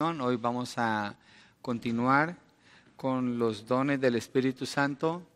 Hoy 0.00 0.36
vamos 0.36 0.78
a 0.78 1.16
continuar 1.60 2.36
con 2.94 3.36
los 3.36 3.66
dones 3.66 4.00
del 4.00 4.14
Espíritu 4.14 4.64
Santo, 4.64 5.26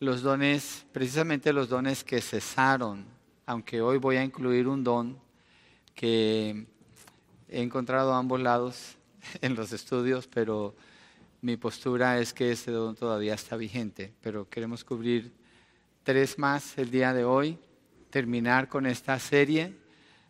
los 0.00 0.20
dones, 0.20 0.84
precisamente 0.92 1.50
los 1.50 1.70
dones 1.70 2.04
que 2.04 2.20
cesaron, 2.20 3.06
aunque 3.46 3.80
hoy 3.80 3.96
voy 3.96 4.16
a 4.16 4.22
incluir 4.22 4.68
un 4.68 4.84
don 4.84 5.18
que 5.94 6.66
he 7.48 7.62
encontrado 7.62 8.12
a 8.12 8.18
ambos 8.18 8.38
lados 8.38 8.98
en 9.40 9.54
los 9.54 9.72
estudios, 9.72 10.26
pero 10.26 10.74
mi 11.40 11.56
postura 11.56 12.18
es 12.18 12.34
que 12.34 12.52
ese 12.52 12.72
don 12.72 12.96
todavía 12.96 13.32
está 13.32 13.56
vigente, 13.56 14.12
pero 14.20 14.46
queremos 14.46 14.84
cubrir 14.84 15.32
tres 16.02 16.38
más 16.38 16.76
el 16.76 16.90
día 16.90 17.14
de 17.14 17.24
hoy, 17.24 17.58
terminar 18.10 18.68
con 18.68 18.84
esta 18.84 19.18
serie 19.18 19.74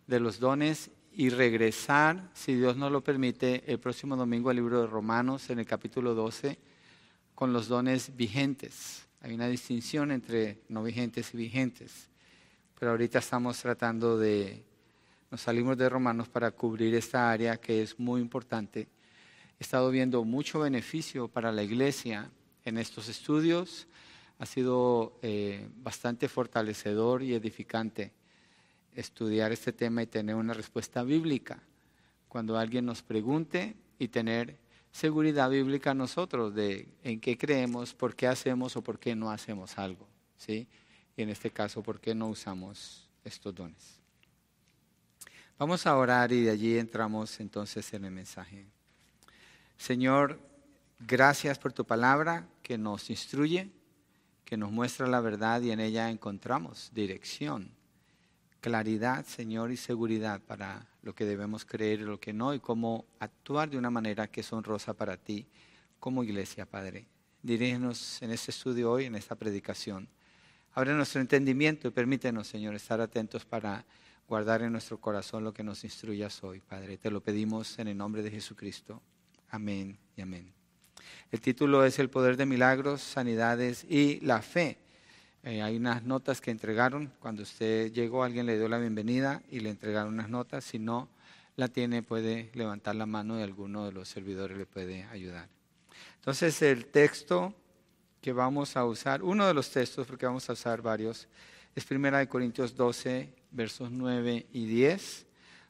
de 0.06 0.20
los 0.20 0.38
dones 0.38 0.88
y 1.18 1.30
regresar, 1.30 2.28
si 2.34 2.54
Dios 2.56 2.76
nos 2.76 2.92
lo 2.92 3.02
permite, 3.02 3.64
el 3.66 3.80
próximo 3.80 4.16
domingo 4.16 4.50
al 4.50 4.56
libro 4.56 4.82
de 4.82 4.86
Romanos 4.86 5.48
en 5.48 5.58
el 5.58 5.64
capítulo 5.64 6.14
12 6.14 6.58
con 7.34 7.54
los 7.54 7.68
dones 7.68 8.14
vigentes. 8.14 9.06
Hay 9.22 9.32
una 9.32 9.48
distinción 9.48 10.10
entre 10.10 10.60
no 10.68 10.82
vigentes 10.82 11.32
y 11.32 11.38
vigentes, 11.38 12.10
pero 12.78 12.90
ahorita 12.90 13.20
estamos 13.20 13.58
tratando 13.58 14.18
de, 14.18 14.62
nos 15.30 15.40
salimos 15.40 15.78
de 15.78 15.88
Romanos 15.88 16.28
para 16.28 16.50
cubrir 16.50 16.94
esta 16.94 17.30
área 17.30 17.56
que 17.56 17.80
es 17.80 17.98
muy 17.98 18.20
importante. 18.20 18.86
He 19.58 19.64
estado 19.64 19.90
viendo 19.90 20.22
mucho 20.22 20.60
beneficio 20.60 21.28
para 21.28 21.50
la 21.50 21.62
iglesia 21.62 22.30
en 22.62 22.76
estos 22.76 23.08
estudios, 23.08 23.88
ha 24.38 24.44
sido 24.44 25.18
eh, 25.22 25.66
bastante 25.78 26.28
fortalecedor 26.28 27.22
y 27.22 27.32
edificante 27.32 28.12
estudiar 28.96 29.52
este 29.52 29.72
tema 29.72 30.02
y 30.02 30.06
tener 30.06 30.34
una 30.34 30.54
respuesta 30.54 31.02
bíblica. 31.02 31.62
Cuando 32.28 32.58
alguien 32.58 32.86
nos 32.86 33.02
pregunte 33.02 33.76
y 33.98 34.08
tener 34.08 34.58
seguridad 34.90 35.50
bíblica 35.50 35.94
nosotros 35.94 36.54
de 36.54 36.88
en 37.04 37.20
qué 37.20 37.36
creemos, 37.36 37.94
por 37.94 38.16
qué 38.16 38.26
hacemos 38.26 38.74
o 38.76 38.82
por 38.82 38.98
qué 38.98 39.14
no 39.14 39.30
hacemos 39.30 39.78
algo. 39.78 40.08
¿sí? 40.38 40.66
Y 41.16 41.22
en 41.22 41.28
este 41.28 41.50
caso, 41.50 41.82
por 41.82 42.00
qué 42.00 42.14
no 42.14 42.28
usamos 42.28 43.08
estos 43.22 43.54
dones. 43.54 44.00
Vamos 45.58 45.86
a 45.86 45.96
orar 45.96 46.32
y 46.32 46.42
de 46.42 46.50
allí 46.50 46.78
entramos 46.78 47.38
entonces 47.40 47.92
en 47.92 48.06
el 48.06 48.10
mensaje. 48.10 48.66
Señor, 49.76 50.40
gracias 50.98 51.58
por 51.58 51.72
tu 51.72 51.84
palabra 51.84 52.48
que 52.62 52.78
nos 52.78 53.10
instruye, 53.10 53.70
que 54.44 54.56
nos 54.56 54.72
muestra 54.72 55.06
la 55.06 55.20
verdad 55.20 55.60
y 55.60 55.70
en 55.70 55.80
ella 55.80 56.10
encontramos 56.10 56.90
dirección 56.94 57.76
claridad, 58.66 59.24
Señor, 59.24 59.70
y 59.70 59.76
seguridad 59.76 60.40
para 60.40 60.88
lo 61.02 61.14
que 61.14 61.24
debemos 61.24 61.64
creer 61.64 62.00
y 62.00 62.02
lo 62.02 62.18
que 62.18 62.32
no, 62.32 62.52
y 62.52 62.58
cómo 62.58 63.04
actuar 63.20 63.70
de 63.70 63.78
una 63.78 63.90
manera 63.90 64.26
que 64.26 64.40
es 64.40 64.52
honrosa 64.52 64.92
para 64.92 65.16
ti 65.16 65.46
como 66.00 66.24
iglesia, 66.24 66.66
Padre. 66.66 67.06
Dirígenos 67.44 68.20
en 68.22 68.32
este 68.32 68.50
estudio 68.50 68.90
hoy, 68.90 69.04
en 69.04 69.14
esta 69.14 69.36
predicación. 69.36 70.08
Abre 70.72 70.94
nuestro 70.94 71.20
entendimiento 71.20 71.86
y 71.86 71.92
permítenos, 71.92 72.48
Señor, 72.48 72.74
estar 72.74 73.00
atentos 73.00 73.44
para 73.44 73.84
guardar 74.26 74.62
en 74.62 74.72
nuestro 74.72 75.00
corazón 75.00 75.44
lo 75.44 75.54
que 75.54 75.62
nos 75.62 75.84
instruyas 75.84 76.42
hoy, 76.42 76.58
Padre. 76.58 76.98
Te 76.98 77.12
lo 77.12 77.20
pedimos 77.20 77.78
en 77.78 77.86
el 77.86 77.96
nombre 77.96 78.24
de 78.24 78.32
Jesucristo. 78.32 79.00
Amén 79.50 79.96
y 80.16 80.22
amén. 80.22 80.52
El 81.30 81.40
título 81.40 81.84
es 81.84 82.00
El 82.00 82.10
poder 82.10 82.36
de 82.36 82.46
milagros, 82.46 83.00
sanidades 83.00 83.84
y 83.88 84.18
la 84.22 84.42
fe. 84.42 84.80
Eh, 85.46 85.62
hay 85.62 85.76
unas 85.76 86.02
notas 86.02 86.40
que 86.40 86.50
entregaron. 86.50 87.12
Cuando 87.20 87.44
usted 87.44 87.92
llegó, 87.92 88.24
alguien 88.24 88.46
le 88.46 88.58
dio 88.58 88.66
la 88.66 88.78
bienvenida 88.78 89.44
y 89.48 89.60
le 89.60 89.70
entregaron 89.70 90.14
unas 90.14 90.28
notas. 90.28 90.64
Si 90.64 90.80
no 90.80 91.08
la 91.54 91.68
tiene, 91.68 92.02
puede 92.02 92.50
levantar 92.54 92.96
la 92.96 93.06
mano 93.06 93.38
y 93.38 93.44
alguno 93.44 93.86
de 93.86 93.92
los 93.92 94.08
servidores 94.08 94.58
le 94.58 94.66
puede 94.66 95.04
ayudar. 95.04 95.48
Entonces, 96.16 96.60
el 96.62 96.86
texto 96.86 97.54
que 98.20 98.32
vamos 98.32 98.76
a 98.76 98.84
usar, 98.84 99.22
uno 99.22 99.46
de 99.46 99.54
los 99.54 99.70
textos, 99.70 100.04
porque 100.08 100.26
vamos 100.26 100.50
a 100.50 100.54
usar 100.54 100.82
varios, 100.82 101.28
es 101.76 101.88
1 101.88 102.28
Corintios 102.28 102.74
12, 102.74 103.32
versos 103.52 103.88
9 103.92 104.46
y 104.52 104.66
10, 104.66 105.26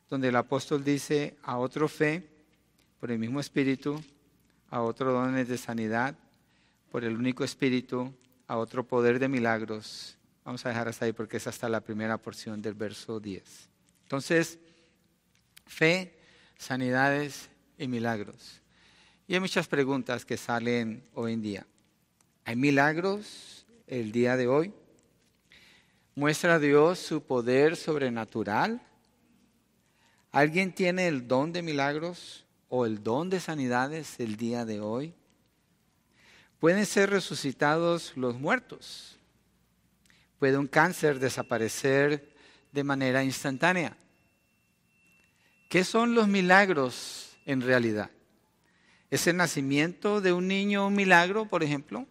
donde 0.09 0.28
el 0.28 0.37
apóstol 0.37 0.83
dice, 0.84 1.37
a 1.43 1.59
otro 1.59 1.87
fe, 1.87 2.27
por 2.99 3.11
el 3.11 3.19
mismo 3.19 3.41
espíritu, 3.41 4.03
a 4.71 4.81
otro 4.81 5.12
dones 5.12 5.49
de 5.49 5.59
sanidad, 5.59 6.17
por 6.91 7.05
el 7.05 7.15
único 7.15 7.45
espíritu, 7.45 8.15
a 8.47 8.57
otro 8.57 8.87
poder 8.87 9.19
de 9.19 9.29
milagros. 9.29 10.17
Vamos 10.45 10.65
a 10.65 10.69
dejar 10.69 10.89
hasta 10.89 11.05
ahí 11.05 11.12
porque 11.12 11.39
es 11.39 11.47
hasta 11.47 11.69
la 11.69 11.81
primera 11.81 12.19
porción 12.19 12.62
del 12.62 12.75
verso 12.75 13.19
10. 13.19 13.43
Entonces, 14.03 14.59
fe, 15.67 16.17
sanidades 16.57 17.49
y 17.79 17.89
milagros. 17.89 18.61
Y 19.27 19.34
hay 19.34 19.41
muchas 19.41 19.67
preguntas 19.67 20.25
que 20.25 20.37
salen 20.37 21.05
hoy 21.15 21.33
en 21.33 21.43
día. 21.43 21.67
¿Hay 22.45 22.55
milagros 22.55 23.67
el 23.89 24.12
día 24.12 24.37
de 24.37 24.47
hoy? 24.47 24.73
¿Muestra 26.15 26.59
Dios 26.59 27.01
su 27.01 27.23
poder 27.23 27.77
sobrenatural? 27.77 28.81
¿Alguien 30.31 30.73
tiene 30.73 31.09
el 31.09 31.27
don 31.27 31.53
de 31.53 31.63
milagros 31.63 32.47
o 32.69 32.87
el 32.87 33.03
don 33.03 33.31
de 33.31 33.41
sanidades 33.41 34.21
el 34.21 34.37
día 34.37 34.65
de 34.65 34.81
hoy? 34.81 35.15
Pueden 36.61 36.87
ser 36.87 37.11
resucitados 37.11 38.12
los 38.17 38.39
muertos. 38.39 39.19
Puede 40.39 40.59
un 40.59 40.67
cáncer 40.67 41.19
desaparecer 41.19 42.34
de 42.72 42.84
manera 42.84 43.22
instantánea. 43.22 43.97
¿Qué 45.69 45.84
son 45.84 46.15
los 46.15 46.28
milagros 46.28 47.37
en 47.45 47.61
realidad? 47.61 48.11
¿Es 49.11 49.27
el 49.27 49.37
nacimiento 49.37 50.21
de 50.21 50.33
un 50.33 50.49
niño 50.49 50.87
un 50.87 50.95
milagro, 50.95 51.47
por 51.47 51.62
ejemplo? 51.62 52.06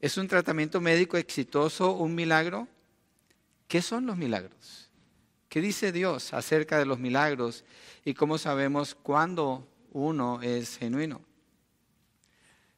¿Es 0.00 0.16
un 0.16 0.28
tratamiento 0.28 0.80
médico 0.80 1.16
exitoso 1.16 1.92
un 1.92 2.14
milagro? 2.14 2.68
¿Qué 3.66 3.82
son 3.82 4.06
los 4.06 4.16
milagros? 4.16 4.90
¿Qué 5.48 5.60
dice 5.60 5.90
Dios 5.90 6.32
acerca 6.34 6.78
de 6.78 6.86
los 6.86 6.98
milagros 6.98 7.64
y 8.04 8.14
cómo 8.14 8.38
sabemos 8.38 8.94
cuándo 8.94 9.66
uno 9.92 10.40
es 10.42 10.78
genuino? 10.78 11.25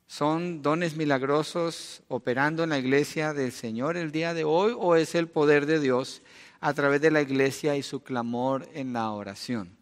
¿Son 0.09 0.63
dones 0.63 0.97
milagrosos 0.97 2.03
operando 2.09 2.65
en 2.65 2.71
la 2.71 2.79
iglesia 2.79 3.35
del 3.35 3.53
Señor 3.53 3.99
el 3.99 4.11
día 4.11 4.33
de 4.33 4.43
hoy 4.43 4.75
o 4.75 4.97
es 4.97 5.15
el 5.15 5.29
poder 5.29 5.67
de 5.67 5.81
Dios 5.81 6.23
a 6.61 6.73
través 6.73 7.03
de 7.03 7.11
la 7.11 7.21
iglesia 7.21 7.77
y 7.77 7.83
su 7.83 8.03
clamor 8.03 8.67
en 8.73 8.95
la 8.95 9.11
oración? 9.11 9.77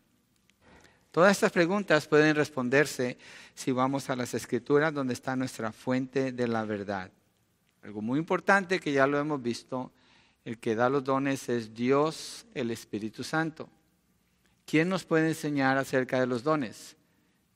Todas 1.13 1.31
estas 1.31 1.53
preguntas 1.53 2.09
pueden 2.09 2.35
responderse 2.35 3.19
si 3.55 3.71
vamos 3.71 4.11
a 4.11 4.17
las 4.17 4.35
escrituras 4.35 4.93
donde 4.93 5.15
está 5.15 5.37
nuestra 5.37 5.71
fuente 5.71 6.33
de 6.33 6.49
la 6.49 6.65
verdad. 6.65 7.09
Algo 7.85 8.03
muy 8.03 8.19
importante 8.19 8.81
que 8.81 8.93
ya 8.93 9.07
lo 9.07 9.21
hemos 9.21 9.41
visto, 9.41 9.93
el 10.45 10.59
que 10.59 10.75
da 10.75 10.91
los 10.91 11.05
dones 11.05 11.49
es 11.49 11.73
Dios, 11.73 12.47
el 12.53 12.73
Espíritu 12.73 13.23
Santo. 13.23 13.69
¿Quién 14.67 14.89
nos 14.89 15.05
puede 15.05 15.29
enseñar 15.29 15.79
acerca 15.79 16.19
de 16.19 16.27
los 16.27 16.43
dones? 16.43 16.97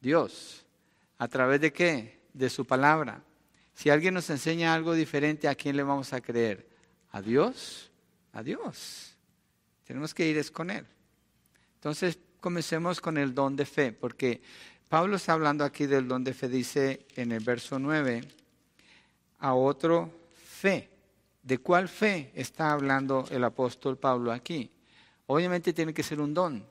Dios. 0.00 0.64
¿A 1.18 1.26
través 1.26 1.60
de 1.60 1.72
qué? 1.72 2.19
De 2.40 2.50
su 2.50 2.64
palabra. 2.64 3.22
Si 3.74 3.90
alguien 3.90 4.14
nos 4.14 4.28
enseña 4.30 4.74
algo 4.74 4.94
diferente, 4.94 5.46
¿a 5.46 5.54
quién 5.54 5.76
le 5.76 5.82
vamos 5.82 6.12
a 6.12 6.20
creer? 6.20 6.66
¿A 7.12 7.22
Dios? 7.22 7.90
A 8.32 8.42
Dios. 8.42 9.16
Tenemos 9.84 10.12
que 10.12 10.28
ir 10.28 10.52
con 10.52 10.70
Él. 10.70 10.86
Entonces, 11.74 12.18
comencemos 12.40 13.00
con 13.00 13.16
el 13.18 13.34
don 13.34 13.54
de 13.54 13.66
fe, 13.66 13.92
porque 13.92 14.40
Pablo 14.88 15.16
está 15.16 15.34
hablando 15.34 15.64
aquí 15.64 15.86
del 15.86 16.08
don 16.08 16.24
de 16.24 16.34
fe, 16.34 16.48
dice 16.48 17.06
en 17.14 17.32
el 17.32 17.44
verso 17.44 17.78
9, 17.78 18.22
a 19.38 19.54
otro 19.54 20.10
fe. 20.34 20.88
¿De 21.42 21.58
cuál 21.58 21.88
fe 21.88 22.32
está 22.34 22.72
hablando 22.72 23.26
el 23.30 23.44
apóstol 23.44 23.96
Pablo 23.96 24.32
aquí? 24.32 24.70
Obviamente 25.26 25.72
tiene 25.72 25.94
que 25.94 26.02
ser 26.02 26.20
un 26.20 26.34
don, 26.34 26.64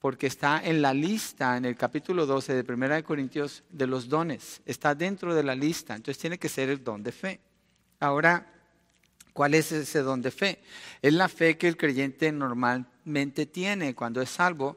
porque 0.00 0.26
está 0.26 0.60
en 0.64 0.82
la 0.82 0.92
lista, 0.92 1.56
en 1.56 1.64
el 1.64 1.76
capítulo 1.76 2.26
12 2.26 2.62
de 2.62 2.72
1 2.72 3.04
Corintios, 3.04 3.64
de 3.70 3.86
los 3.86 4.08
dones. 4.08 4.60
Está 4.66 4.94
dentro 4.94 5.34
de 5.34 5.42
la 5.42 5.54
lista, 5.54 5.94
entonces 5.94 6.20
tiene 6.20 6.38
que 6.38 6.48
ser 6.48 6.68
el 6.68 6.84
don 6.84 7.02
de 7.02 7.12
fe. 7.12 7.40
Ahora, 8.00 8.46
¿cuál 9.32 9.54
es 9.54 9.72
ese 9.72 10.00
don 10.00 10.22
de 10.22 10.30
fe? 10.30 10.60
Es 11.00 11.12
la 11.12 11.28
fe 11.28 11.56
que 11.56 11.68
el 11.68 11.76
creyente 11.76 12.30
normalmente 12.30 13.46
tiene 13.46 13.94
cuando 13.94 14.20
es 14.20 14.30
salvo, 14.30 14.76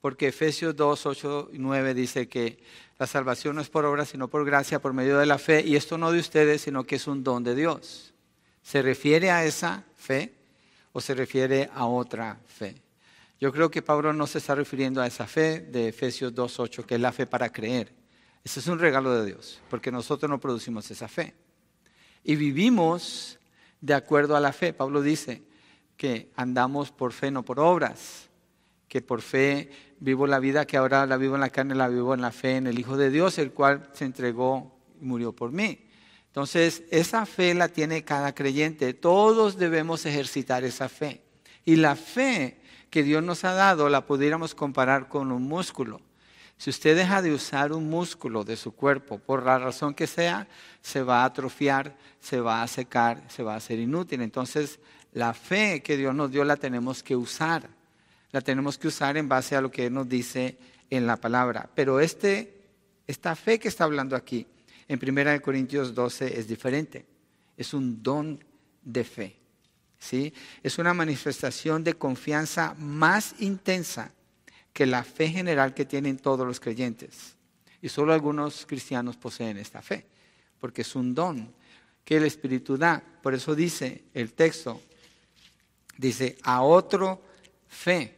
porque 0.00 0.28
Efesios 0.28 0.74
2, 0.76 1.06
8 1.06 1.50
y 1.52 1.58
9 1.58 1.94
dice 1.94 2.28
que 2.28 2.62
la 2.98 3.06
salvación 3.06 3.56
no 3.56 3.62
es 3.62 3.68
por 3.68 3.84
obra, 3.84 4.04
sino 4.04 4.28
por 4.28 4.44
gracia, 4.44 4.80
por 4.80 4.92
medio 4.92 5.18
de 5.18 5.26
la 5.26 5.38
fe, 5.38 5.62
y 5.66 5.76
esto 5.76 5.98
no 5.98 6.12
de 6.12 6.20
ustedes, 6.20 6.62
sino 6.62 6.84
que 6.84 6.96
es 6.96 7.06
un 7.06 7.24
don 7.24 7.42
de 7.44 7.54
Dios. 7.54 8.14
¿Se 8.62 8.82
refiere 8.82 9.30
a 9.30 9.44
esa 9.44 9.84
fe 9.96 10.32
o 10.92 11.00
se 11.00 11.14
refiere 11.14 11.70
a 11.74 11.86
otra 11.86 12.38
fe? 12.46 12.76
Yo 13.40 13.50
creo 13.52 13.70
que 13.70 13.80
Pablo 13.80 14.12
no 14.12 14.26
se 14.26 14.36
está 14.36 14.54
refiriendo 14.54 15.00
a 15.00 15.06
esa 15.06 15.26
fe 15.26 15.60
de 15.60 15.88
Efesios 15.88 16.34
2.8, 16.34 16.84
que 16.84 16.96
es 16.96 17.00
la 17.00 17.10
fe 17.10 17.26
para 17.26 17.50
creer. 17.50 17.90
Ese 18.44 18.60
es 18.60 18.66
un 18.66 18.78
regalo 18.78 19.14
de 19.14 19.24
Dios, 19.24 19.62
porque 19.70 19.90
nosotros 19.90 20.28
no 20.28 20.38
producimos 20.38 20.90
esa 20.90 21.08
fe. 21.08 21.32
Y 22.22 22.36
vivimos 22.36 23.38
de 23.80 23.94
acuerdo 23.94 24.36
a 24.36 24.40
la 24.40 24.52
fe. 24.52 24.74
Pablo 24.74 25.00
dice 25.00 25.42
que 25.96 26.30
andamos 26.36 26.92
por 26.92 27.14
fe, 27.14 27.30
no 27.30 27.42
por 27.42 27.60
obras, 27.60 28.28
que 28.88 29.00
por 29.00 29.22
fe 29.22 29.70
vivo 30.00 30.26
la 30.26 30.38
vida 30.38 30.66
que 30.66 30.76
ahora 30.76 31.06
la 31.06 31.16
vivo 31.16 31.34
en 31.34 31.40
la 31.40 31.48
carne, 31.48 31.74
la 31.74 31.88
vivo 31.88 32.12
en 32.12 32.20
la 32.20 32.32
fe 32.32 32.56
en 32.56 32.66
el 32.66 32.78
Hijo 32.78 32.98
de 32.98 33.08
Dios, 33.08 33.38
el 33.38 33.52
cual 33.52 33.88
se 33.94 34.04
entregó 34.04 34.78
y 35.00 35.04
murió 35.06 35.32
por 35.32 35.50
mí. 35.50 35.86
Entonces, 36.26 36.82
esa 36.90 37.24
fe 37.24 37.54
la 37.54 37.68
tiene 37.68 38.04
cada 38.04 38.34
creyente. 38.34 38.92
Todos 38.92 39.56
debemos 39.56 40.04
ejercitar 40.04 40.62
esa 40.62 40.90
fe. 40.90 41.22
Y 41.64 41.76
la 41.76 41.96
fe 41.96 42.59
que 42.90 43.02
Dios 43.02 43.22
nos 43.22 43.44
ha 43.44 43.54
dado 43.54 43.88
la 43.88 44.04
pudiéramos 44.04 44.54
comparar 44.54 45.08
con 45.08 45.32
un 45.32 45.44
músculo. 45.44 46.00
Si 46.58 46.68
usted 46.68 46.94
deja 46.94 47.22
de 47.22 47.32
usar 47.32 47.72
un 47.72 47.88
músculo 47.88 48.44
de 48.44 48.56
su 48.56 48.72
cuerpo, 48.72 49.18
por 49.18 49.46
la 49.46 49.58
razón 49.58 49.94
que 49.94 50.06
sea, 50.06 50.46
se 50.82 51.02
va 51.02 51.22
a 51.22 51.24
atrofiar, 51.24 51.96
se 52.20 52.38
va 52.40 52.62
a 52.62 52.68
secar, 52.68 53.22
se 53.28 53.42
va 53.42 53.54
a 53.54 53.56
hacer 53.56 53.78
inútil. 53.78 54.20
Entonces, 54.20 54.78
la 55.14 55.32
fe 55.32 55.82
que 55.82 55.96
Dios 55.96 56.14
nos 56.14 56.30
dio 56.30 56.44
la 56.44 56.56
tenemos 56.56 57.02
que 57.02 57.16
usar. 57.16 57.70
La 58.30 58.42
tenemos 58.42 58.76
que 58.76 58.88
usar 58.88 59.16
en 59.16 59.26
base 59.26 59.56
a 59.56 59.62
lo 59.62 59.70
que 59.70 59.86
Él 59.86 59.94
nos 59.94 60.06
dice 60.06 60.58
en 60.90 61.06
la 61.06 61.16
palabra. 61.16 61.70
Pero 61.74 61.98
este, 61.98 62.60
esta 63.06 63.34
fe 63.36 63.58
que 63.58 63.68
está 63.68 63.84
hablando 63.84 64.14
aquí, 64.14 64.46
en 64.86 65.00
1 65.02 65.40
Corintios 65.40 65.94
12, 65.94 66.38
es 66.38 66.46
diferente. 66.46 67.06
Es 67.56 67.72
un 67.72 68.02
don 68.02 68.44
de 68.82 69.04
fe. 69.04 69.39
¿Sí? 70.00 70.32
Es 70.62 70.78
una 70.78 70.94
manifestación 70.94 71.84
de 71.84 71.94
confianza 71.94 72.74
más 72.78 73.36
intensa 73.38 74.10
que 74.72 74.86
la 74.86 75.04
fe 75.04 75.28
general 75.28 75.74
que 75.74 75.84
tienen 75.84 76.16
todos 76.16 76.46
los 76.46 76.58
creyentes. 76.58 77.36
Y 77.82 77.88
solo 77.88 78.12
algunos 78.12 78.66
cristianos 78.66 79.16
poseen 79.16 79.58
esta 79.58 79.82
fe, 79.82 80.06
porque 80.58 80.82
es 80.82 80.96
un 80.96 81.14
don 81.14 81.52
que 82.04 82.16
el 82.16 82.24
Espíritu 82.24 82.76
da. 82.76 83.02
Por 83.22 83.34
eso 83.34 83.54
dice 83.54 84.04
el 84.14 84.32
texto, 84.32 84.80
dice, 85.96 86.36
a 86.42 86.62
otro 86.62 87.22
fe, 87.68 88.16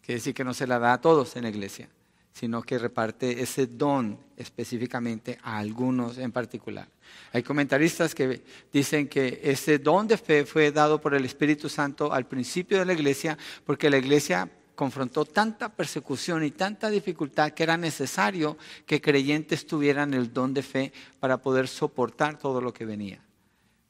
quiere 0.00 0.18
decir 0.18 0.34
que 0.34 0.44
no 0.44 0.54
se 0.54 0.66
la 0.66 0.78
da 0.78 0.94
a 0.94 1.00
todos 1.00 1.36
en 1.36 1.42
la 1.42 1.48
iglesia, 1.48 1.88
sino 2.34 2.62
que 2.62 2.78
reparte 2.78 3.40
ese 3.40 3.68
don 3.68 4.18
específicamente 4.36 5.38
a 5.42 5.58
algunos 5.58 6.18
en 6.18 6.32
particular. 6.32 6.88
Hay 7.32 7.44
comentaristas 7.44 8.12
que 8.12 8.42
dicen 8.72 9.06
que 9.06 9.40
ese 9.44 9.78
don 9.78 10.08
de 10.08 10.18
fe 10.18 10.44
fue 10.44 10.72
dado 10.72 11.00
por 11.00 11.14
el 11.14 11.24
Espíritu 11.24 11.68
Santo 11.68 12.12
al 12.12 12.26
principio 12.26 12.80
de 12.80 12.86
la 12.86 12.92
iglesia, 12.92 13.38
porque 13.64 13.88
la 13.88 13.98
iglesia 13.98 14.50
confrontó 14.74 15.24
tanta 15.24 15.68
persecución 15.68 16.42
y 16.42 16.50
tanta 16.50 16.90
dificultad 16.90 17.52
que 17.52 17.62
era 17.62 17.76
necesario 17.76 18.58
que 18.84 19.00
creyentes 19.00 19.64
tuvieran 19.64 20.12
el 20.12 20.32
don 20.32 20.52
de 20.52 20.62
fe 20.62 20.92
para 21.20 21.38
poder 21.38 21.68
soportar 21.68 22.36
todo 22.36 22.60
lo 22.60 22.74
que 22.74 22.84
venía. 22.84 23.20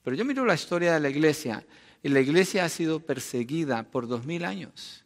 Pero 0.03 0.17
yo 0.17 0.25
miro 0.27 0.45
la 0.45 0.55
historia 0.55 0.93
de 0.93 1.01
la 1.01 1.09
iglesia 1.09 1.65
y 2.03 2.11
la 2.11 2.21
iglesia 2.21 2.67
ha 2.67 2.69
sido 2.69 3.01
perseguida 3.01 3.85
por 3.85 4.07
dos 4.07 4.27
mil 4.27 4.45
años. 4.45 5.04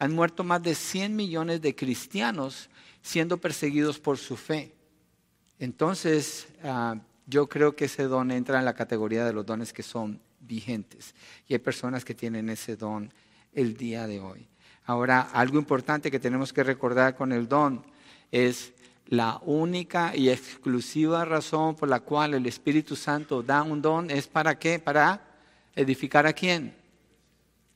Han 0.00 0.12
muerto 0.12 0.42
más 0.42 0.62
de 0.62 0.74
100 0.74 1.14
millones 1.14 1.62
de 1.62 1.76
cristianos 1.76 2.68
siendo 3.02 3.38
perseguidos 3.38 4.00
por 4.00 4.18
su 4.18 4.36
fe. 4.36 4.74
Entonces, 5.60 6.48
ah, 6.64 6.96
yo 7.26 7.48
creo 7.48 7.76
que 7.76 7.84
ese 7.84 8.04
don 8.04 8.30
entra 8.32 8.58
en 8.58 8.64
la 8.64 8.74
categoría 8.74 9.24
de 9.24 9.32
los 9.32 9.46
dones 9.46 9.72
que 9.72 9.82
son 9.82 10.20
vigentes. 10.40 11.14
Y 11.46 11.52
hay 11.52 11.60
personas 11.60 12.04
que 12.04 12.14
tienen 12.14 12.48
ese 12.48 12.76
don 12.76 13.12
el 13.52 13.76
día 13.76 14.06
de 14.06 14.20
hoy. 14.20 14.48
Ahora, 14.86 15.20
algo 15.32 15.58
importante 15.58 16.10
que 16.10 16.18
tenemos 16.18 16.52
que 16.52 16.64
recordar 16.64 17.14
con 17.14 17.30
el 17.32 17.46
don 17.46 17.84
es 18.32 18.72
la 19.06 19.40
única 19.44 20.16
y 20.16 20.30
exclusiva 20.30 21.24
razón 21.24 21.74
por 21.74 21.88
la 21.88 22.00
cual 22.00 22.34
el 22.34 22.46
Espíritu 22.46 22.96
Santo 22.96 23.42
da 23.42 23.62
un 23.62 23.82
don 23.82 24.10
es 24.10 24.26
para 24.26 24.58
qué? 24.58 24.78
Para 24.78 25.20
edificar 25.74 26.26
a 26.26 26.32
quién? 26.32 26.79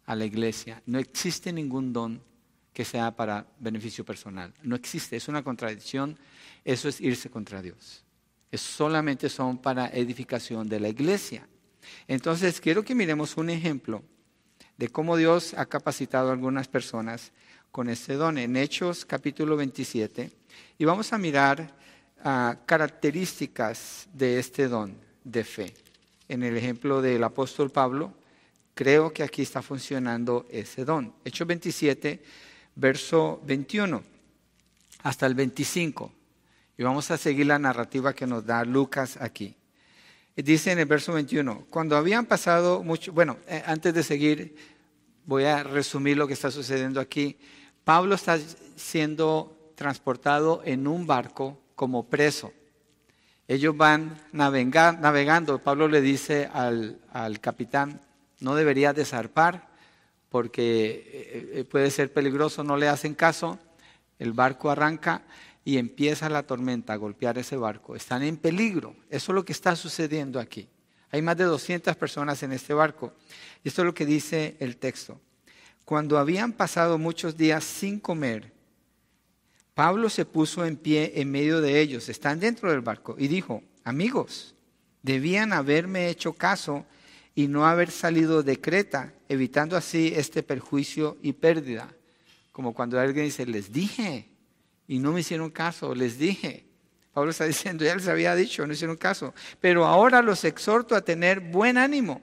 A 0.06 0.14
la 0.14 0.24
iglesia. 0.24 0.82
No 0.86 0.98
existe 0.98 1.52
ningún 1.52 1.92
don 1.92 2.20
que 2.72 2.84
sea 2.84 3.14
para 3.14 3.46
beneficio 3.60 4.04
personal. 4.04 4.52
No 4.62 4.76
existe, 4.76 5.16
es 5.16 5.28
una 5.28 5.42
contradicción. 5.42 6.18
Eso 6.64 6.88
es 6.88 7.00
irse 7.00 7.30
contra 7.30 7.62
Dios. 7.62 8.04
Es 8.50 8.60
solamente 8.60 9.28
son 9.28 9.58
para 9.58 9.88
edificación 9.88 10.68
de 10.68 10.80
la 10.80 10.88
iglesia. 10.88 11.48
Entonces, 12.08 12.60
quiero 12.60 12.84
que 12.84 12.94
miremos 12.94 13.36
un 13.36 13.50
ejemplo 13.50 14.02
de 14.76 14.88
cómo 14.88 15.16
Dios 15.16 15.54
ha 15.54 15.66
capacitado 15.66 16.30
a 16.30 16.32
algunas 16.32 16.68
personas 16.68 17.32
con 17.70 17.88
este 17.88 18.14
don 18.14 18.38
en 18.38 18.56
Hechos 18.56 19.04
capítulo 19.04 19.56
27 19.56 20.30
y 20.78 20.84
vamos 20.84 21.12
a 21.12 21.18
mirar 21.18 21.76
ah, 22.22 22.56
características 22.66 24.08
de 24.12 24.38
este 24.38 24.68
don 24.68 24.96
de 25.24 25.44
fe. 25.44 25.74
En 26.28 26.42
el 26.42 26.56
ejemplo 26.56 27.02
del 27.02 27.22
apóstol 27.22 27.70
Pablo, 27.70 28.14
creo 28.74 29.12
que 29.12 29.22
aquí 29.22 29.42
está 29.42 29.62
funcionando 29.62 30.46
ese 30.50 30.84
don. 30.84 31.14
Hechos 31.24 31.46
27, 31.46 32.22
verso 32.74 33.40
21 33.44 34.02
hasta 35.02 35.26
el 35.26 35.34
25. 35.34 36.12
Y 36.76 36.82
vamos 36.82 37.10
a 37.10 37.16
seguir 37.16 37.46
la 37.46 37.58
narrativa 37.58 38.14
que 38.14 38.26
nos 38.26 38.44
da 38.44 38.64
Lucas 38.64 39.16
aquí. 39.20 39.54
Dice 40.34 40.72
en 40.72 40.80
el 40.80 40.86
verso 40.86 41.12
21, 41.12 41.66
cuando 41.70 41.96
habían 41.96 42.26
pasado 42.26 42.82
mucho, 42.82 43.12
bueno, 43.12 43.36
eh, 43.46 43.62
antes 43.66 43.94
de 43.94 44.02
seguir, 44.02 44.56
voy 45.24 45.44
a 45.44 45.62
resumir 45.62 46.16
lo 46.16 46.26
que 46.26 46.32
está 46.32 46.50
sucediendo 46.50 47.00
aquí. 47.00 47.38
Pablo 47.84 48.16
está 48.16 48.40
siendo 48.74 49.72
transportado 49.76 50.62
en 50.64 50.88
un 50.88 51.06
barco 51.06 51.60
como 51.76 52.08
preso. 52.08 52.52
Ellos 53.46 53.76
van 53.76 54.20
navegando. 54.32 55.58
Pablo 55.58 55.86
le 55.86 56.00
dice 56.00 56.48
al, 56.52 56.98
al 57.12 57.38
capitán, 57.38 58.00
no 58.44 58.54
debería 58.54 58.92
desarpar 58.92 59.68
porque 60.28 60.90
eh, 61.06 61.60
eh, 61.60 61.64
puede 61.64 61.90
ser 61.90 62.12
peligroso, 62.12 62.62
no 62.62 62.76
le 62.76 62.88
hacen 62.88 63.14
caso. 63.14 63.58
El 64.18 64.32
barco 64.32 64.70
arranca 64.70 65.22
y 65.64 65.78
empieza 65.78 66.28
la 66.28 66.42
tormenta 66.44 66.92
a 66.92 66.96
golpear 66.96 67.38
ese 67.38 67.56
barco. 67.56 67.96
Están 67.96 68.22
en 68.22 68.36
peligro. 68.36 68.94
Eso 69.08 69.32
es 69.32 69.34
lo 69.34 69.44
que 69.44 69.52
está 69.52 69.74
sucediendo 69.74 70.38
aquí. 70.38 70.68
Hay 71.10 71.22
más 71.22 71.36
de 71.36 71.44
200 71.44 71.96
personas 71.96 72.42
en 72.42 72.52
este 72.52 72.74
barco. 72.74 73.14
Y 73.62 73.68
esto 73.68 73.82
es 73.82 73.86
lo 73.86 73.94
que 73.94 74.04
dice 74.04 74.56
el 74.60 74.76
texto. 74.76 75.20
Cuando 75.84 76.18
habían 76.18 76.52
pasado 76.52 76.98
muchos 76.98 77.36
días 77.36 77.64
sin 77.64 77.98
comer, 77.98 78.52
Pablo 79.74 80.10
se 80.10 80.24
puso 80.24 80.64
en 80.64 80.76
pie 80.76 81.12
en 81.16 81.30
medio 81.30 81.60
de 81.60 81.80
ellos, 81.80 82.08
están 82.08 82.40
dentro 82.40 82.70
del 82.70 82.80
barco, 82.80 83.16
y 83.18 83.26
dijo, 83.26 83.62
amigos, 83.82 84.54
debían 85.02 85.52
haberme 85.52 86.08
hecho 86.08 86.32
caso 86.32 86.86
y 87.34 87.48
no 87.48 87.66
haber 87.66 87.90
salido 87.90 88.42
de 88.42 88.60
Creta, 88.60 89.12
evitando 89.28 89.76
así 89.76 90.12
este 90.14 90.42
perjuicio 90.42 91.16
y 91.22 91.32
pérdida. 91.32 91.94
Como 92.52 92.72
cuando 92.72 92.98
alguien 93.00 93.26
dice, 93.26 93.46
les 93.46 93.72
dije, 93.72 94.28
y 94.86 94.98
no 94.98 95.12
me 95.12 95.20
hicieron 95.20 95.50
caso, 95.50 95.94
les 95.94 96.18
dije. 96.18 96.66
Pablo 97.12 97.30
está 97.30 97.44
diciendo, 97.44 97.84
ya 97.84 97.94
les 97.94 98.08
había 98.08 98.34
dicho, 98.34 98.66
no 98.66 98.72
hicieron 98.72 98.96
caso. 98.96 99.34
Pero 99.60 99.86
ahora 99.86 100.22
los 100.22 100.44
exhorto 100.44 100.94
a 100.94 101.00
tener 101.00 101.40
buen 101.40 101.78
ánimo, 101.78 102.22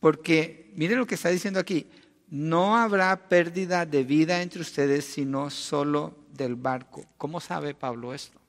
porque 0.00 0.72
miren 0.74 0.98
lo 0.98 1.06
que 1.06 1.16
está 1.16 1.28
diciendo 1.28 1.58
aquí, 1.58 1.88
no 2.28 2.76
habrá 2.76 3.28
pérdida 3.28 3.86
de 3.86 4.04
vida 4.04 4.42
entre 4.42 4.60
ustedes, 4.60 5.04
sino 5.04 5.48
solo 5.50 6.16
del 6.32 6.56
barco. 6.56 7.04
¿Cómo 7.16 7.40
sabe 7.40 7.74
Pablo 7.74 8.14
esto? 8.14 8.40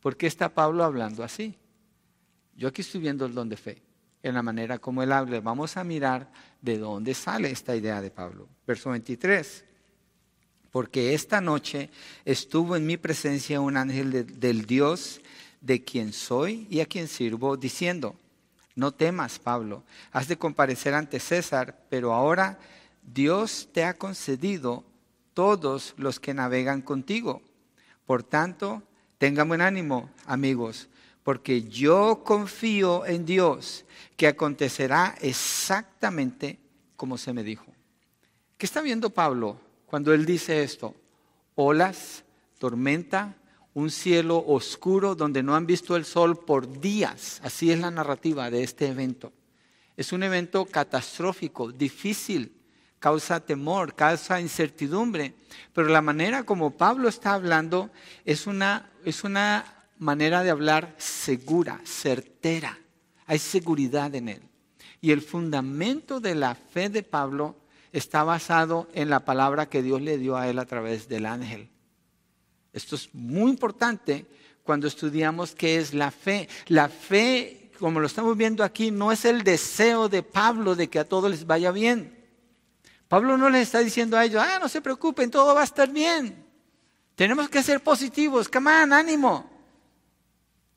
¿Por 0.00 0.16
qué 0.16 0.26
está 0.26 0.48
Pablo 0.48 0.84
hablando 0.84 1.22
así? 1.22 1.54
Yo 2.56 2.68
aquí 2.68 2.82
estoy 2.82 3.00
viendo 3.00 3.24
el 3.24 3.34
don 3.34 3.48
de 3.48 3.56
fe, 3.56 3.82
en 4.22 4.34
la 4.34 4.42
manera 4.42 4.78
como 4.78 5.02
él 5.02 5.12
habla. 5.12 5.40
Vamos 5.40 5.76
a 5.76 5.84
mirar 5.84 6.30
de 6.60 6.78
dónde 6.78 7.14
sale 7.14 7.50
esta 7.50 7.74
idea 7.76 8.00
de 8.00 8.10
Pablo. 8.10 8.48
Verso 8.66 8.90
23 8.90 9.64
porque 10.72 11.12
esta 11.12 11.40
noche 11.42 11.90
estuvo 12.24 12.74
en 12.74 12.86
mi 12.86 12.96
presencia 12.96 13.60
un 13.60 13.76
ángel 13.76 14.40
del 14.40 14.64
Dios 14.64 15.20
de 15.60 15.84
quien 15.84 16.14
soy 16.14 16.66
y 16.70 16.80
a 16.80 16.86
quien 16.86 17.08
sirvo, 17.08 17.58
diciendo, 17.58 18.16
no 18.74 18.92
temas, 18.92 19.38
Pablo, 19.38 19.84
has 20.12 20.28
de 20.28 20.38
comparecer 20.38 20.94
ante 20.94 21.20
César, 21.20 21.84
pero 21.90 22.14
ahora 22.14 22.58
Dios 23.02 23.68
te 23.72 23.84
ha 23.84 23.98
concedido 23.98 24.82
todos 25.34 25.92
los 25.98 26.18
que 26.18 26.32
navegan 26.32 26.80
contigo. 26.80 27.42
Por 28.06 28.22
tanto, 28.22 28.82
tengan 29.18 29.48
buen 29.48 29.60
ánimo, 29.60 30.10
amigos, 30.26 30.88
porque 31.22 31.62
yo 31.62 32.22
confío 32.24 33.06
en 33.06 33.24
Dios 33.24 33.84
que 34.16 34.26
acontecerá 34.26 35.16
exactamente 35.20 36.58
como 36.96 37.18
se 37.18 37.32
me 37.32 37.42
dijo. 37.42 37.66
¿Qué 38.56 38.66
está 38.66 38.80
viendo 38.80 39.10
Pablo? 39.10 39.58
cuando 39.92 40.14
él 40.14 40.24
dice 40.24 40.62
esto, 40.62 40.96
olas, 41.54 42.24
tormenta, 42.58 43.36
un 43.74 43.90
cielo 43.90 44.42
oscuro 44.46 45.14
donde 45.14 45.42
no 45.42 45.54
han 45.54 45.66
visto 45.66 45.96
el 45.96 46.06
sol 46.06 46.46
por 46.46 46.80
días. 46.80 47.42
Así 47.44 47.70
es 47.70 47.78
la 47.78 47.90
narrativa 47.90 48.50
de 48.50 48.62
este 48.62 48.86
evento. 48.86 49.34
Es 49.94 50.14
un 50.14 50.22
evento 50.22 50.64
catastrófico, 50.64 51.72
difícil, 51.72 52.56
causa 52.98 53.40
temor, 53.40 53.94
causa 53.94 54.40
incertidumbre, 54.40 55.34
pero 55.74 55.88
la 55.88 56.00
manera 56.00 56.44
como 56.44 56.70
Pablo 56.70 57.10
está 57.10 57.34
hablando 57.34 57.90
es 58.24 58.46
una, 58.46 58.90
es 59.04 59.24
una 59.24 59.81
manera 60.02 60.42
de 60.42 60.50
hablar 60.50 60.94
segura, 60.98 61.80
certera. 61.84 62.78
Hay 63.26 63.38
seguridad 63.38 64.14
en 64.14 64.28
él. 64.28 64.42
Y 65.00 65.12
el 65.12 65.22
fundamento 65.22 66.20
de 66.20 66.34
la 66.34 66.54
fe 66.54 66.88
de 66.88 67.02
Pablo 67.02 67.56
está 67.92 68.24
basado 68.24 68.88
en 68.94 69.10
la 69.10 69.20
palabra 69.24 69.68
que 69.68 69.82
Dios 69.82 70.02
le 70.02 70.18
dio 70.18 70.36
a 70.36 70.48
él 70.48 70.58
a 70.58 70.66
través 70.66 71.08
del 71.08 71.24
ángel. 71.24 71.70
Esto 72.72 72.96
es 72.96 73.14
muy 73.14 73.50
importante 73.50 74.26
cuando 74.64 74.88
estudiamos 74.88 75.54
qué 75.54 75.76
es 75.76 75.94
la 75.94 76.10
fe. 76.10 76.48
La 76.66 76.88
fe, 76.88 77.70
como 77.78 78.00
lo 78.00 78.06
estamos 78.06 78.36
viendo 78.36 78.64
aquí, 78.64 78.90
no 78.90 79.12
es 79.12 79.24
el 79.24 79.42
deseo 79.44 80.08
de 80.08 80.22
Pablo 80.22 80.74
de 80.74 80.88
que 80.88 80.98
a 80.98 81.08
todos 81.08 81.30
les 81.30 81.46
vaya 81.46 81.70
bien. 81.70 82.18
Pablo 83.06 83.36
no 83.36 83.50
les 83.50 83.62
está 83.62 83.80
diciendo 83.80 84.16
a 84.16 84.24
ellos, 84.24 84.42
ah, 84.44 84.58
no 84.58 84.68
se 84.68 84.80
preocupen, 84.80 85.30
todo 85.30 85.54
va 85.54 85.60
a 85.60 85.64
estar 85.64 85.90
bien. 85.90 86.44
Tenemos 87.14 87.48
que 87.48 87.62
ser 87.62 87.82
positivos, 87.82 88.48
come 88.48 88.70
on, 88.82 88.92
ánimo. 88.92 89.51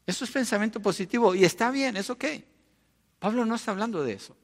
Eso 0.06 0.26
es 0.26 0.32
pensamiento 0.32 0.80
positivo 0.80 1.34
y 1.34 1.44
está 1.44 1.72
bien, 1.72 1.98
es 1.98 2.10
ok. 2.10 2.26
Pablo 3.20 3.46
no 3.46 3.56
está 3.56 3.72
hablando 3.72 4.04
de 4.04 4.14
eso. 4.14 4.36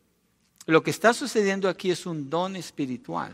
Lo 0.66 0.84
que 0.84 0.92
está 0.92 1.14
sucediendo 1.14 1.70
aquí 1.70 1.92
es 1.92 2.06
un 2.06 2.30
don 2.30 2.56
espiritual 2.56 3.34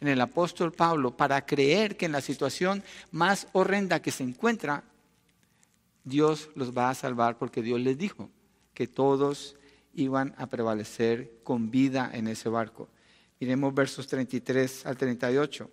en 0.00 0.08
el 0.08 0.20
apóstol 0.20 0.72
Pablo 0.72 1.16
para 1.16 1.46
creer 1.46 1.96
que 1.96 2.06
en 2.06 2.12
la 2.12 2.20
situación 2.20 2.82
más 3.12 3.46
horrenda 3.52 4.02
que 4.02 4.10
se 4.10 4.24
encuentra, 4.24 4.82
Dios 6.04 6.50
los 6.56 6.76
va 6.76 6.90
a 6.90 6.94
salvar 6.94 7.38
porque 7.38 7.62
Dios 7.62 7.80
les 7.80 7.96
dijo 7.96 8.28
que 8.74 8.88
todos 8.88 9.56
iban 9.94 10.34
a 10.38 10.46
prevalecer 10.46 11.38
con 11.44 11.70
vida 11.70 12.10
en 12.12 12.26
ese 12.26 12.48
barco. 12.48 12.88
Miremos 13.38 13.74
versos 13.74 14.06
33 14.06 14.86
al 14.86 14.96
38. 14.96 15.70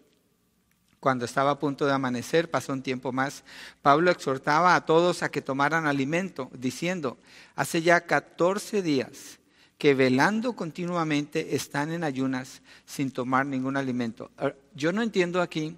Cuando 0.99 1.25
estaba 1.25 1.51
a 1.51 1.59
punto 1.59 1.85
de 1.85 1.93
amanecer, 1.93 2.51
pasó 2.51 2.73
un 2.73 2.81
tiempo 2.81 3.11
más, 3.11 3.43
Pablo 3.81 4.11
exhortaba 4.11 4.75
a 4.75 4.85
todos 4.85 5.23
a 5.23 5.29
que 5.29 5.41
tomaran 5.41 5.85
alimento, 5.85 6.49
diciendo, 6.53 7.17
hace 7.55 7.81
ya 7.81 8.01
14 8.01 8.81
días 8.81 9.39
que 9.77 9.93
velando 9.93 10.53
continuamente 10.53 11.55
están 11.55 11.93
en 11.93 12.03
ayunas 12.03 12.61
sin 12.85 13.11
tomar 13.11 13.45
ningún 13.45 13.77
alimento. 13.77 14.29
Yo 14.75 14.91
no 14.91 15.01
entiendo 15.01 15.41
aquí 15.41 15.77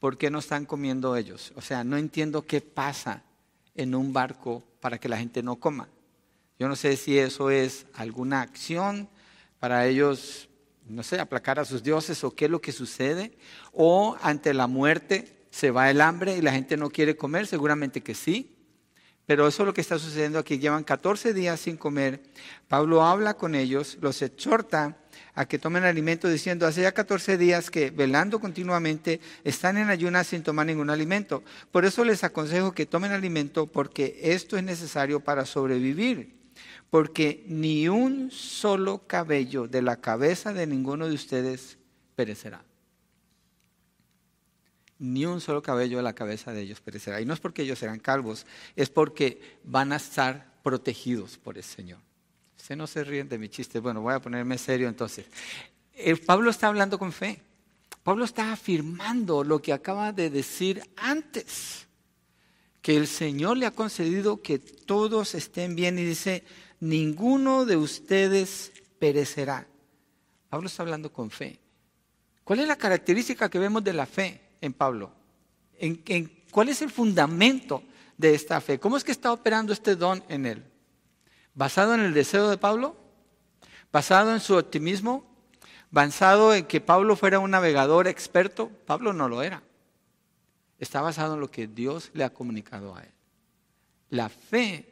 por 0.00 0.18
qué 0.18 0.30
no 0.30 0.40
están 0.40 0.66
comiendo 0.66 1.16
ellos. 1.16 1.52
O 1.56 1.62
sea, 1.62 1.82
no 1.82 1.96
entiendo 1.96 2.42
qué 2.42 2.60
pasa 2.60 3.22
en 3.74 3.94
un 3.94 4.12
barco 4.12 4.62
para 4.80 4.98
que 4.98 5.08
la 5.08 5.16
gente 5.16 5.42
no 5.42 5.56
coma. 5.56 5.88
Yo 6.58 6.68
no 6.68 6.76
sé 6.76 6.96
si 6.96 7.18
eso 7.18 7.50
es 7.50 7.86
alguna 7.94 8.42
acción 8.42 9.08
para 9.58 9.86
ellos, 9.86 10.48
no 10.92 11.02
sé, 11.02 11.18
aplacar 11.18 11.58
a 11.58 11.64
sus 11.64 11.82
dioses 11.82 12.22
o 12.24 12.34
qué 12.34 12.44
es 12.44 12.50
lo 12.50 12.60
que 12.60 12.72
sucede. 12.72 13.32
O 13.72 14.16
ante 14.20 14.54
la 14.54 14.66
muerte 14.66 15.46
se 15.50 15.70
va 15.70 15.90
el 15.90 16.00
hambre 16.00 16.36
y 16.36 16.42
la 16.42 16.52
gente 16.52 16.76
no 16.76 16.90
quiere 16.90 17.16
comer, 17.16 17.46
seguramente 17.46 18.02
que 18.02 18.14
sí. 18.14 18.54
Pero 19.26 19.46
eso 19.46 19.62
es 19.62 19.66
lo 19.66 19.74
que 19.74 19.80
está 19.80 19.98
sucediendo 19.98 20.38
aquí. 20.38 20.58
Llevan 20.58 20.84
14 20.84 21.32
días 21.32 21.60
sin 21.60 21.76
comer. 21.76 22.22
Pablo 22.68 23.02
habla 23.02 23.34
con 23.34 23.54
ellos, 23.54 23.96
los 24.00 24.20
exhorta 24.20 24.98
a 25.34 25.46
que 25.46 25.58
tomen 25.58 25.84
alimento 25.84 26.28
diciendo, 26.28 26.66
hace 26.66 26.82
ya 26.82 26.92
14 26.92 27.38
días 27.38 27.70
que 27.70 27.90
velando 27.90 28.40
continuamente 28.40 29.20
están 29.44 29.78
en 29.78 29.88
ayunas 29.88 30.26
sin 30.26 30.42
tomar 30.42 30.66
ningún 30.66 30.90
alimento. 30.90 31.42
Por 31.70 31.84
eso 31.84 32.04
les 32.04 32.24
aconsejo 32.24 32.72
que 32.72 32.86
tomen 32.86 33.12
alimento 33.12 33.66
porque 33.66 34.18
esto 34.22 34.56
es 34.56 34.64
necesario 34.64 35.20
para 35.20 35.46
sobrevivir. 35.46 36.41
Porque 36.92 37.42
ni 37.48 37.88
un 37.88 38.30
solo 38.30 39.08
cabello 39.08 39.66
de 39.66 39.80
la 39.80 39.96
cabeza 39.96 40.52
de 40.52 40.66
ninguno 40.66 41.08
de 41.08 41.14
ustedes 41.14 41.78
perecerá 42.14 42.62
ni 45.02 45.26
un 45.26 45.40
solo 45.40 45.62
cabello 45.62 45.96
de 45.96 46.04
la 46.04 46.14
cabeza 46.14 46.52
de 46.52 46.62
ellos 46.62 46.80
perecerá. 46.80 47.20
Y 47.20 47.24
no 47.24 47.34
es 47.34 47.40
porque 47.40 47.62
ellos 47.62 47.80
serán 47.80 47.98
calvos, 47.98 48.46
es 48.76 48.88
porque 48.88 49.58
van 49.64 49.92
a 49.92 49.96
estar 49.96 50.52
protegidos 50.62 51.38
por 51.38 51.58
el 51.58 51.64
Señor. 51.64 51.98
Usted 52.56 52.76
no 52.76 52.86
se 52.86 53.02
ríen 53.02 53.28
de 53.28 53.36
mi 53.36 53.48
chiste. 53.48 53.80
Bueno, 53.80 54.00
voy 54.00 54.14
a 54.14 54.20
ponerme 54.20 54.56
serio 54.58 54.88
entonces. 54.88 55.26
Eh, 55.94 56.14
Pablo 56.16 56.50
está 56.50 56.68
hablando 56.68 57.00
con 57.00 57.12
fe. 57.12 57.42
Pablo 58.04 58.24
está 58.24 58.52
afirmando 58.52 59.42
lo 59.42 59.60
que 59.60 59.72
acaba 59.72 60.12
de 60.12 60.30
decir 60.30 60.80
antes, 60.96 61.88
que 62.80 62.96
el 62.96 63.08
Señor 63.08 63.56
le 63.56 63.66
ha 63.66 63.72
concedido 63.72 64.40
que 64.40 64.60
todos 64.60 65.34
estén 65.34 65.74
bien 65.74 65.98
y 65.98 66.04
dice, 66.04 66.44
ninguno 66.82 67.64
de 67.64 67.76
ustedes 67.76 68.72
perecerá. 68.98 69.66
Pablo 70.50 70.66
está 70.66 70.82
hablando 70.82 71.12
con 71.12 71.30
fe. 71.30 71.58
¿Cuál 72.44 72.60
es 72.60 72.68
la 72.68 72.76
característica 72.76 73.48
que 73.48 73.58
vemos 73.58 73.82
de 73.82 73.92
la 73.94 74.04
fe? 74.04 74.42
en 74.62 74.72
Pablo? 74.72 75.12
¿En, 75.78 76.32
cuál 76.50 76.70
es 76.70 76.80
el 76.80 76.90
fundamento 76.90 77.82
de 78.16 78.34
esta 78.34 78.60
fe? 78.62 78.78
¿Cómo 78.78 78.96
es 78.96 79.04
que 79.04 79.12
está 79.12 79.32
operando 79.32 79.74
este 79.74 79.96
don 79.96 80.24
en 80.28 80.46
él? 80.46 80.64
¿Basado 81.54 81.94
en 81.94 82.00
el 82.00 82.14
deseo 82.14 82.48
de 82.48 82.56
Pablo? 82.56 82.96
¿Basado 83.92 84.32
en 84.32 84.40
su 84.40 84.56
optimismo? 84.56 85.26
¿Basado 85.90 86.54
en 86.54 86.64
que 86.64 86.80
Pablo 86.80 87.16
fuera 87.16 87.40
un 87.40 87.50
navegador 87.50 88.08
experto? 88.08 88.70
Pablo 88.86 89.12
no 89.12 89.28
lo 89.28 89.42
era. 89.42 89.62
Está 90.78 91.02
basado 91.02 91.34
en 91.34 91.40
lo 91.40 91.50
que 91.50 91.66
Dios 91.66 92.10
le 92.14 92.24
ha 92.24 92.32
comunicado 92.32 92.96
a 92.96 93.02
él. 93.02 93.10
La 94.08 94.28
fe, 94.28 94.91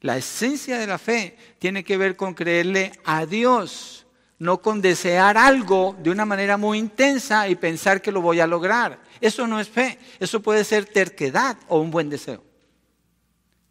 la 0.00 0.16
esencia 0.16 0.78
de 0.78 0.86
la 0.86 0.98
fe, 0.98 1.36
tiene 1.58 1.84
que 1.84 1.96
ver 1.96 2.16
con 2.16 2.34
creerle 2.34 2.92
a 3.04 3.26
Dios 3.26 4.00
no 4.40 4.62
con 4.62 4.80
desear 4.80 5.36
algo 5.36 5.94
de 6.02 6.10
una 6.10 6.24
manera 6.24 6.56
muy 6.56 6.78
intensa 6.78 7.46
y 7.46 7.56
pensar 7.56 8.00
que 8.00 8.10
lo 8.10 8.22
voy 8.22 8.40
a 8.40 8.46
lograr. 8.46 8.98
Eso 9.20 9.46
no 9.46 9.60
es 9.60 9.68
fe, 9.68 9.98
eso 10.18 10.40
puede 10.40 10.64
ser 10.64 10.86
terquedad 10.86 11.58
o 11.68 11.78
un 11.78 11.90
buen 11.90 12.08
deseo. 12.08 12.42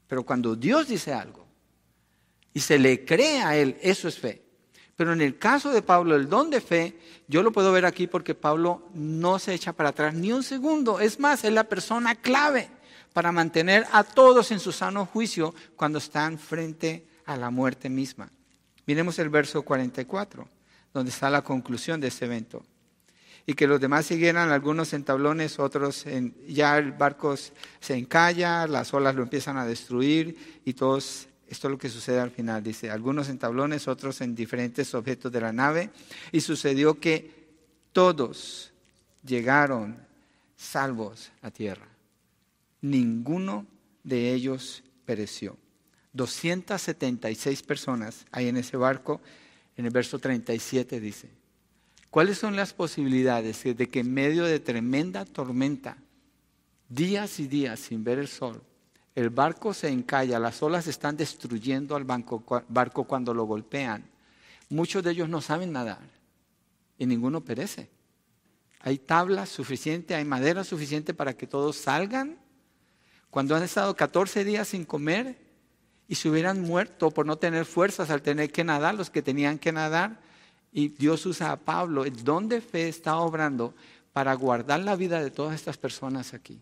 Pero 0.07 0.23
cuando 0.23 0.55
Dios 0.55 0.87
dice 0.87 1.11
algo 1.11 1.47
y 2.53 2.59
se 2.59 2.77
le 2.77 3.03
cree 3.03 3.41
a 3.41 3.57
Él, 3.57 3.77
eso 3.81 4.07
es 4.07 4.19
fe. 4.19 4.43
Pero 4.95 5.11
en 5.11 5.21
el 5.21 5.39
caso 5.39 5.71
de 5.71 5.81
Pablo, 5.81 6.15
el 6.15 6.29
don 6.29 6.51
de 6.51 6.61
fe, 6.61 6.99
yo 7.27 7.41
lo 7.41 7.51
puedo 7.51 7.71
ver 7.71 7.85
aquí 7.85 8.05
porque 8.05 8.35
Pablo 8.35 8.89
no 8.93 9.39
se 9.39 9.55
echa 9.55 9.73
para 9.73 9.89
atrás 9.89 10.13
ni 10.13 10.31
un 10.31 10.43
segundo. 10.43 10.99
Es 10.99 11.19
más, 11.19 11.43
es 11.43 11.53
la 11.53 11.63
persona 11.63 12.13
clave 12.13 12.69
para 13.13 13.31
mantener 13.31 13.85
a 13.91 14.03
todos 14.03 14.51
en 14.51 14.59
su 14.59 14.71
sano 14.71 15.05
juicio 15.05 15.53
cuando 15.75 15.97
están 15.97 16.37
frente 16.37 17.05
a 17.25 17.37
la 17.37 17.49
muerte 17.49 17.89
misma. 17.89 18.29
Miremos 18.85 19.19
el 19.19 19.29
verso 19.29 19.61
44 19.61 20.59
donde 20.93 21.11
está 21.11 21.29
la 21.29 21.43
conclusión 21.43 21.99
de 21.99 22.07
este 22.07 22.25
evento. 22.25 22.63
Y 23.45 23.53
que 23.53 23.67
los 23.67 23.81
demás 23.81 24.05
siguieran, 24.05 24.51
algunos 24.51 24.93
en 24.93 25.03
tablones, 25.03 25.59
otros 25.59 26.05
en, 26.05 26.35
ya 26.47 26.77
el 26.77 26.91
barco 26.91 27.35
se 27.35 27.95
encalla, 27.95 28.67
las 28.67 28.93
olas 28.93 29.15
lo 29.15 29.23
empiezan 29.23 29.57
a 29.57 29.65
destruir 29.65 30.61
y 30.65 30.73
todos, 30.73 31.27
esto 31.47 31.67
es 31.67 31.71
lo 31.71 31.77
que 31.77 31.89
sucede 31.89 32.19
al 32.19 32.29
final, 32.29 32.61
dice, 32.61 32.91
algunos 32.91 33.27
en 33.29 33.39
tablones, 33.39 33.87
otros 33.87 34.21
en 34.21 34.35
diferentes 34.35 34.93
objetos 34.93 35.31
de 35.31 35.41
la 35.41 35.51
nave. 35.51 35.89
Y 36.31 36.41
sucedió 36.41 36.99
que 36.99 37.47
todos 37.91 38.71
llegaron 39.23 39.97
salvos 40.55 41.31
a 41.41 41.49
tierra. 41.49 41.88
Ninguno 42.81 43.65
de 44.03 44.33
ellos 44.33 44.83
pereció. 45.05 45.57
276 46.13 47.63
personas 47.63 48.25
hay 48.31 48.47
en 48.47 48.57
ese 48.57 48.77
barco 48.77 49.21
en 49.79 49.85
el 49.85 49.91
verso 49.91 50.19
37 50.19 50.99
dice, 50.99 51.29
¿cuáles 52.09 52.37
son 52.37 52.57
las 52.57 52.73
posibilidades 52.73 53.63
de 53.63 53.89
que 53.89 54.01
en 54.01 54.13
medio 54.13 54.43
de 54.43 54.59
tremenda 54.59 55.23
tormenta, 55.23 55.95
días 56.89 57.39
y 57.39 57.47
días 57.47 57.79
sin 57.79 58.03
ver 58.03 58.19
el 58.19 58.27
sol, 58.27 58.61
el 59.15 59.29
barco 59.29 59.73
se 59.73 59.87
encalla, 59.87 60.37
las 60.37 60.61
olas 60.61 60.87
están 60.87 61.15
destruyendo 61.15 61.95
al 61.95 62.03
barco 62.03 63.03
cuando 63.05 63.33
lo 63.33 63.45
golpean? 63.45 64.03
Muchos 64.67 65.01
de 65.01 65.11
ellos 65.11 65.29
no 65.29 65.39
saben 65.39 65.71
nadar 65.71 66.01
y 66.97 67.05
ninguno 67.05 67.39
perece. 67.39 67.89
Hay 68.81 68.97
tablas 68.97 69.47
suficientes, 69.47 70.17
hay 70.17 70.25
madera 70.25 70.65
suficiente 70.65 71.13
para 71.13 71.37
que 71.37 71.47
todos 71.47 71.77
salgan. 71.77 72.37
Cuando 73.29 73.55
han 73.55 73.63
estado 73.63 73.95
14 73.95 74.43
días 74.43 74.69
sin 74.69 74.85
comer, 74.85 75.49
y 76.09 76.15
se 76.15 76.27
hubieran 76.27 76.59
muerto 76.59 77.11
por 77.11 77.27
no 77.27 77.37
tener 77.37 77.65
fuerzas 77.65 78.09
al 78.09 78.23
tener 78.23 78.51
que 78.51 78.63
nadar, 78.63 78.95
los 78.95 79.11
que 79.11 79.21
tenían 79.21 79.59
que 79.59 79.71
nadar. 79.71 80.19
Y 80.73 80.89
Dios 80.89 81.23
usa 81.27 81.51
a 81.51 81.57
Pablo, 81.57 82.03
el 82.03 82.23
don 82.23 82.49
de 82.49 82.61
fe 82.61 82.89
está 82.89 83.17
obrando 83.17 83.75
para 84.11 84.33
guardar 84.33 84.79
la 84.79 84.95
vida 84.95 85.21
de 85.21 85.29
todas 85.29 85.53
estas 85.53 85.77
personas 85.77 86.33
aquí. 86.33 86.59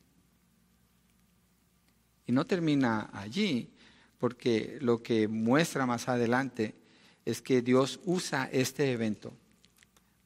Y 2.25 2.33
no 2.33 2.45
termina 2.45 3.09
allí, 3.13 3.71
porque 4.17 4.77
lo 4.81 5.01
que 5.01 5.29
muestra 5.29 5.85
más 5.85 6.09
adelante 6.09 6.75
es 7.23 7.41
que 7.41 7.61
Dios 7.61 8.01
usa 8.03 8.49
este 8.51 8.91
evento 8.91 9.33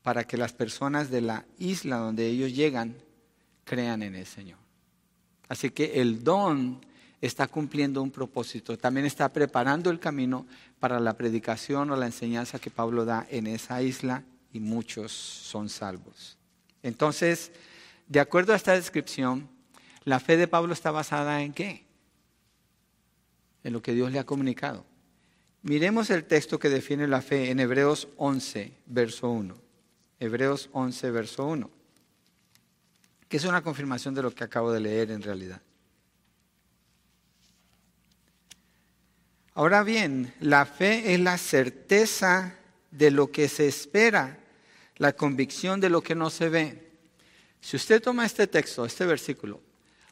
para 0.02 0.24
que 0.24 0.36
las 0.36 0.52
personas 0.52 1.12
de 1.12 1.22
la 1.22 1.46
isla 1.60 1.98
donde 1.98 2.26
ellos 2.26 2.56
llegan 2.56 2.96
crean 3.66 4.02
en 4.02 4.16
el 4.16 4.26
Señor. 4.26 4.61
Así 5.52 5.70
que 5.72 6.00
el 6.00 6.24
don 6.24 6.80
está 7.20 7.46
cumpliendo 7.46 8.02
un 8.02 8.10
propósito, 8.10 8.78
también 8.78 9.06
está 9.06 9.34
preparando 9.34 9.90
el 9.90 10.00
camino 10.00 10.46
para 10.80 10.98
la 10.98 11.18
predicación 11.18 11.92
o 11.92 11.98
la 11.98 12.06
enseñanza 12.06 12.58
que 12.58 12.70
Pablo 12.70 13.04
da 13.04 13.28
en 13.30 13.48
esa 13.48 13.82
isla 13.82 14.24
y 14.54 14.62
muchos 14.62 15.12
son 15.12 15.68
salvos. 15.68 16.38
Entonces, 16.84 17.52
de 18.08 18.22
acuerdo 18.22 18.54
a 18.54 18.56
esta 18.56 18.76
descripción, 18.76 19.50
la 20.06 20.22
fe 20.22 20.38
de 20.38 20.48
Pablo 20.48 20.72
está 20.72 20.90
basada 20.90 21.42
en 21.42 21.52
qué? 21.52 21.84
En 23.66 23.74
lo 23.74 23.82
que 23.82 23.94
Dios 23.94 24.10
le 24.14 24.20
ha 24.20 24.26
comunicado. 24.26 24.86
Miremos 25.64 26.12
el 26.12 26.24
texto 26.24 26.60
que 26.60 26.70
define 26.70 27.10
la 27.10 27.22
fe 27.22 27.52
en 27.52 27.60
Hebreos 27.60 28.08
11, 28.16 28.72
verso 28.86 29.30
1. 29.30 29.54
Hebreos 30.18 30.70
11, 30.72 31.12
verso 31.12 31.46
1, 31.46 31.70
que 33.32 33.38
es 33.38 33.46
una 33.46 33.64
confirmación 33.64 34.14
de 34.14 34.22
lo 34.22 34.36
que 34.36 34.44
acabo 34.44 34.74
de 34.74 34.82
leer 34.82 35.10
en 35.10 35.22
realidad. 35.22 35.62
Ahora 39.54 39.84
bien, 39.84 40.34
la 40.42 40.66
fe 40.66 41.14
es 41.14 41.20
la 41.22 41.38
certeza 41.38 42.58
de 42.92 43.10
lo 43.10 43.32
que 43.32 43.48
se 43.48 43.70
espera, 43.70 44.38
la 44.98 45.14
convicción 45.14 45.80
de 45.80 45.90
lo 45.90 46.02
que 46.02 46.14
no 46.14 46.30
se 46.30 46.50
ve. 46.50 46.92
Si 47.62 47.78
usted 47.78 48.02
toma 48.02 48.26
este 48.26 48.48
texto, 48.48 48.84
este 48.84 49.06
versículo, 49.06 49.62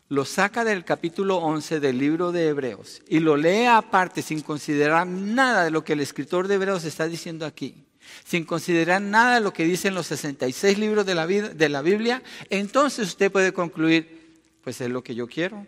lo 0.07 0.23
saca 0.23 0.63
del 0.63 0.85
capítulo 0.85 1.39
11 1.39 1.81
del 1.81 1.97
libro 1.97 2.31
de 2.31 2.47
Hebreos 2.47 3.01
y 3.05 3.19
lo 3.19 3.35
lee 3.35 3.65
aparte 3.65 4.21
sin 4.21 4.39
considerar 4.39 5.05
nada 5.05 5.65
de 5.65 5.71
lo 5.71 5.83
que 5.83 5.91
el 5.91 5.99
escritor 5.99 6.47
de 6.47 6.55
Hebreos 6.55 6.85
está 6.85 7.05
diciendo 7.05 7.45
aquí, 7.45 7.83
sin 8.23 8.45
considerar 8.45 9.01
nada 9.01 9.35
de 9.35 9.41
lo 9.41 9.53
que 9.53 9.65
dicen 9.65 9.95
los 9.95 10.07
66 10.07 10.77
libros 10.77 11.05
de 11.05 11.15
la, 11.15 11.27
de 11.27 11.69
la 11.69 11.81
Biblia, 11.81 12.21
entonces 12.49 13.07
usted 13.07 13.31
puede 13.31 13.53
concluir, 13.53 14.41
pues 14.63 14.81
es 14.81 14.89
lo 14.89 15.03
que 15.03 15.15
yo 15.15 15.27
quiero, 15.27 15.65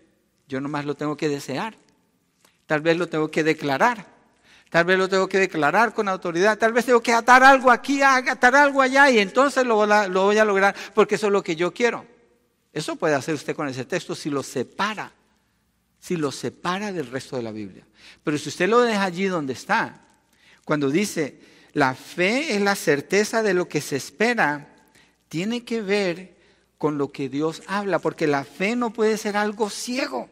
yo 0.47 0.59
nomás 0.61 0.85
lo 0.85 0.95
tengo 0.95 1.15
que 1.15 1.29
desear. 1.29 1.75
Tal 2.65 2.81
vez 2.81 2.97
lo 2.97 3.07
tengo 3.07 3.29
que 3.29 3.43
declarar. 3.43 4.05
Tal 4.69 4.85
vez 4.85 4.97
lo 4.97 5.09
tengo 5.09 5.27
que 5.27 5.39
declarar 5.39 5.93
con 5.93 6.07
autoridad. 6.07 6.57
Tal 6.57 6.71
vez 6.71 6.85
tengo 6.85 7.01
que 7.01 7.11
atar 7.11 7.43
algo 7.43 7.69
aquí, 7.69 8.01
atar 8.01 8.55
algo 8.55 8.81
allá 8.81 9.09
y 9.09 9.19
entonces 9.19 9.65
lo, 9.65 9.75
voy 9.75 10.37
a 10.37 10.45
lograr 10.45 10.73
porque 10.95 11.15
eso 11.15 11.27
es 11.27 11.33
lo 11.33 11.43
que 11.43 11.57
yo 11.57 11.73
quiero. 11.73 12.05
Eso 12.71 12.95
puede 12.95 13.15
hacer 13.15 13.35
usted 13.35 13.53
con 13.55 13.67
ese 13.67 13.83
texto 13.83 14.15
si 14.15 14.29
lo 14.29 14.41
separa. 14.41 15.11
Si 15.99 16.15
lo 16.15 16.31
separa 16.31 16.93
del 16.93 17.07
resto 17.07 17.35
de 17.35 17.43
la 17.43 17.51
Biblia. 17.51 17.85
Pero 18.23 18.37
si 18.37 18.47
usted 18.47 18.69
lo 18.69 18.79
deja 18.79 19.03
allí 19.03 19.25
donde 19.25 19.51
está, 19.51 20.05
cuando 20.63 20.89
dice, 20.89 21.37
la 21.73 21.95
fe 21.95 22.55
es 22.55 22.61
la 22.61 22.75
certeza 22.75 23.43
de 23.43 23.53
lo 23.53 23.67
que 23.67 23.81
se 23.81 23.95
espera, 23.95 24.67
tiene 25.29 25.63
que 25.63 25.81
ver 25.81 26.35
con 26.77 26.97
lo 26.97 27.11
que 27.11 27.29
Dios 27.29 27.61
habla, 27.67 27.99
porque 27.99 28.27
la 28.27 28.43
fe 28.43 28.75
no 28.75 28.91
puede 28.91 29.17
ser 29.17 29.37
algo 29.37 29.69
ciego. 29.69 30.29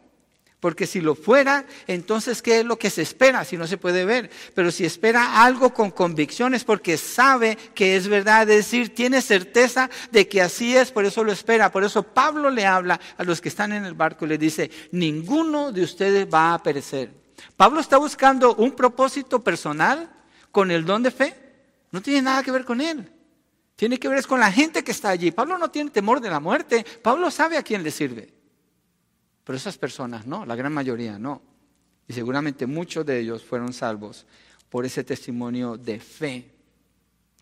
Porque 0.60 0.88
si 0.88 1.00
lo 1.00 1.15
fuera, 1.15 1.65
entonces, 1.88 2.41
¿qué 2.41 2.60
es 2.60 2.65
lo 2.65 2.77
que 2.77 2.89
se 2.89 3.01
espera 3.01 3.46
si 3.46 3.55
no 3.55 3.65
se 3.65 3.77
puede 3.77 4.03
ver? 4.03 4.29
Pero 4.53 4.72
si 4.72 4.84
espera 4.84 5.41
algo 5.41 5.74
con 5.74 5.89
convicciones 5.89 6.65
porque 6.65 6.98
sabe 6.98 7.58
que 7.74 7.96
es 7.96 8.10
verdad, 8.10 8.41
es 8.41 8.58
decir, 8.58 8.93
tiene 8.93 9.22
certeza 9.22 9.89
de 10.12 10.27
que 10.27 10.41
así 10.41 10.75
es, 10.75 10.91
por 10.91 11.05
eso 11.05 11.24
lo 11.24 11.31
espera. 11.31 11.72
Por 11.72 11.86
eso 11.86 12.03
Pablo 12.03 12.50
le 12.50 12.65
habla 12.65 13.00
a 13.17 13.24
los 13.24 13.39
que 13.39 13.48
están 13.48 13.72
en 13.72 13.86
el 13.86 13.93
barco 13.93 14.25
y 14.25 14.29
le 14.29 14.38
dice, 14.38 14.69
ninguno 14.91 15.72
de 15.72 15.84
ustedes 15.84 16.27
va 16.27 16.53
a 16.53 16.62
perecer. 16.62 17.13
Pablo 17.55 17.79
está 17.79 17.96
buscando 17.98 18.55
un 18.55 18.72
propósito 18.74 19.41
personal 19.41 20.10
con 20.51 20.71
el 20.71 20.85
don 20.85 21.03
de 21.03 21.11
fe. 21.11 21.35
No 21.91 22.01
tiene 22.01 22.21
nada 22.21 22.43
que 22.43 22.51
ver 22.51 22.65
con 22.65 22.81
él. 22.81 23.11
Tiene 23.75 23.97
que 23.97 24.09
ver 24.09 24.25
con 24.27 24.39
la 24.39 24.51
gente 24.51 24.83
que 24.83 24.91
está 24.91 25.09
allí. 25.09 25.31
Pablo 25.31 25.57
no 25.57 25.71
tiene 25.71 25.89
temor 25.89 26.19
de 26.19 26.29
la 26.29 26.39
muerte. 26.39 26.85
Pablo 27.01 27.31
sabe 27.31 27.57
a 27.57 27.63
quién 27.63 27.81
le 27.81 27.91
sirve. 27.91 28.33
Pero 29.43 29.57
esas 29.57 29.77
personas 29.77 30.27
no, 30.27 30.45
la 30.45 30.55
gran 30.55 30.73
mayoría 30.73 31.17
no. 31.17 31.41
Y 32.07 32.13
seguramente 32.13 32.65
muchos 32.65 33.05
de 33.05 33.19
ellos 33.19 33.43
fueron 33.43 33.71
salvos 33.71 34.25
por 34.69 34.85
ese 34.85 35.03
testimonio 35.03 35.77
de 35.77 35.99
fe. 35.99 36.51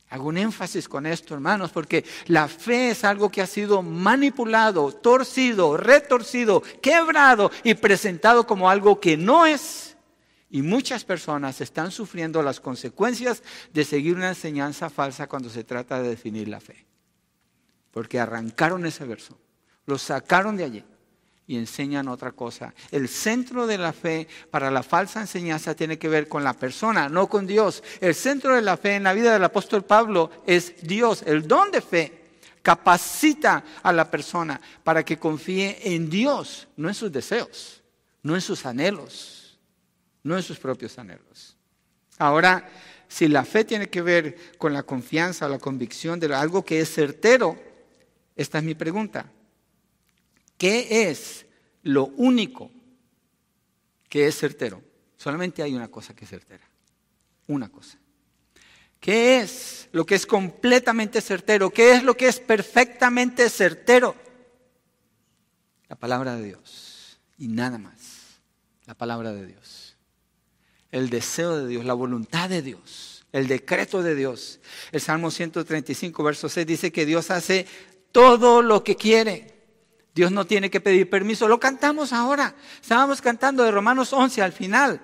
Hago 0.09 0.29
un 0.29 0.37
énfasis 0.37 0.87
con 0.87 1.05
esto, 1.05 1.33
hermanos, 1.33 1.71
porque 1.71 2.05
la 2.27 2.47
fe 2.47 2.91
es 2.91 3.03
algo 3.03 3.29
que 3.29 3.41
ha 3.41 3.47
sido 3.47 3.81
manipulado, 3.81 4.91
torcido, 4.93 5.75
retorcido, 5.75 6.61
quebrado 6.81 7.51
y 7.63 7.73
presentado 7.73 8.47
como 8.47 8.69
algo 8.69 9.01
que 9.01 9.17
no 9.17 9.45
es. 9.45 9.86
Y 10.49 10.61
muchas 10.61 11.03
personas 11.03 11.59
están 11.59 11.91
sufriendo 11.91 12.41
las 12.41 12.59
consecuencias 12.59 13.43
de 13.73 13.83
seguir 13.83 14.15
una 14.15 14.29
enseñanza 14.29 14.89
falsa 14.89 15.27
cuando 15.27 15.49
se 15.49 15.63
trata 15.63 16.01
de 16.01 16.09
definir 16.09 16.47
la 16.47 16.61
fe. 16.61 16.85
Porque 17.91 18.19
arrancaron 18.19 18.85
ese 18.85 19.05
verso, 19.05 19.37
lo 19.85 19.97
sacaron 19.97 20.55
de 20.55 20.63
allí 20.63 20.83
y 21.47 21.57
enseñan 21.57 22.07
otra 22.07 22.31
cosa. 22.31 22.73
El 22.91 23.07
centro 23.07 23.67
de 23.67 23.77
la 23.77 23.93
fe 23.93 24.27
para 24.51 24.69
la 24.69 24.83
falsa 24.83 25.21
enseñanza 25.21 25.75
tiene 25.75 25.97
que 25.97 26.09
ver 26.09 26.27
con 26.27 26.43
la 26.43 26.53
persona, 26.53 27.09
no 27.09 27.27
con 27.27 27.47
Dios. 27.47 27.83
El 27.99 28.15
centro 28.15 28.55
de 28.55 28.61
la 28.61 28.77
fe 28.77 28.95
en 28.95 29.03
la 29.03 29.13
vida 29.13 29.33
del 29.33 29.43
apóstol 29.43 29.83
Pablo 29.83 30.29
es 30.45 30.75
Dios. 30.81 31.23
El 31.25 31.47
don 31.47 31.71
de 31.71 31.81
fe 31.81 32.27
capacita 32.61 33.63
a 33.81 33.93
la 33.93 34.11
persona 34.11 34.59
para 34.83 35.03
que 35.03 35.17
confíe 35.17 35.79
en 35.83 36.09
Dios, 36.09 36.67
no 36.75 36.89
en 36.89 36.95
sus 36.95 37.11
deseos, 37.11 37.81
no 38.21 38.35
en 38.35 38.41
sus 38.41 38.65
anhelos, 38.65 39.46
no 40.27 40.35
en 40.35 40.43
sus 40.43 40.59
propios 40.59 40.99
anhelos. 40.99 41.57
Ahora, 42.17 42.69
si 43.07 43.27
la 43.27 43.45
fe 43.45 43.63
tiene 43.63 43.89
que 43.89 44.01
ver 44.01 44.57
con 44.57 44.73
la 44.73 44.83
confianza, 44.83 45.47
la 45.47 45.59
convicción 45.59 46.19
de 46.19 46.33
algo 46.35 46.65
que 46.65 46.81
es 46.81 46.93
certero, 46.93 47.57
esta 48.35 48.57
es 48.57 48.63
mi 48.63 48.75
pregunta. 48.75 49.31
¿Qué 50.57 51.09
es 51.09 51.45
lo 51.83 52.07
único 52.17 52.69
que 54.09 54.27
es 54.27 54.37
certero? 54.37 54.83
Solamente 55.15 55.63
hay 55.63 55.73
una 55.73 55.87
cosa 55.87 56.13
que 56.15 56.25
es 56.25 56.29
certera. 56.29 56.67
Una 57.47 57.69
cosa. 57.69 57.97
¿Qué 58.99 59.39
es 59.39 59.87
lo 59.91 60.05
que 60.05 60.15
es 60.15 60.25
completamente 60.25 61.21
certero? 61.21 61.69
¿Qué 61.69 61.93
es 61.93 62.03
lo 62.03 62.17
que 62.17 62.27
es 62.27 62.39
perfectamente 62.39 63.49
certero? 63.49 64.15
La 65.87 65.95
palabra 65.95 66.35
de 66.35 66.43
Dios. 66.43 67.19
Y 67.37 67.47
nada 67.47 67.77
más. 67.77 68.39
La 68.85 68.95
palabra 68.95 69.31
de 69.33 69.45
Dios. 69.45 69.86
El 70.91 71.09
deseo 71.09 71.57
de 71.57 71.67
Dios, 71.67 71.85
la 71.85 71.93
voluntad 71.93 72.49
de 72.49 72.61
Dios, 72.61 73.25
el 73.31 73.47
decreto 73.47 74.01
de 74.01 74.15
Dios. 74.15 74.59
El 74.91 75.01
Salmo 75.01 75.31
135, 75.31 76.23
verso 76.23 76.49
6 76.49 76.65
dice 76.65 76.91
que 76.91 77.05
Dios 77.05 77.29
hace 77.31 77.65
todo 78.11 78.61
lo 78.61 78.83
que 78.83 78.95
quiere. 78.95 79.53
Dios 80.15 80.31
no 80.31 80.47
tiene 80.47 80.71
que 80.71 80.81
pedir 80.81 81.09
permiso. 81.09 81.47
Lo 81.47 81.59
cantamos 81.59 82.13
ahora. 82.13 82.55
Estábamos 82.81 83.21
cantando 83.21 83.63
de 83.63 83.71
Romanos 83.71 84.13
11 84.13 84.41
al 84.41 84.51
final. 84.51 84.99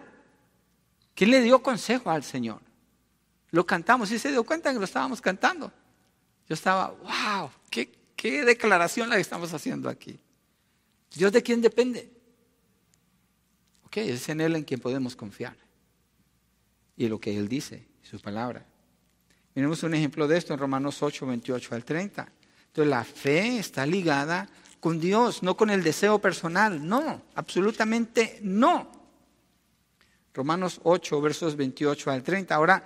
¿Quién 1.14 1.30
le 1.30 1.42
dio 1.42 1.62
consejo 1.62 2.10
al 2.10 2.24
Señor? 2.24 2.62
Lo 3.52 3.66
cantamos 3.66 4.10
y 4.12 4.18
se 4.18 4.32
dio 4.32 4.44
cuenta 4.44 4.74
que 4.74 4.80
lo 4.80 4.86
estábamos 4.86 5.22
cantando. 5.22 5.72
Yo 6.50 6.56
estaba, 6.56 6.88
wow, 6.88 7.52
qué, 7.70 7.92
qué 8.16 8.44
declaración 8.44 9.10
la 9.10 9.16
que 9.16 9.22
estamos 9.22 9.54
haciendo 9.54 9.90
aquí. 9.90 10.20
¿Dios 11.14 11.32
de 11.32 11.44
quién 11.44 11.62
depende? 11.62 12.10
Ok, 13.86 13.98
es 13.98 14.28
en 14.30 14.42
Él 14.42 14.56
en 14.56 14.64
quien 14.64 14.80
podemos 14.80 15.16
confiar. 15.16 15.56
Y 16.96 17.08
lo 17.08 17.20
que 17.20 17.38
Él 17.38 17.48
dice, 17.48 17.86
su 18.02 18.20
palabra. 18.20 18.66
Miremos 19.56 19.84
un 19.84 19.94
ejemplo 19.94 20.28
de 20.28 20.38
esto 20.38 20.54
en 20.54 20.60
Romanos 20.60 21.02
8, 21.02 21.26
28 21.28 21.76
al 21.76 21.86
30. 21.86 22.32
Entonces 22.68 22.90
la 22.90 23.04
fe 23.04 23.60
está 23.60 23.86
ligada 23.86 24.50
con 24.80 25.00
Dios, 25.00 25.44
no 25.44 25.56
con 25.56 25.70
el 25.70 25.84
deseo 25.84 26.20
personal. 26.20 26.86
No, 26.88 27.22
absolutamente 27.36 28.40
no. 28.42 28.92
Romanos 30.34 30.80
8, 30.84 31.22
versos 31.22 31.56
28 31.56 32.12
al 32.12 32.24
30. 32.24 32.56
Ahora, 32.56 32.84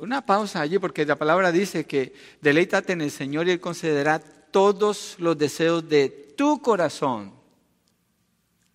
una 0.00 0.26
pausa 0.26 0.60
allí 0.60 0.78
porque 0.78 1.06
la 1.06 1.16
palabra 1.16 1.52
dice 1.52 1.86
que 1.86 2.12
deleítate 2.40 2.92
en 2.92 3.00
el 3.00 3.10
Señor 3.10 3.46
y 3.46 3.52
Él 3.52 3.60
concederá 3.60 4.18
todos 4.18 5.16
los 5.18 5.38
deseos 5.38 5.88
de 5.88 6.08
tu 6.36 6.60
corazón. 6.60 7.32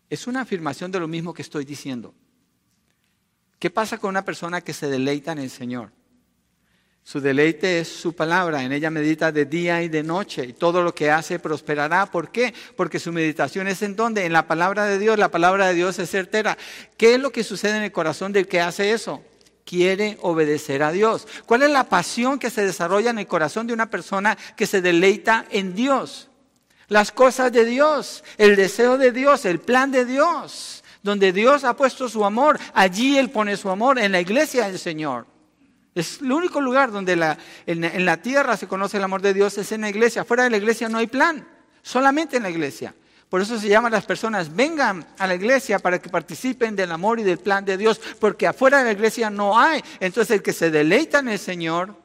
Es 0.09 0.25
una 0.25 0.41
afirmación 0.41 0.91
de 0.91 0.99
lo 0.99 1.07
mismo 1.07 1.33
que 1.33 1.41
estoy 1.41 1.65
diciendo. 1.65 2.13
¿Qué 3.59 3.69
pasa 3.69 3.97
con 3.97 4.09
una 4.09 4.23
persona 4.23 4.61
que 4.61 4.73
se 4.73 4.87
deleita 4.87 5.33
en 5.33 5.39
el 5.39 5.49
Señor? 5.49 5.91
Su 7.03 7.19
deleite 7.19 7.79
es 7.79 7.89
su 7.89 8.13
palabra, 8.13 8.63
en 8.63 8.71
ella 8.71 8.89
medita 8.89 9.31
de 9.31 9.45
día 9.45 9.81
y 9.81 9.89
de 9.89 10.03
noche 10.03 10.45
y 10.45 10.53
todo 10.53 10.81
lo 10.81 10.95
que 10.95 11.11
hace 11.11 11.39
prosperará. 11.39 12.05
¿Por 12.05 12.31
qué? 12.31 12.53
Porque 12.77 12.99
su 12.99 13.11
meditación 13.11 13.67
es 13.67 13.81
en 13.81 13.95
donde? 13.95 14.25
En 14.25 14.31
la 14.31 14.47
palabra 14.47 14.85
de 14.85 14.99
Dios. 14.99 15.17
La 15.17 15.31
palabra 15.31 15.67
de 15.67 15.73
Dios 15.73 15.99
es 15.99 16.09
certera. 16.09 16.57
¿Qué 16.97 17.15
es 17.15 17.19
lo 17.19 17.31
que 17.31 17.43
sucede 17.43 17.77
en 17.77 17.83
el 17.83 17.91
corazón 17.91 18.31
del 18.31 18.47
que 18.47 18.61
hace 18.61 18.91
eso? 18.91 19.23
Quiere 19.65 20.17
obedecer 20.21 20.83
a 20.83 20.91
Dios. 20.91 21.27
¿Cuál 21.45 21.63
es 21.63 21.71
la 21.71 21.89
pasión 21.89 22.39
que 22.39 22.49
se 22.49 22.65
desarrolla 22.65 23.09
en 23.09 23.19
el 23.19 23.27
corazón 23.27 23.67
de 23.67 23.73
una 23.73 23.89
persona 23.89 24.37
que 24.55 24.67
se 24.67 24.81
deleita 24.81 25.45
en 25.49 25.73
Dios? 25.73 26.29
Las 26.87 27.11
cosas 27.11 27.51
de 27.51 27.65
Dios, 27.65 28.23
el 28.37 28.55
deseo 28.55 28.97
de 28.97 29.11
Dios, 29.11 29.45
el 29.45 29.59
plan 29.59 29.91
de 29.91 30.05
Dios. 30.05 30.83
Donde 31.09 31.33
Dios 31.33 31.63
ha 31.63 31.75
puesto 31.75 32.07
su 32.07 32.23
amor, 32.23 32.59
allí 32.71 33.17
Él 33.17 33.31
pone 33.31 33.57
su 33.57 33.67
amor, 33.71 33.97
en 33.97 34.11
la 34.11 34.21
iglesia 34.21 34.67
del 34.67 34.77
Señor. 34.77 35.25
Es 35.95 36.21
el 36.21 36.31
único 36.31 36.61
lugar 36.61 36.91
donde 36.91 37.13
en, 37.65 38.05
la 38.05 38.21
tierra 38.21 38.55
se 38.55 38.67
conoce 38.67 38.97
el 38.97 39.03
amor 39.03 39.23
de 39.23 39.33
Dios, 39.33 39.57
es 39.57 39.71
en 39.71 39.81
la 39.81 39.89
iglesia. 39.89 40.23
Fuera 40.23 40.43
de 40.43 40.51
la 40.51 40.57
iglesia 40.57 40.87
no 40.87 40.99
hay 40.99 41.07
plan, 41.07 41.47
solamente 41.81 42.37
en 42.37 42.43
la 42.43 42.51
iglesia. 42.51 42.93
Por 43.27 43.41
eso 43.41 43.57
se 43.57 43.67
llaman 43.67 43.91
las 43.91 44.05
personas, 44.05 44.55
vengan 44.55 45.03
a 45.17 45.25
la 45.25 45.33
iglesia 45.33 45.79
para 45.79 45.99
que 45.99 46.09
participen 46.09 46.75
del 46.75 46.91
amor 46.91 47.19
y 47.19 47.23
del 47.23 47.39
plan 47.39 47.65
de 47.65 47.75
Dios, 47.75 47.99
porque 48.19 48.45
afuera 48.45 48.77
de 48.77 48.83
la 48.83 48.91
iglesia 48.91 49.31
no 49.31 49.59
hay. 49.59 49.83
Entonces 49.99 50.35
el 50.35 50.43
que 50.43 50.53
se 50.53 50.69
deleita 50.69 51.17
en 51.19 51.29
el 51.29 51.39
Señor, 51.39 51.95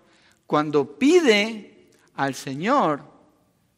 cuando 0.46 0.98
pide 0.98 1.90
al 2.14 2.34
Señor, 2.34 3.02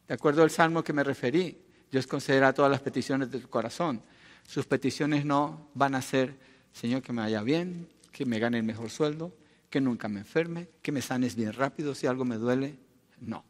de 0.07 0.13
acuerdo 0.13 0.41
al 0.41 0.51
salmo 0.51 0.85
que 0.85 0.93
me 0.93 1.03
referí, 1.03 1.65
Dios 1.91 2.07
concederá 2.07 2.53
todas 2.53 2.71
las 2.71 2.79
peticiones 2.79 3.29
de 3.29 3.41
tu 3.41 3.49
corazón. 3.49 4.01
Sus 4.47 4.65
peticiones 4.65 5.25
no 5.25 5.69
van 5.75 5.93
a 5.93 6.01
ser, 6.01 6.39
Señor, 6.71 7.01
que 7.01 7.11
me 7.11 7.21
vaya 7.21 7.43
bien, 7.43 7.89
que 8.13 8.25
me 8.25 8.39
gane 8.39 8.57
el 8.57 8.63
mejor 8.63 8.89
sueldo, 8.89 9.35
que 9.69 9.81
nunca 9.81 10.07
me 10.07 10.21
enferme, 10.21 10.69
que 10.81 10.93
me 10.93 11.01
sanes 11.01 11.35
bien 11.35 11.51
rápido 11.51 11.93
si 11.93 12.07
algo 12.07 12.23
me 12.23 12.37
duele. 12.37 12.79
No. 13.19 13.43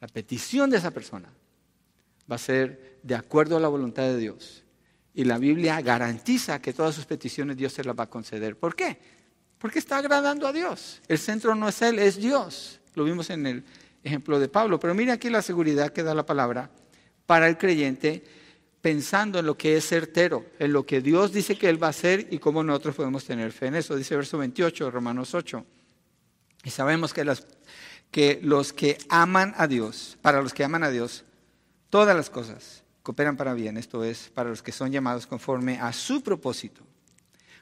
La 0.00 0.08
petición 0.08 0.70
de 0.70 0.78
esa 0.78 0.90
persona 0.90 1.28
va 2.30 2.36
a 2.36 2.38
ser 2.38 2.98
de 3.02 3.14
acuerdo 3.14 3.58
a 3.58 3.60
la 3.60 3.68
voluntad 3.68 4.04
de 4.04 4.16
Dios. 4.16 4.64
Y 5.12 5.24
la 5.24 5.36
Biblia 5.36 5.82
garantiza 5.82 6.62
que 6.62 6.72
todas 6.72 6.94
sus 6.94 7.04
peticiones 7.04 7.58
Dios 7.58 7.74
se 7.74 7.84
las 7.84 7.94
va 7.94 8.04
a 8.04 8.10
conceder. 8.10 8.56
¿Por 8.56 8.74
qué? 8.74 8.98
Porque 9.58 9.80
está 9.80 9.98
agradando 9.98 10.46
a 10.46 10.52
Dios. 10.52 11.02
El 11.08 11.18
centro 11.18 11.54
no 11.54 11.68
es 11.68 11.82
Él, 11.82 11.98
es 11.98 12.16
Dios. 12.16 12.80
Lo 12.94 13.04
vimos 13.04 13.28
en 13.28 13.46
el 13.46 13.64
ejemplo 14.02 14.40
de 14.40 14.48
Pablo. 14.48 14.80
Pero 14.80 14.94
mire 14.94 15.12
aquí 15.12 15.28
la 15.28 15.42
seguridad 15.42 15.92
que 15.92 16.02
da 16.02 16.14
la 16.14 16.24
palabra 16.24 16.70
para 17.26 17.48
el 17.48 17.58
creyente 17.58 18.24
pensando 18.80 19.38
en 19.38 19.46
lo 19.46 19.56
que 19.56 19.76
es 19.76 19.86
certero, 19.86 20.46
en 20.58 20.72
lo 20.72 20.86
que 20.86 21.00
Dios 21.00 21.32
dice 21.32 21.56
que 21.56 21.68
Él 21.68 21.82
va 21.82 21.88
a 21.88 21.90
hacer 21.90 22.28
y 22.30 22.38
cómo 22.38 22.62
nosotros 22.64 22.96
podemos 22.96 23.24
tener 23.24 23.52
fe 23.52 23.66
en 23.66 23.76
eso. 23.76 23.96
Dice 23.96 24.16
verso 24.16 24.38
28, 24.38 24.90
Romanos 24.90 25.34
8. 25.34 25.64
Y 26.64 26.70
sabemos 26.70 27.12
que, 27.12 27.30
que 28.10 28.40
los 28.42 28.72
que 28.72 28.98
aman 29.08 29.54
a 29.56 29.66
Dios, 29.66 30.18
para 30.22 30.42
los 30.42 30.54
que 30.54 30.64
aman 30.64 30.82
a 30.82 30.90
Dios, 30.90 31.24
todas 31.90 32.16
las 32.16 32.30
cosas 32.30 32.84
cooperan 33.02 33.36
para 33.36 33.54
bien, 33.54 33.76
esto 33.76 34.04
es, 34.04 34.30
para 34.34 34.50
los 34.50 34.62
que 34.62 34.72
son 34.72 34.92
llamados 34.92 35.26
conforme 35.26 35.78
a 35.80 35.92
su 35.92 36.22
propósito. 36.22 36.82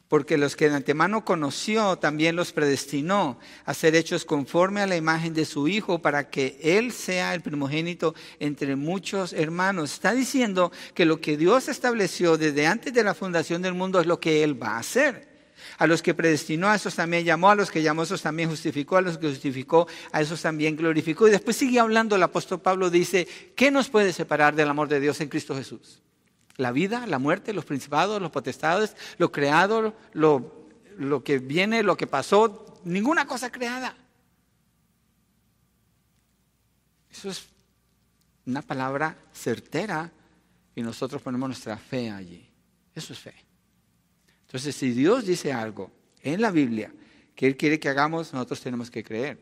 Porque 0.08 0.38
los 0.38 0.56
que 0.56 0.70
de 0.70 0.76
antemano 0.76 1.24
conoció 1.24 1.96
también 1.96 2.34
los 2.34 2.52
predestinó 2.52 3.38
a 3.66 3.74
ser 3.74 3.94
hechos 3.94 4.24
conforme 4.24 4.80
a 4.80 4.86
la 4.86 4.96
imagen 4.96 5.34
de 5.34 5.44
su 5.44 5.68
Hijo 5.68 6.00
para 6.00 6.30
que 6.30 6.58
Él 6.62 6.92
sea 6.92 7.34
el 7.34 7.42
primogénito 7.42 8.14
entre 8.40 8.74
muchos 8.74 9.34
hermanos. 9.34 9.92
Está 9.92 10.14
diciendo 10.14 10.72
que 10.94 11.04
lo 11.04 11.20
que 11.20 11.36
Dios 11.36 11.68
estableció 11.68 12.38
desde 12.38 12.66
antes 12.66 12.94
de 12.94 13.04
la 13.04 13.12
fundación 13.12 13.60
del 13.60 13.74
mundo 13.74 14.00
es 14.00 14.06
lo 14.06 14.18
que 14.18 14.42
Él 14.42 14.60
va 14.60 14.76
a 14.76 14.78
hacer. 14.78 15.28
A 15.76 15.86
los 15.86 16.00
que 16.00 16.14
predestinó, 16.14 16.70
a 16.70 16.76
esos 16.76 16.94
también 16.94 17.24
llamó, 17.24 17.50
a 17.50 17.54
los 17.54 17.70
que 17.70 17.82
llamó, 17.82 18.00
a 18.00 18.04
esos 18.04 18.22
también 18.22 18.48
justificó, 18.48 18.96
a 18.96 19.02
los 19.02 19.18
que 19.18 19.28
justificó, 19.28 19.86
a 20.12 20.22
esos 20.22 20.40
también 20.40 20.76
glorificó. 20.76 21.28
Y 21.28 21.32
después 21.32 21.56
sigue 21.56 21.80
hablando 21.80 22.16
el 22.16 22.22
apóstol 22.22 22.60
Pablo, 22.60 22.88
dice, 22.88 23.28
¿qué 23.54 23.70
nos 23.70 23.90
puede 23.90 24.14
separar 24.14 24.54
del 24.54 24.68
amor 24.68 24.88
de 24.88 25.00
Dios 25.00 25.20
en 25.20 25.28
Cristo 25.28 25.54
Jesús? 25.54 26.00
La 26.58 26.70
vida, 26.70 27.06
la 27.06 27.18
muerte, 27.18 27.54
los 27.54 27.64
principados, 27.64 28.20
los 28.20 28.30
potestades, 28.30 28.94
lo 29.16 29.32
creado, 29.32 29.94
lo, 30.12 30.66
lo 30.98 31.24
que 31.24 31.38
viene, 31.38 31.82
lo 31.82 31.96
que 31.96 32.06
pasó, 32.06 32.78
ninguna 32.84 33.26
cosa 33.26 33.50
creada. 33.50 33.96
Eso 37.10 37.30
es 37.30 37.48
una 38.46 38.62
palabra 38.62 39.16
certera 39.32 40.12
y 40.74 40.82
nosotros 40.82 41.22
ponemos 41.22 41.48
nuestra 41.48 41.76
fe 41.76 42.10
allí. 42.10 42.48
Eso 42.94 43.12
es 43.12 43.18
fe. 43.18 43.34
Entonces, 44.42 44.74
si 44.74 44.92
Dios 44.92 45.26
dice 45.26 45.52
algo 45.52 45.90
en 46.22 46.40
la 46.40 46.50
Biblia 46.50 46.92
que 47.34 47.46
Él 47.46 47.56
quiere 47.56 47.78
que 47.78 47.88
hagamos, 47.88 48.32
nosotros 48.32 48.60
tenemos 48.60 48.90
que 48.90 49.04
creer. 49.04 49.38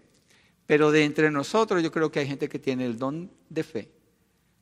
Pero 0.67 0.91
de 0.91 1.05
entre 1.05 1.31
nosotros 1.31 1.83
yo 1.83 1.93
creo 1.93 2.11
que 2.11 2.21
hay 2.21 2.27
gente 2.27 2.49
que 2.49 2.59
tiene 2.59 2.85
el 2.85 2.99
don 2.99 3.31
de 3.49 3.63
fe, 3.63 3.91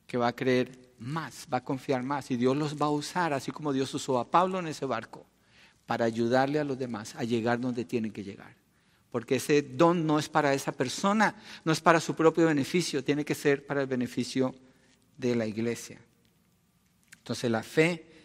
que 0.05 0.17
va 0.17 0.27
a 0.27 0.35
creer 0.35 0.77
más, 1.05 1.47
va 1.51 1.59
a 1.59 1.63
confiar 1.63 2.03
más 2.03 2.31
y 2.31 2.35
Dios 2.35 2.55
los 2.57 2.75
va 2.79 2.87
a 2.87 2.91
usar, 2.91 3.33
así 3.33 3.51
como 3.51 3.71
Dios 3.71 3.93
usó 3.93 4.19
a 4.19 4.29
Pablo 4.29 4.59
en 4.59 4.67
ese 4.67 4.85
barco, 4.85 5.25
para 5.85 6.05
ayudarle 6.05 6.59
a 6.59 6.63
los 6.63 6.77
demás 6.77 7.15
a 7.15 7.23
llegar 7.23 7.59
donde 7.59 7.85
tienen 7.85 8.11
que 8.11 8.23
llegar. 8.23 8.55
Porque 9.11 9.35
ese 9.35 9.61
don 9.61 10.05
no 10.05 10.19
es 10.19 10.27
para 10.27 10.53
esa 10.53 10.71
persona, 10.71 11.35
no 11.63 11.71
es 11.71 11.79
para 11.79 11.99
su 11.99 12.15
propio 12.15 12.47
beneficio, 12.47 13.03
tiene 13.03 13.23
que 13.23 13.35
ser 13.35 13.65
para 13.65 13.81
el 13.81 13.87
beneficio 13.87 14.53
de 15.15 15.35
la 15.35 15.45
iglesia. 15.45 16.01
Entonces 17.17 17.49
la 17.49 17.63
fe 17.63 18.15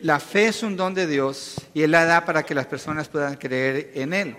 la 0.00 0.18
fe 0.18 0.46
es 0.46 0.62
un 0.62 0.76
don 0.76 0.94
de 0.94 1.06
Dios 1.06 1.56
y 1.74 1.82
Él 1.82 1.90
la 1.90 2.06
da 2.06 2.24
para 2.24 2.42
que 2.42 2.54
las 2.54 2.66
personas 2.66 3.08
puedan 3.08 3.36
creer 3.36 3.92
en 3.94 4.14
Él. 4.14 4.36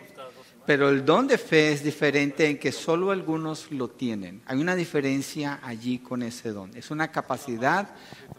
Pero 0.65 0.89
el 0.89 1.03
don 1.03 1.27
de 1.27 1.37
fe 1.37 1.73
es 1.73 1.83
diferente 1.83 2.47
en 2.47 2.57
que 2.57 2.71
solo 2.71 3.11
algunos 3.11 3.69
lo 3.71 3.89
tienen. 3.89 4.41
Hay 4.45 4.59
una 4.59 4.75
diferencia 4.75 5.59
allí 5.61 5.99
con 5.99 6.23
ese 6.23 6.51
don. 6.51 6.75
Es 6.75 6.89
una 6.89 7.11
capacidad 7.11 7.89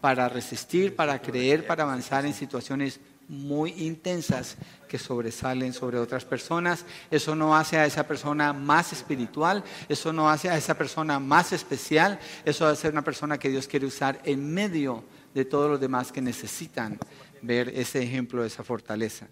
para 0.00 0.28
resistir, 0.30 0.96
para 0.96 1.20
creer, 1.20 1.66
para 1.66 1.82
avanzar 1.82 2.24
en 2.24 2.32
situaciones 2.32 3.00
muy 3.28 3.72
intensas 3.84 4.56
que 4.88 4.98
sobresalen 4.98 5.72
sobre 5.72 5.98
otras 5.98 6.24
personas. 6.24 6.87
Eso 7.10 7.34
no 7.34 7.56
hace 7.56 7.76
a 7.76 7.87
esa 7.87 8.06
persona 8.06 8.52
más 8.52 8.92
espiritual, 8.92 9.62
eso 9.88 10.12
no 10.12 10.30
hace 10.30 10.48
a 10.48 10.56
esa 10.56 10.78
persona 10.78 11.18
más 11.18 11.52
especial, 11.52 12.18
eso 12.44 12.66
hace 12.66 12.87
a 12.87 12.90
una 12.90 13.04
persona 13.04 13.38
que 13.38 13.50
Dios 13.50 13.66
quiere 13.66 13.87
usar 13.87 14.20
en 14.24 14.52
medio 14.52 15.04
de 15.34 15.44
todos 15.44 15.70
los 15.70 15.80
demás 15.80 16.12
que 16.12 16.22
necesitan 16.22 16.98
ver 17.42 17.68
ese 17.70 18.02
ejemplo, 18.02 18.44
esa 18.44 18.62
fortaleza. 18.62 19.28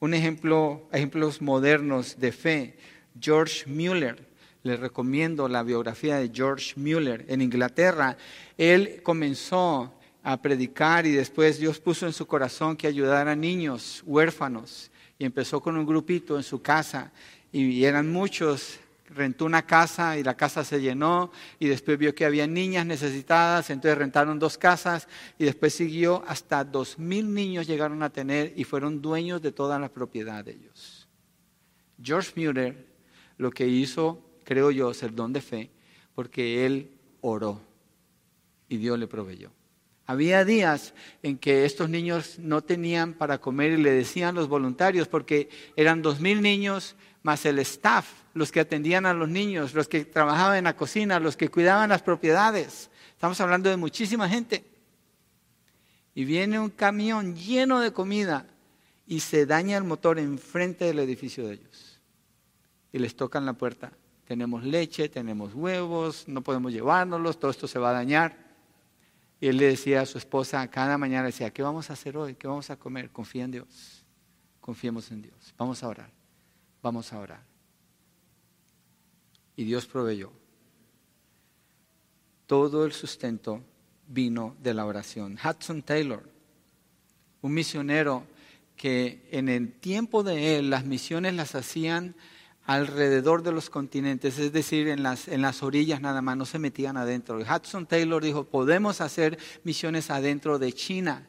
Un 0.00 0.14
ejemplo, 0.14 0.88
ejemplos 0.92 1.40
modernos 1.40 2.18
de 2.18 2.32
fe, 2.32 2.76
George 3.18 3.64
Mueller. 3.66 4.28
Les 4.62 4.80
recomiendo 4.80 5.48
la 5.48 5.62
biografía 5.62 6.16
de 6.16 6.30
George 6.32 6.74
Mueller. 6.76 7.24
En 7.28 7.42
Inglaterra, 7.42 8.16
él 8.56 9.00
comenzó 9.02 9.94
a 10.22 10.40
predicar 10.40 11.06
y 11.06 11.12
después 11.12 11.58
Dios 11.58 11.78
puso 11.80 12.06
en 12.06 12.12
su 12.12 12.26
corazón 12.26 12.76
que 12.76 12.86
ayudara 12.86 13.32
a 13.32 13.36
niños 13.36 14.02
huérfanos 14.06 14.90
y 15.18 15.24
empezó 15.26 15.60
con 15.60 15.76
un 15.76 15.84
grupito 15.86 16.36
en 16.36 16.42
su 16.42 16.62
casa 16.62 17.12
y 17.52 17.84
eran 17.84 18.10
muchos 18.10 18.80
rentó 19.06 19.44
una 19.44 19.66
casa 19.66 20.18
y 20.18 20.22
la 20.22 20.36
casa 20.36 20.64
se 20.64 20.80
llenó 20.80 21.30
y 21.58 21.68
después 21.68 21.98
vio 21.98 22.14
que 22.14 22.24
había 22.24 22.46
niñas 22.46 22.86
necesitadas, 22.86 23.70
entonces 23.70 23.98
rentaron 23.98 24.38
dos 24.38 24.56
casas 24.58 25.08
y 25.38 25.44
después 25.44 25.74
siguió 25.74 26.24
hasta 26.26 26.64
dos 26.64 26.98
mil 26.98 27.32
niños 27.32 27.66
llegaron 27.66 28.02
a 28.02 28.10
tener 28.10 28.52
y 28.56 28.64
fueron 28.64 29.02
dueños 29.02 29.42
de 29.42 29.52
toda 29.52 29.78
la 29.78 29.88
propiedad 29.88 30.44
de 30.44 30.52
ellos. 30.52 31.08
George 32.02 32.32
Mueller 32.36 32.86
lo 33.36 33.50
que 33.50 33.66
hizo, 33.66 34.22
creo 34.44 34.70
yo, 34.70 34.90
es 34.90 35.02
el 35.02 35.14
don 35.14 35.32
de 35.32 35.40
fe, 35.40 35.70
porque 36.14 36.66
él 36.66 36.90
oró 37.20 37.60
y 38.68 38.76
Dios 38.76 38.98
le 38.98 39.06
proveyó. 39.06 39.50
Había 40.06 40.44
días 40.44 40.94
en 41.22 41.38
que 41.38 41.64
estos 41.64 41.88
niños 41.88 42.38
no 42.38 42.62
tenían 42.62 43.14
para 43.14 43.38
comer 43.38 43.72
y 43.72 43.82
le 43.82 43.90
decían 43.90 44.34
los 44.34 44.48
voluntarios, 44.48 45.08
porque 45.08 45.48
eran 45.76 46.02
dos 46.02 46.20
mil 46.20 46.42
niños 46.42 46.94
más 47.22 47.46
el 47.46 47.58
staff, 47.60 48.06
los 48.34 48.50
que 48.50 48.60
atendían 48.60 49.06
a 49.06 49.14
los 49.14 49.28
niños, 49.28 49.74
los 49.74 49.88
que 49.88 50.04
trabajaban 50.04 50.58
en 50.58 50.64
la 50.64 50.76
cocina, 50.76 51.20
los 51.20 51.36
que 51.36 51.48
cuidaban 51.48 51.88
las 51.88 52.02
propiedades. 52.02 52.90
Estamos 53.12 53.40
hablando 53.40 53.70
de 53.70 53.76
muchísima 53.76 54.28
gente. 54.28 54.64
Y 56.14 56.24
viene 56.24 56.58
un 56.58 56.70
camión 56.70 57.36
lleno 57.36 57.80
de 57.80 57.92
comida 57.92 58.46
y 59.06 59.20
se 59.20 59.46
daña 59.46 59.76
el 59.76 59.84
motor 59.84 60.18
enfrente 60.18 60.84
del 60.84 60.98
edificio 60.98 61.46
de 61.46 61.54
ellos. 61.54 62.00
Y 62.92 62.98
les 62.98 63.16
tocan 63.16 63.46
la 63.46 63.52
puerta. 63.52 63.92
Tenemos 64.24 64.64
leche, 64.64 65.08
tenemos 65.08 65.54
huevos, 65.54 66.26
no 66.26 66.42
podemos 66.42 66.72
llevárnoslos, 66.72 67.38
todo 67.38 67.50
esto 67.50 67.68
se 67.68 67.78
va 67.78 67.90
a 67.90 67.94
dañar. 67.94 68.36
Y 69.40 69.48
él 69.48 69.58
le 69.58 69.66
decía 69.66 70.00
a 70.00 70.06
su 70.06 70.18
esposa 70.18 70.66
cada 70.68 70.98
mañana, 70.98 71.26
decía, 71.26 71.52
¿qué 71.52 71.62
vamos 71.62 71.90
a 71.90 71.92
hacer 71.92 72.16
hoy? 72.16 72.34
¿Qué 72.34 72.48
vamos 72.48 72.70
a 72.70 72.76
comer? 72.76 73.10
Confía 73.10 73.44
en 73.44 73.50
Dios. 73.50 74.04
Confiemos 74.60 75.10
en 75.10 75.22
Dios. 75.22 75.54
Vamos 75.58 75.82
a 75.82 75.88
orar. 75.88 76.10
Vamos 76.82 77.12
a 77.12 77.18
orar. 77.18 77.53
Y 79.56 79.64
Dios 79.64 79.86
proveyó. 79.86 80.32
Todo 82.46 82.84
el 82.84 82.92
sustento 82.92 83.62
vino 84.08 84.56
de 84.62 84.74
la 84.74 84.86
oración. 84.86 85.38
Hudson 85.42 85.82
Taylor, 85.82 86.22
un 87.42 87.54
misionero 87.54 88.26
que 88.76 89.28
en 89.30 89.48
el 89.48 89.72
tiempo 89.72 90.22
de 90.22 90.58
él 90.58 90.70
las 90.70 90.84
misiones 90.84 91.34
las 91.34 91.54
hacían 91.54 92.14
alrededor 92.66 93.42
de 93.42 93.52
los 93.52 93.68
continentes, 93.68 94.38
es 94.38 94.52
decir, 94.52 94.88
en 94.88 95.02
las, 95.02 95.28
en 95.28 95.42
las 95.42 95.62
orillas 95.62 96.00
nada 96.00 96.22
más, 96.22 96.36
no 96.36 96.46
se 96.46 96.58
metían 96.58 96.96
adentro. 96.96 97.38
Hudson 97.38 97.86
Taylor 97.86 98.22
dijo, 98.22 98.44
podemos 98.44 99.00
hacer 99.00 99.38
misiones 99.64 100.10
adentro 100.10 100.58
de 100.58 100.72
China. 100.72 101.28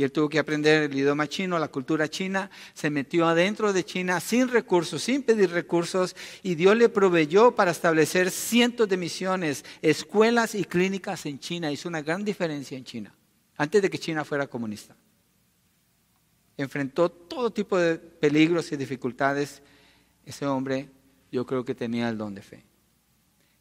Y 0.00 0.02
él 0.02 0.12
tuvo 0.12 0.30
que 0.30 0.38
aprender 0.38 0.84
el 0.84 0.96
idioma 0.96 1.28
chino, 1.28 1.58
la 1.58 1.68
cultura 1.68 2.08
china, 2.08 2.50
se 2.72 2.88
metió 2.88 3.28
adentro 3.28 3.70
de 3.74 3.84
China 3.84 4.18
sin 4.18 4.48
recursos, 4.48 5.02
sin 5.02 5.22
pedir 5.22 5.50
recursos, 5.50 6.16
y 6.42 6.54
Dios 6.54 6.74
le 6.74 6.88
proveyó 6.88 7.54
para 7.54 7.70
establecer 7.70 8.30
cientos 8.30 8.88
de 8.88 8.96
misiones, 8.96 9.62
escuelas 9.82 10.54
y 10.54 10.64
clínicas 10.64 11.26
en 11.26 11.38
China. 11.38 11.70
Hizo 11.70 11.86
una 11.86 12.00
gran 12.00 12.24
diferencia 12.24 12.78
en 12.78 12.84
China, 12.84 13.14
antes 13.58 13.82
de 13.82 13.90
que 13.90 13.98
China 13.98 14.24
fuera 14.24 14.46
comunista. 14.46 14.96
Enfrentó 16.56 17.10
todo 17.10 17.50
tipo 17.50 17.76
de 17.76 17.98
peligros 17.98 18.72
y 18.72 18.78
dificultades. 18.78 19.60
Ese 20.24 20.46
hombre 20.46 20.88
yo 21.30 21.44
creo 21.44 21.62
que 21.62 21.74
tenía 21.74 22.08
el 22.08 22.16
don 22.16 22.34
de 22.34 22.40
fe. 22.40 22.64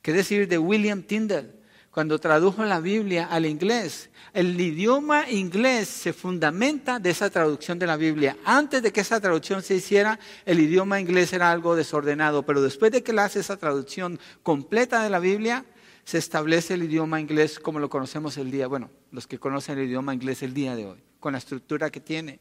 ¿Qué 0.02 0.14
decir 0.14 0.48
de 0.48 0.58
William 0.58 1.04
Tyndall? 1.04 1.59
Cuando 1.92 2.20
tradujo 2.20 2.64
la 2.66 2.80
Biblia 2.80 3.26
al 3.26 3.46
inglés. 3.46 4.10
El 4.34 4.60
idioma 4.60 5.30
inglés 5.30 5.88
se 5.88 6.14
fundamenta 6.14 7.00
de 7.00 7.10
esa 7.10 7.30
traducción 7.30 7.80
de 7.80 7.88
la 7.88 7.98
Biblia. 7.98 8.38
Antes 8.46 8.84
de 8.84 8.92
que 8.92 9.02
esa 9.02 9.20
traducción 9.20 9.64
se 9.64 9.76
hiciera, 9.76 10.20
el 10.46 10.60
idioma 10.60 11.00
inglés 11.00 11.34
era 11.34 11.52
algo 11.52 11.76
desordenado, 11.76 12.44
pero 12.44 12.62
después 12.62 12.92
de 12.92 13.02
que 13.02 13.12
él 13.12 13.20
hace 13.20 13.40
esa 13.40 13.58
traducción 13.58 14.20
completa 14.44 15.02
de 15.02 15.10
la 15.10 15.20
Biblia, 15.20 15.66
se 16.04 16.18
establece 16.18 16.76
el 16.76 16.84
idioma 16.84 17.20
inglés 17.20 17.60
como 17.60 17.80
lo 17.80 17.90
conocemos 17.90 18.38
el 18.38 18.50
día, 18.50 18.68
bueno, 18.68 18.90
los 19.12 19.28
que 19.28 19.38
conocen 19.38 19.78
el 19.78 19.86
idioma 19.86 20.14
inglés 20.14 20.42
el 20.42 20.54
día 20.54 20.76
de 20.76 20.88
hoy, 20.88 21.04
con 21.20 21.34
la 21.34 21.38
estructura 21.38 21.90
que 21.90 22.00
tiene. 22.00 22.40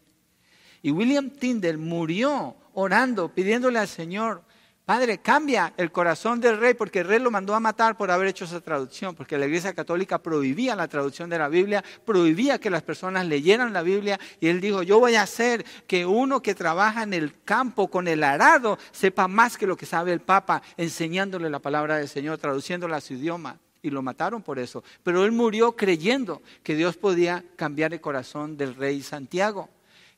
Y 0.82 0.90
William 0.90 1.30
Tyndall 1.30 1.76
murió 1.76 2.56
orando, 2.74 3.28
pidiéndole 3.34 3.78
al 3.78 3.88
Señor 3.88 4.42
Padre, 4.88 5.18
cambia 5.18 5.74
el 5.76 5.92
corazón 5.92 6.40
del 6.40 6.56
rey 6.56 6.72
porque 6.72 7.00
el 7.00 7.08
rey 7.08 7.18
lo 7.18 7.30
mandó 7.30 7.54
a 7.54 7.60
matar 7.60 7.98
por 7.98 8.10
haber 8.10 8.28
hecho 8.28 8.46
esa 8.46 8.62
traducción, 8.62 9.14
porque 9.14 9.36
la 9.36 9.44
Iglesia 9.44 9.74
Católica 9.74 10.22
prohibía 10.22 10.74
la 10.74 10.88
traducción 10.88 11.28
de 11.28 11.36
la 11.36 11.50
Biblia, 11.50 11.84
prohibía 12.06 12.58
que 12.58 12.70
las 12.70 12.80
personas 12.80 13.26
leyeran 13.26 13.74
la 13.74 13.82
Biblia 13.82 14.18
y 14.40 14.48
él 14.48 14.62
dijo, 14.62 14.82
yo 14.82 14.98
voy 14.98 15.16
a 15.16 15.24
hacer 15.24 15.62
que 15.86 16.06
uno 16.06 16.40
que 16.40 16.54
trabaja 16.54 17.02
en 17.02 17.12
el 17.12 17.42
campo 17.44 17.88
con 17.88 18.08
el 18.08 18.24
arado 18.24 18.78
sepa 18.90 19.28
más 19.28 19.58
que 19.58 19.66
lo 19.66 19.76
que 19.76 19.84
sabe 19.84 20.10
el 20.10 20.20
Papa, 20.20 20.62
enseñándole 20.78 21.50
la 21.50 21.58
palabra 21.58 21.98
del 21.98 22.08
Señor, 22.08 22.38
traduciéndola 22.38 22.96
a 22.96 23.02
su 23.02 23.12
idioma. 23.12 23.58
Y 23.82 23.90
lo 23.90 24.00
mataron 24.00 24.40
por 24.40 24.58
eso. 24.58 24.82
Pero 25.02 25.26
él 25.26 25.32
murió 25.32 25.76
creyendo 25.76 26.40
que 26.62 26.74
Dios 26.74 26.96
podía 26.96 27.44
cambiar 27.56 27.92
el 27.92 28.00
corazón 28.00 28.56
del 28.56 28.74
rey 28.74 29.02
Santiago. 29.02 29.68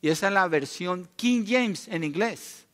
Y 0.01 0.11
esa 0.11 0.29
es 0.29 0.33
la 0.33 0.47
versión 0.47 1.09
King 1.17 1.45
James 1.45 1.89
en 1.89 2.05
inglés 2.05 2.69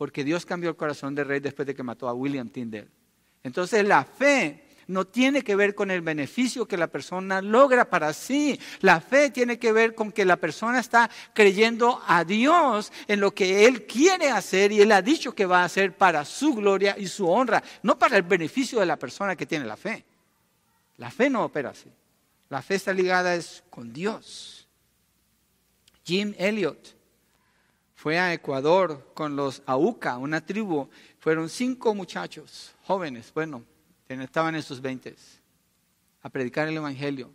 porque 0.00 0.24
Dios 0.24 0.46
cambió 0.46 0.70
el 0.70 0.76
corazón 0.76 1.14
del 1.14 1.28
rey 1.28 1.40
después 1.40 1.66
de 1.66 1.74
que 1.74 1.82
mató 1.82 2.08
a 2.08 2.14
William 2.14 2.48
Tyndale. 2.48 2.88
Entonces 3.42 3.86
la 3.86 4.02
fe 4.02 4.64
no 4.86 5.06
tiene 5.06 5.42
que 5.42 5.54
ver 5.54 5.74
con 5.74 5.90
el 5.90 6.00
beneficio 6.00 6.66
que 6.66 6.78
la 6.78 6.86
persona 6.86 7.42
logra 7.42 7.90
para 7.90 8.14
sí. 8.14 8.58
La 8.80 9.02
fe 9.02 9.28
tiene 9.28 9.58
que 9.58 9.72
ver 9.72 9.94
con 9.94 10.10
que 10.10 10.24
la 10.24 10.38
persona 10.38 10.80
está 10.80 11.10
creyendo 11.34 12.00
a 12.06 12.24
Dios 12.24 12.90
en 13.08 13.20
lo 13.20 13.34
que 13.34 13.66
Él 13.66 13.84
quiere 13.84 14.30
hacer 14.30 14.72
y 14.72 14.80
Él 14.80 14.92
ha 14.92 15.02
dicho 15.02 15.34
que 15.34 15.44
va 15.44 15.60
a 15.60 15.64
hacer 15.66 15.94
para 15.94 16.24
su 16.24 16.54
gloria 16.54 16.96
y 16.98 17.06
su 17.06 17.28
honra, 17.28 17.62
no 17.82 17.98
para 17.98 18.16
el 18.16 18.22
beneficio 18.22 18.80
de 18.80 18.86
la 18.86 18.96
persona 18.96 19.36
que 19.36 19.44
tiene 19.44 19.66
la 19.66 19.76
fe. 19.76 20.06
La 20.96 21.10
fe 21.10 21.28
no 21.28 21.44
opera 21.44 21.68
así. 21.72 21.92
La 22.48 22.62
fe 22.62 22.76
está 22.76 22.94
ligada 22.94 23.34
es 23.34 23.62
con 23.68 23.92
Dios. 23.92 24.66
Jim 26.06 26.34
Elliot 26.38 26.99
fue 28.00 28.18
a 28.18 28.32
Ecuador 28.32 29.10
con 29.12 29.36
los 29.36 29.62
Auca, 29.66 30.16
una 30.16 30.40
tribu. 30.40 30.88
Fueron 31.18 31.50
cinco 31.50 31.94
muchachos 31.94 32.74
jóvenes, 32.86 33.30
bueno, 33.34 33.62
estaban 34.08 34.54
en 34.54 34.62
sus 34.62 34.80
veintes, 34.80 35.38
a 36.22 36.30
predicar 36.30 36.66
el 36.66 36.78
Evangelio. 36.78 37.30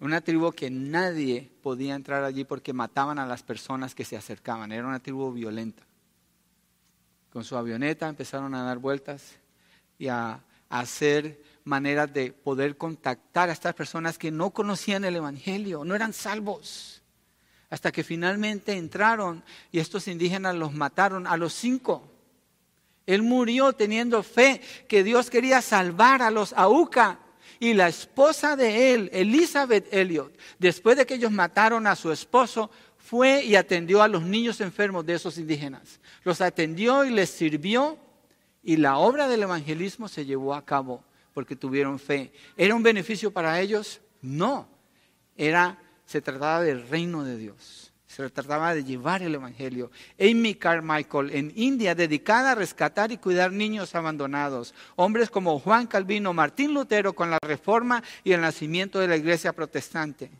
Una 0.00 0.20
tribu 0.20 0.52
que 0.52 0.68
nadie 0.68 1.50
podía 1.62 1.94
entrar 1.94 2.24
allí 2.24 2.44
porque 2.44 2.74
mataban 2.74 3.18
a 3.18 3.24
las 3.24 3.42
personas 3.42 3.94
que 3.94 4.04
se 4.04 4.18
acercaban. 4.18 4.70
Era 4.70 4.86
una 4.86 5.00
tribu 5.00 5.32
violenta. 5.32 5.82
Con 7.32 7.42
su 7.42 7.56
avioneta 7.56 8.10
empezaron 8.10 8.54
a 8.54 8.64
dar 8.64 8.76
vueltas 8.76 9.36
y 9.98 10.08
a, 10.08 10.44
a 10.68 10.80
hacer 10.80 11.42
maneras 11.64 12.12
de 12.12 12.32
poder 12.32 12.76
contactar 12.76 13.48
a 13.48 13.52
estas 13.52 13.74
personas 13.74 14.18
que 14.18 14.30
no 14.30 14.50
conocían 14.50 15.06
el 15.06 15.16
Evangelio, 15.16 15.86
no 15.86 15.94
eran 15.94 16.12
salvos 16.12 17.01
hasta 17.72 17.90
que 17.90 18.04
finalmente 18.04 18.74
entraron 18.74 19.42
y 19.70 19.78
estos 19.78 20.06
indígenas 20.06 20.54
los 20.54 20.74
mataron 20.74 21.26
a 21.26 21.38
los 21.38 21.54
cinco. 21.54 22.06
Él 23.06 23.22
murió 23.22 23.72
teniendo 23.72 24.22
fe 24.22 24.60
que 24.86 25.02
Dios 25.02 25.30
quería 25.30 25.62
salvar 25.62 26.20
a 26.20 26.30
los 26.30 26.52
Auca. 26.52 27.18
Y 27.58 27.72
la 27.72 27.88
esposa 27.88 28.56
de 28.56 28.92
él, 28.92 29.08
Elizabeth 29.14 29.88
Elliot, 29.90 30.38
después 30.58 30.98
de 30.98 31.06
que 31.06 31.14
ellos 31.14 31.30
mataron 31.30 31.86
a 31.86 31.96
su 31.96 32.12
esposo, 32.12 32.70
fue 32.98 33.42
y 33.42 33.56
atendió 33.56 34.02
a 34.02 34.08
los 34.08 34.22
niños 34.22 34.60
enfermos 34.60 35.06
de 35.06 35.14
esos 35.14 35.38
indígenas. 35.38 35.98
Los 36.24 36.42
atendió 36.42 37.06
y 37.06 37.10
les 37.10 37.30
sirvió 37.30 37.96
y 38.62 38.76
la 38.76 38.98
obra 38.98 39.28
del 39.28 39.44
evangelismo 39.44 40.08
se 40.08 40.26
llevó 40.26 40.52
a 40.54 40.66
cabo 40.66 41.02
porque 41.32 41.56
tuvieron 41.56 41.98
fe. 41.98 42.34
¿Era 42.54 42.74
un 42.74 42.82
beneficio 42.82 43.30
para 43.30 43.58
ellos? 43.62 44.02
No. 44.20 44.68
Era 45.34 45.81
se 46.06 46.20
trataba 46.20 46.62
del 46.62 46.88
reino 46.88 47.24
de 47.24 47.36
Dios. 47.36 47.92
Se 48.06 48.28
trataba 48.28 48.74
de 48.74 48.84
llevar 48.84 49.22
el 49.22 49.34
Evangelio. 49.34 49.90
Amy 50.20 50.54
Carmichael 50.54 51.30
en 51.30 51.52
India, 51.56 51.94
dedicada 51.94 52.52
a 52.52 52.54
rescatar 52.54 53.10
y 53.10 53.16
cuidar 53.16 53.52
niños 53.52 53.94
abandonados. 53.94 54.74
Hombres 54.96 55.30
como 55.30 55.58
Juan 55.58 55.86
Calvino, 55.86 56.34
Martín 56.34 56.74
Lutero 56.74 57.14
con 57.14 57.30
la 57.30 57.38
reforma 57.40 58.02
y 58.22 58.32
el 58.32 58.42
nacimiento 58.42 58.98
de 58.98 59.08
la 59.08 59.16
iglesia 59.16 59.54
protestante. 59.54 60.30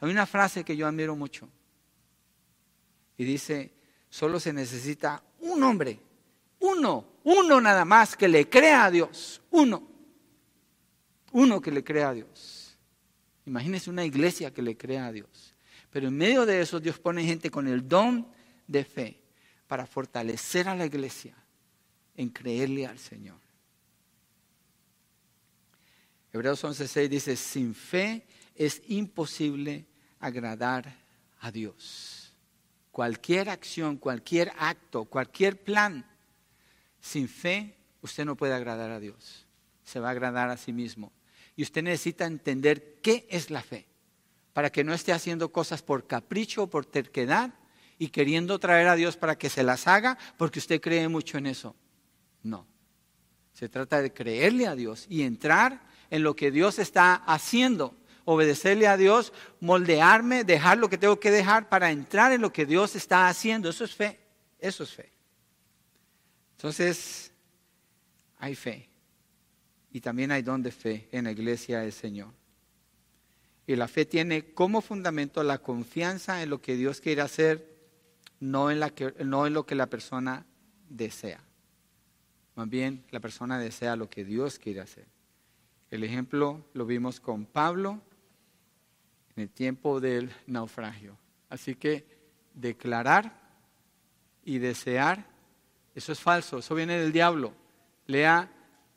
Hay 0.00 0.10
una 0.10 0.26
frase 0.26 0.62
que 0.62 0.76
yo 0.76 0.86
admiro 0.86 1.16
mucho. 1.16 1.48
Y 3.16 3.24
dice, 3.24 3.72
solo 4.08 4.38
se 4.38 4.52
necesita 4.52 5.22
un 5.40 5.62
hombre, 5.64 5.98
uno, 6.60 7.04
uno 7.24 7.60
nada 7.60 7.84
más 7.84 8.16
que 8.16 8.28
le 8.28 8.48
crea 8.48 8.84
a 8.84 8.90
Dios. 8.90 9.42
Uno. 9.50 9.82
Uno 11.32 11.60
que 11.60 11.72
le 11.72 11.82
crea 11.82 12.10
a 12.10 12.14
Dios. 12.14 12.61
Imagínese 13.46 13.90
una 13.90 14.04
iglesia 14.04 14.52
que 14.52 14.62
le 14.62 14.76
crea 14.76 15.06
a 15.06 15.12
Dios. 15.12 15.54
Pero 15.90 16.08
en 16.08 16.16
medio 16.16 16.46
de 16.46 16.60
eso 16.60 16.80
Dios 16.80 16.98
pone 16.98 17.24
gente 17.24 17.50
con 17.50 17.66
el 17.68 17.86
don 17.86 18.26
de 18.66 18.84
fe 18.84 19.20
para 19.66 19.86
fortalecer 19.86 20.68
a 20.68 20.76
la 20.76 20.86
iglesia 20.86 21.34
en 22.16 22.30
creerle 22.30 22.86
al 22.86 22.98
Señor. 22.98 23.40
Hebreos 26.32 26.64
11:6 26.64 27.08
dice, 27.08 27.36
sin 27.36 27.74
fe 27.74 28.26
es 28.54 28.82
imposible 28.88 29.86
agradar 30.18 30.96
a 31.40 31.50
Dios. 31.50 32.32
Cualquier 32.90 33.50
acción, 33.50 33.96
cualquier 33.96 34.52
acto, 34.58 35.04
cualquier 35.04 35.62
plan, 35.62 36.06
sin 37.00 37.28
fe 37.28 37.76
usted 38.00 38.24
no 38.24 38.36
puede 38.36 38.54
agradar 38.54 38.90
a 38.90 39.00
Dios. 39.00 39.46
Se 39.84 40.00
va 40.00 40.08
a 40.08 40.12
agradar 40.12 40.48
a 40.48 40.56
sí 40.56 40.72
mismo. 40.72 41.12
Y 41.56 41.62
usted 41.62 41.82
necesita 41.82 42.24
entender 42.26 42.98
qué 43.02 43.26
es 43.30 43.50
la 43.50 43.62
fe, 43.62 43.86
para 44.52 44.70
que 44.70 44.84
no 44.84 44.94
esté 44.94 45.12
haciendo 45.12 45.52
cosas 45.52 45.82
por 45.82 46.06
capricho 46.06 46.64
o 46.64 46.70
por 46.70 46.86
terquedad 46.86 47.54
y 47.98 48.08
queriendo 48.08 48.58
traer 48.58 48.88
a 48.88 48.96
Dios 48.96 49.16
para 49.16 49.36
que 49.36 49.50
se 49.50 49.62
las 49.62 49.86
haga 49.86 50.18
porque 50.36 50.58
usted 50.58 50.80
cree 50.80 51.08
mucho 51.08 51.38
en 51.38 51.46
eso. 51.46 51.76
No. 52.42 52.66
Se 53.52 53.68
trata 53.68 54.00
de 54.00 54.12
creerle 54.12 54.66
a 54.66 54.74
Dios 54.74 55.06
y 55.08 55.22
entrar 55.22 55.82
en 56.10 56.22
lo 56.22 56.34
que 56.34 56.50
Dios 56.50 56.78
está 56.78 57.14
haciendo, 57.14 57.94
obedecerle 58.24 58.88
a 58.88 58.96
Dios, 58.96 59.32
moldearme, 59.60 60.44
dejar 60.44 60.78
lo 60.78 60.88
que 60.88 60.98
tengo 60.98 61.20
que 61.20 61.30
dejar 61.30 61.68
para 61.68 61.90
entrar 61.90 62.32
en 62.32 62.40
lo 62.40 62.52
que 62.52 62.66
Dios 62.66 62.96
está 62.96 63.28
haciendo. 63.28 63.68
Eso 63.68 63.84
es 63.84 63.94
fe, 63.94 64.18
eso 64.58 64.84
es 64.84 64.92
fe. 64.92 65.12
Entonces, 66.56 67.32
hay 68.38 68.54
fe 68.54 68.91
y 69.92 70.00
también 70.00 70.32
hay 70.32 70.42
don 70.42 70.62
de 70.62 70.70
fe 70.70 71.08
en 71.12 71.24
la 71.24 71.32
iglesia 71.32 71.80
del 71.80 71.92
Señor. 71.92 72.30
Y 73.66 73.76
la 73.76 73.88
fe 73.88 74.06
tiene 74.06 74.52
como 74.54 74.80
fundamento 74.80 75.42
la 75.42 75.58
confianza 75.58 76.42
en 76.42 76.50
lo 76.50 76.60
que 76.60 76.76
Dios 76.76 77.00
quiere 77.00 77.20
hacer, 77.20 77.68
no 78.40 78.70
en, 78.70 78.80
la 78.80 78.90
que, 78.90 79.14
no 79.24 79.46
en 79.46 79.54
lo 79.54 79.66
que 79.66 79.74
la 79.74 79.86
persona 79.86 80.46
desea. 80.88 81.40
Más 82.56 82.68
bien, 82.68 83.04
la 83.10 83.20
persona 83.20 83.58
desea 83.58 83.94
lo 83.96 84.10
que 84.10 84.24
Dios 84.24 84.58
quiere 84.58 84.80
hacer. 84.80 85.06
El 85.90 86.04
ejemplo 86.04 86.64
lo 86.72 86.86
vimos 86.86 87.20
con 87.20 87.44
Pablo 87.44 88.00
en 89.36 89.42
el 89.42 89.50
tiempo 89.50 90.00
del 90.00 90.32
naufragio. 90.46 91.16
Así 91.48 91.74
que 91.74 92.06
declarar 92.54 93.40
y 94.44 94.58
desear, 94.58 95.26
eso 95.94 96.12
es 96.12 96.20
falso, 96.20 96.58
eso 96.58 96.74
viene 96.74 96.98
del 96.98 97.12
diablo. 97.12 97.54
Lea 98.06 98.50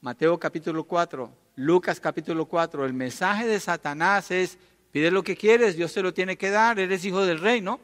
Mateo 0.06 0.40
capítulo 0.40 0.84
4, 0.84 1.32
Lucas 1.56 2.00
capítulo 2.00 2.46
4, 2.46 2.86
el 2.86 2.94
mensaje 2.94 3.48
de 3.48 3.60
Satanás 3.60 4.30
es, 4.30 4.60
pide 4.92 5.10
lo 5.10 5.24
que 5.24 5.36
quieres, 5.36 5.78
Dios 5.78 5.92
se 5.92 6.04
lo 6.04 6.14
tiene 6.14 6.38
que 6.38 6.52
dar, 6.52 6.78
eres 6.78 7.04
hijo 7.06 7.26
del 7.26 7.40
rey, 7.40 7.60
¿no? 7.60 7.80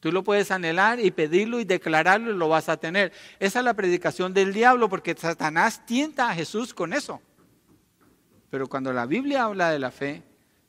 Tú 0.00 0.10
lo 0.10 0.24
puedes 0.24 0.50
anhelar 0.50 1.00
y 1.00 1.10
pedirlo 1.10 1.60
y 1.60 1.64
declararlo 1.64 2.30
y 2.30 2.38
lo 2.38 2.48
vas 2.48 2.70
a 2.70 2.78
tener. 2.78 3.12
Esa 3.40 3.58
es 3.58 3.64
la 3.66 3.74
predicación 3.74 4.32
del 4.32 4.54
diablo 4.54 4.88
porque 4.88 5.14
Satanás 5.14 5.84
tienta 5.84 6.30
a 6.30 6.34
Jesús 6.34 6.72
con 6.72 6.94
eso. 6.94 7.20
Pero 8.48 8.66
cuando 8.66 8.90
la 8.94 9.04
Biblia 9.04 9.44
habla 9.44 9.68
de 9.68 9.80
la 9.80 9.90
fe, 9.90 10.22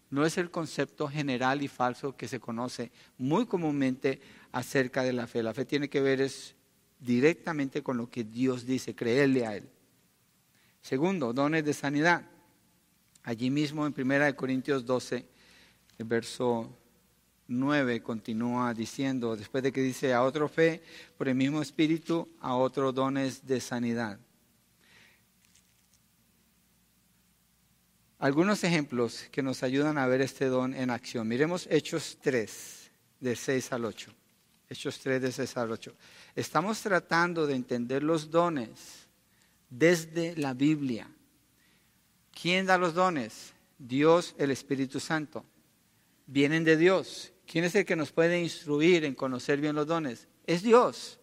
no 0.09 0.25
es 0.25 0.37
el 0.37 0.51
concepto 0.51 1.07
general 1.07 1.61
y 1.61 1.69
falso 1.69 2.17
que 2.17 2.27
se 2.27 2.41
conoce 2.41 2.91
muy 3.17 3.45
comúnmente 3.45 4.19
acerca 4.51 5.03
de 5.03 5.13
la 5.13 5.25
fe. 5.25 5.41
La 5.41 5.53
fe 5.53 5.63
tiene 5.63 5.89
que 5.89 6.01
ver 6.01 6.19
es 6.19 6.53
directamente 6.99 7.81
con 7.81 7.95
lo 7.95 8.09
que 8.09 8.25
Dios 8.25 8.65
dice, 8.65 8.93
creerle 8.93 9.47
a 9.47 9.55
Él. 9.55 9.69
Segundo, 10.83 11.31
dones 11.31 11.63
de 11.63 11.73
sanidad. 11.73 12.25
Allí 13.23 13.49
mismo 13.49 13.87
en 13.87 13.93
1 13.97 14.35
Corintios 14.35 14.85
12, 14.85 15.25
el 15.97 16.05
verso 16.05 16.77
9 17.47 18.03
continúa 18.03 18.73
diciendo, 18.73 19.37
después 19.37 19.63
de 19.63 19.71
que 19.71 19.79
dice 19.79 20.13
a 20.13 20.23
otro 20.23 20.49
fe, 20.49 20.83
por 21.17 21.29
el 21.29 21.35
mismo 21.35 21.61
espíritu, 21.61 22.27
a 22.41 22.55
otros 22.55 22.93
dones 22.93 23.47
de 23.47 23.61
sanidad. 23.61 24.19
Algunos 28.19 28.65
ejemplos 28.65 29.29
que 29.31 29.41
nos 29.41 29.63
ayudan 29.63 29.97
a 29.97 30.05
ver 30.05 30.19
este 30.19 30.47
don 30.47 30.73
en 30.73 30.89
acción. 30.89 31.29
Miremos 31.29 31.65
Hechos 31.71 32.17
3, 32.21 32.91
de 33.21 33.37
6 33.37 33.71
al 33.71 33.85
8. 33.85 34.11
Hechos 34.67 34.99
3, 34.99 35.21
de 35.21 35.31
6 35.31 35.57
al 35.57 35.71
8. 35.71 35.95
Estamos 36.35 36.81
tratando 36.81 37.47
de 37.47 37.55
entender 37.55 38.03
los 38.03 38.29
dones 38.29 39.02
desde 39.77 40.35
la 40.35 40.53
Biblia. 40.53 41.09
¿Quién 42.31 42.65
da 42.65 42.77
los 42.77 42.93
dones? 42.93 43.53
Dios, 43.77 44.35
el 44.37 44.51
Espíritu 44.51 44.99
Santo. 44.99 45.45
Vienen 46.27 46.63
de 46.63 46.77
Dios. 46.77 47.33
¿Quién 47.45 47.65
es 47.65 47.75
el 47.75 47.85
que 47.85 47.95
nos 47.95 48.11
puede 48.11 48.41
instruir 48.41 49.03
en 49.03 49.15
conocer 49.15 49.59
bien 49.59 49.75
los 49.75 49.87
dones? 49.87 50.27
Es 50.45 50.63
Dios. 50.63 51.19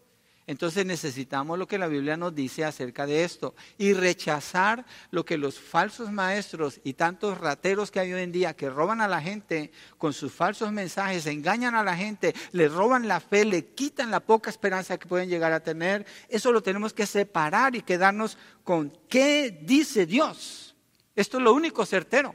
Entonces 0.50 0.84
necesitamos 0.84 1.60
lo 1.60 1.68
que 1.68 1.78
la 1.78 1.86
Biblia 1.86 2.16
nos 2.16 2.34
dice 2.34 2.64
acerca 2.64 3.06
de 3.06 3.22
esto 3.22 3.54
y 3.78 3.92
rechazar 3.92 4.84
lo 5.12 5.24
que 5.24 5.38
los 5.38 5.60
falsos 5.60 6.10
maestros 6.10 6.80
y 6.82 6.94
tantos 6.94 7.38
rateros 7.38 7.92
que 7.92 8.00
hay 8.00 8.12
hoy 8.12 8.22
en 8.22 8.32
día 8.32 8.56
que 8.56 8.68
roban 8.68 9.00
a 9.00 9.06
la 9.06 9.22
gente 9.22 9.70
con 9.96 10.12
sus 10.12 10.32
falsos 10.32 10.72
mensajes, 10.72 11.26
engañan 11.26 11.76
a 11.76 11.84
la 11.84 11.96
gente, 11.96 12.34
le 12.50 12.66
roban 12.66 13.06
la 13.06 13.20
fe, 13.20 13.44
le 13.44 13.66
quitan 13.66 14.10
la 14.10 14.18
poca 14.18 14.50
esperanza 14.50 14.98
que 14.98 15.06
pueden 15.06 15.28
llegar 15.28 15.52
a 15.52 15.62
tener. 15.62 16.04
Eso 16.28 16.50
lo 16.50 16.64
tenemos 16.64 16.92
que 16.92 17.06
separar 17.06 17.76
y 17.76 17.82
quedarnos 17.82 18.36
con 18.64 18.92
qué 19.08 19.56
dice 19.62 20.04
Dios. 20.04 20.74
Esto 21.14 21.36
es 21.36 21.44
lo 21.44 21.54
único 21.54 21.86
certero. 21.86 22.34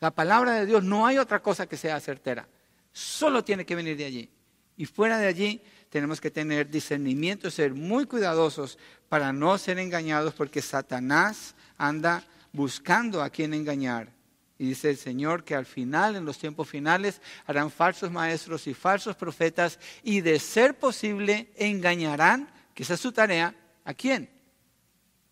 La 0.00 0.10
palabra 0.10 0.52
de 0.52 0.64
Dios 0.64 0.84
no 0.84 1.06
hay 1.06 1.18
otra 1.18 1.42
cosa 1.42 1.66
que 1.66 1.76
sea 1.76 2.00
certera. 2.00 2.48
Solo 2.94 3.44
tiene 3.44 3.66
que 3.66 3.74
venir 3.74 3.98
de 3.98 4.06
allí. 4.06 4.30
Y 4.78 4.86
fuera 4.86 5.18
de 5.18 5.26
allí 5.26 5.62
tenemos 5.90 6.20
que 6.20 6.30
tener 6.30 6.70
discernimiento, 6.70 7.50
ser 7.50 7.74
muy 7.74 8.06
cuidadosos 8.06 8.78
para 9.08 9.32
no 9.32 9.58
ser 9.58 9.78
engañados 9.78 10.32
porque 10.34 10.62
Satanás 10.62 11.54
anda 11.76 12.24
buscando 12.52 13.22
a 13.22 13.30
quien 13.30 13.52
engañar. 13.52 14.12
Y 14.56 14.66
dice 14.66 14.90
el 14.90 14.98
Señor 14.98 15.42
que 15.42 15.54
al 15.54 15.66
final, 15.66 16.16
en 16.16 16.24
los 16.24 16.38
tiempos 16.38 16.68
finales, 16.68 17.20
harán 17.46 17.70
falsos 17.70 18.10
maestros 18.10 18.66
y 18.66 18.74
falsos 18.74 19.16
profetas 19.16 19.78
y 20.02 20.20
de 20.20 20.38
ser 20.38 20.78
posible 20.78 21.50
engañarán, 21.56 22.48
que 22.74 22.84
esa 22.84 22.94
es 22.94 23.00
su 23.00 23.10
tarea, 23.10 23.54
¿a 23.84 23.94
quién? 23.94 24.30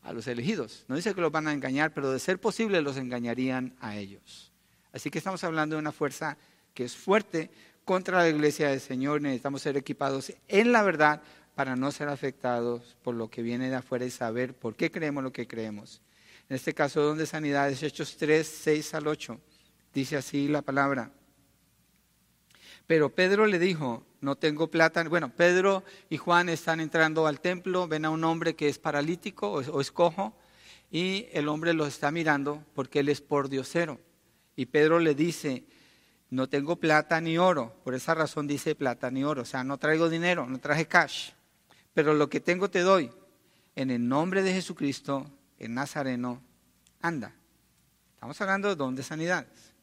A 0.02 0.12
los 0.12 0.26
elegidos. 0.26 0.86
No 0.88 0.96
dice 0.96 1.14
que 1.14 1.20
los 1.20 1.30
van 1.30 1.46
a 1.46 1.52
engañar, 1.52 1.92
pero 1.92 2.10
de 2.10 2.18
ser 2.18 2.40
posible 2.40 2.80
los 2.80 2.96
engañarían 2.96 3.76
a 3.80 3.96
ellos. 3.96 4.50
Así 4.92 5.10
que 5.10 5.18
estamos 5.18 5.44
hablando 5.44 5.76
de 5.76 5.80
una 5.80 5.92
fuerza 5.92 6.38
que 6.72 6.84
es 6.84 6.96
fuerte, 6.96 7.50
contra 7.88 8.18
la 8.18 8.28
iglesia 8.28 8.68
del 8.68 8.80
Señor, 8.80 9.22
necesitamos 9.22 9.62
ser 9.62 9.78
equipados 9.78 10.30
en 10.46 10.72
la 10.72 10.82
verdad 10.82 11.22
para 11.54 11.74
no 11.74 11.90
ser 11.90 12.10
afectados 12.10 12.98
por 13.02 13.14
lo 13.14 13.30
que 13.30 13.40
viene 13.40 13.70
de 13.70 13.76
afuera 13.76 14.04
y 14.04 14.10
saber 14.10 14.52
por 14.52 14.76
qué 14.76 14.90
creemos 14.90 15.24
lo 15.24 15.32
que 15.32 15.48
creemos. 15.48 16.02
En 16.50 16.56
este 16.56 16.74
caso, 16.74 17.00
donde 17.00 17.24
sanidades, 17.24 17.82
Hechos 17.82 18.18
3, 18.18 18.46
6 18.46 18.92
al 18.92 19.06
8, 19.06 19.40
dice 19.94 20.18
así 20.18 20.48
la 20.48 20.60
palabra. 20.60 21.12
Pero 22.86 23.08
Pedro 23.08 23.46
le 23.46 23.58
dijo, 23.58 24.04
no 24.20 24.36
tengo 24.36 24.70
plata. 24.70 25.02
Bueno, 25.04 25.34
Pedro 25.34 25.82
y 26.10 26.18
Juan 26.18 26.50
están 26.50 26.80
entrando 26.80 27.26
al 27.26 27.40
templo, 27.40 27.88
ven 27.88 28.04
a 28.04 28.10
un 28.10 28.22
hombre 28.22 28.54
que 28.54 28.68
es 28.68 28.78
paralítico 28.78 29.50
o, 29.50 29.80
es 29.80 29.90
cojo, 29.90 30.36
y 30.90 31.28
el 31.32 31.48
hombre 31.48 31.72
los 31.72 31.88
está 31.88 32.10
mirando 32.10 32.62
porque 32.74 33.00
él 33.00 33.08
es 33.08 33.22
por 33.22 33.48
diosero. 33.48 33.98
Y 34.56 34.66
Pedro 34.66 34.98
le 34.98 35.14
dice, 35.14 35.64
no 36.30 36.48
tengo 36.48 36.76
plata 36.76 37.20
ni 37.20 37.38
oro, 37.38 37.74
por 37.84 37.94
esa 37.94 38.14
razón 38.14 38.46
dice 38.46 38.74
plata 38.74 39.10
ni 39.10 39.24
oro, 39.24 39.42
o 39.42 39.46
sea, 39.46 39.64
no 39.64 39.78
traigo 39.78 40.08
dinero, 40.08 40.46
no 40.46 40.58
traje 40.58 40.86
cash, 40.86 41.30
pero 41.94 42.14
lo 42.14 42.28
que 42.28 42.40
tengo 42.40 42.70
te 42.70 42.80
doy. 42.80 43.10
En 43.74 43.90
el 43.90 44.08
nombre 44.08 44.42
de 44.42 44.52
Jesucristo, 44.52 45.30
el 45.58 45.72
Nazareno, 45.72 46.42
anda. 47.00 47.32
Estamos 48.14 48.40
hablando 48.40 48.68
de 48.68 48.74
don 48.74 48.96
de 48.96 49.04
sanidades. 49.04 49.74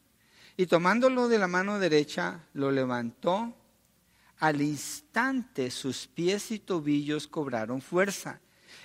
Y 0.56 0.66
tomándolo 0.66 1.28
de 1.28 1.38
la 1.38 1.48
mano 1.48 1.78
derecha, 1.78 2.40
lo 2.52 2.70
levantó. 2.70 3.54
Al 4.38 4.60
instante 4.60 5.70
sus 5.70 6.06
pies 6.06 6.50
y 6.50 6.58
tobillos 6.58 7.26
cobraron 7.26 7.80
fuerza. 7.80 8.40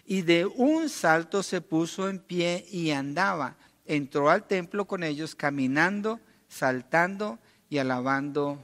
Y 0.05 0.21
de 0.21 0.45
un 0.45 0.89
salto 0.89 1.43
se 1.43 1.61
puso 1.61 2.09
en 2.09 2.19
pie 2.19 2.65
y 2.71 2.91
andaba. 2.91 3.57
Entró 3.85 4.29
al 4.29 4.47
templo 4.47 4.85
con 4.85 5.03
ellos, 5.03 5.35
caminando, 5.35 6.19
saltando 6.47 7.39
y 7.71 7.77
alabando 7.77 8.61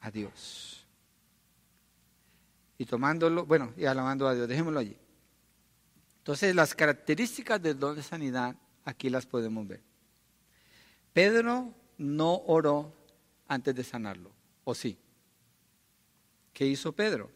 a 0.00 0.10
Dios. 0.10 0.86
Y 2.78 2.86
tomándolo, 2.86 3.44
bueno, 3.44 3.74
y 3.76 3.84
alabando 3.84 4.26
a 4.26 4.34
Dios, 4.34 4.48
dejémoslo 4.48 4.80
allí. 4.80 4.96
Entonces, 6.18 6.54
las 6.54 6.74
características 6.74 7.60
del 7.60 7.78
don 7.78 7.96
de 7.96 8.02
sanidad, 8.02 8.56
aquí 8.86 9.10
las 9.10 9.26
podemos 9.26 9.68
ver. 9.68 9.82
Pedro 11.12 11.74
no 11.98 12.44
oró 12.46 12.94
antes 13.46 13.74
de 13.74 13.84
sanarlo, 13.84 14.32
¿o 14.64 14.74
sí? 14.74 14.98
¿Qué 16.54 16.66
hizo 16.66 16.92
Pedro? 16.92 17.30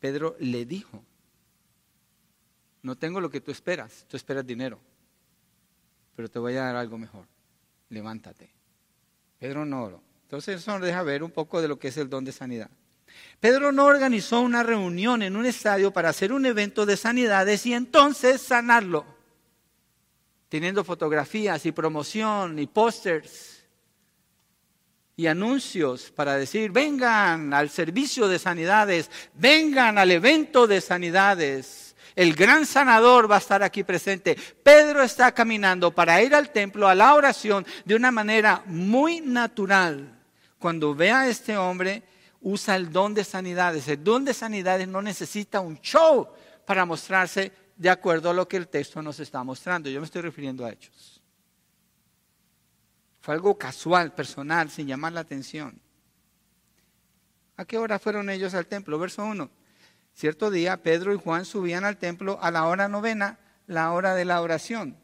Pedro 0.00 0.34
le 0.40 0.66
dijo, 0.66 1.00
no 2.82 2.96
tengo 2.96 3.20
lo 3.20 3.30
que 3.30 3.40
tú 3.40 3.52
esperas, 3.52 4.04
tú 4.08 4.16
esperas 4.16 4.44
dinero 4.44 4.80
pero 6.14 6.28
te 6.28 6.38
voy 6.38 6.56
a 6.56 6.64
dar 6.64 6.76
algo 6.76 6.98
mejor. 6.98 7.26
Levántate. 7.88 8.50
Pedro 9.38 9.64
no. 9.64 10.02
Entonces 10.22 10.60
eso 10.60 10.72
nos 10.72 10.82
deja 10.82 11.02
ver 11.02 11.22
un 11.22 11.30
poco 11.30 11.60
de 11.60 11.68
lo 11.68 11.78
que 11.78 11.88
es 11.88 11.96
el 11.96 12.08
don 12.08 12.24
de 12.24 12.32
sanidad. 12.32 12.70
Pedro 13.40 13.72
no 13.72 13.86
organizó 13.86 14.40
una 14.40 14.62
reunión 14.62 15.22
en 15.22 15.36
un 15.36 15.46
estadio 15.46 15.92
para 15.92 16.10
hacer 16.10 16.32
un 16.32 16.46
evento 16.46 16.86
de 16.86 16.96
sanidades 16.96 17.66
y 17.66 17.74
entonces 17.74 18.40
sanarlo, 18.40 19.04
teniendo 20.48 20.84
fotografías 20.84 21.64
y 21.66 21.72
promoción 21.72 22.58
y 22.58 22.66
pósters 22.66 23.64
y 25.16 25.26
anuncios 25.26 26.10
para 26.10 26.36
decir, 26.36 26.70
vengan 26.70 27.52
al 27.52 27.68
servicio 27.68 28.28
de 28.28 28.38
sanidades, 28.38 29.10
vengan 29.34 29.98
al 29.98 30.10
evento 30.10 30.66
de 30.66 30.80
sanidades. 30.80 31.89
El 32.14 32.34
gran 32.34 32.66
sanador 32.66 33.30
va 33.30 33.36
a 33.36 33.38
estar 33.38 33.62
aquí 33.62 33.84
presente. 33.84 34.36
Pedro 34.62 35.02
está 35.02 35.32
caminando 35.32 35.90
para 35.90 36.22
ir 36.22 36.34
al 36.34 36.50
templo, 36.50 36.88
a 36.88 36.94
la 36.94 37.14
oración, 37.14 37.66
de 37.84 37.94
una 37.94 38.10
manera 38.10 38.62
muy 38.66 39.20
natural. 39.20 40.18
Cuando 40.58 40.94
ve 40.94 41.10
a 41.10 41.28
este 41.28 41.56
hombre, 41.56 42.02
usa 42.40 42.76
el 42.76 42.92
don 42.92 43.14
de 43.14 43.24
sanidades. 43.24 43.88
El 43.88 44.02
don 44.02 44.24
de 44.24 44.34
sanidades 44.34 44.88
no 44.88 45.02
necesita 45.02 45.60
un 45.60 45.80
show 45.80 46.28
para 46.66 46.84
mostrarse 46.84 47.52
de 47.76 47.90
acuerdo 47.90 48.30
a 48.30 48.34
lo 48.34 48.46
que 48.46 48.56
el 48.56 48.68
texto 48.68 49.00
nos 49.02 49.20
está 49.20 49.42
mostrando. 49.42 49.88
Yo 49.88 50.00
me 50.00 50.06
estoy 50.06 50.22
refiriendo 50.22 50.64
a 50.64 50.70
hechos. 50.70 51.22
Fue 53.20 53.34
algo 53.34 53.56
casual, 53.56 54.12
personal, 54.14 54.70
sin 54.70 54.86
llamar 54.86 55.12
la 55.12 55.20
atención. 55.20 55.80
¿A 57.56 57.64
qué 57.64 57.76
hora 57.76 57.98
fueron 57.98 58.30
ellos 58.30 58.54
al 58.54 58.66
templo? 58.66 58.98
Verso 58.98 59.22
1. 59.22 59.50
Cierto 60.20 60.50
día 60.50 60.82
Pedro 60.82 61.14
y 61.14 61.16
Juan 61.16 61.46
subían 61.46 61.82
al 61.86 61.96
templo 61.96 62.38
a 62.42 62.50
la 62.50 62.66
hora 62.66 62.88
novena, 62.88 63.38
la 63.66 63.90
hora 63.92 64.14
de 64.14 64.26
la 64.26 64.42
oración. 64.42 64.98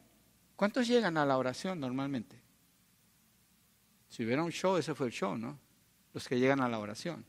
¿Cuántos 0.56 0.86
llegan 0.86 1.16
a 1.16 1.24
la 1.24 1.38
oración 1.38 1.80
normalmente? 1.80 2.38
Si 4.10 4.26
hubiera 4.26 4.42
un 4.42 4.52
show, 4.52 4.76
ese 4.76 4.94
fue 4.94 5.06
el 5.06 5.14
show, 5.14 5.38
¿no? 5.38 5.58
Los 6.12 6.28
que 6.28 6.38
llegan 6.38 6.60
a 6.60 6.68
la 6.68 6.78
oración. 6.78 7.24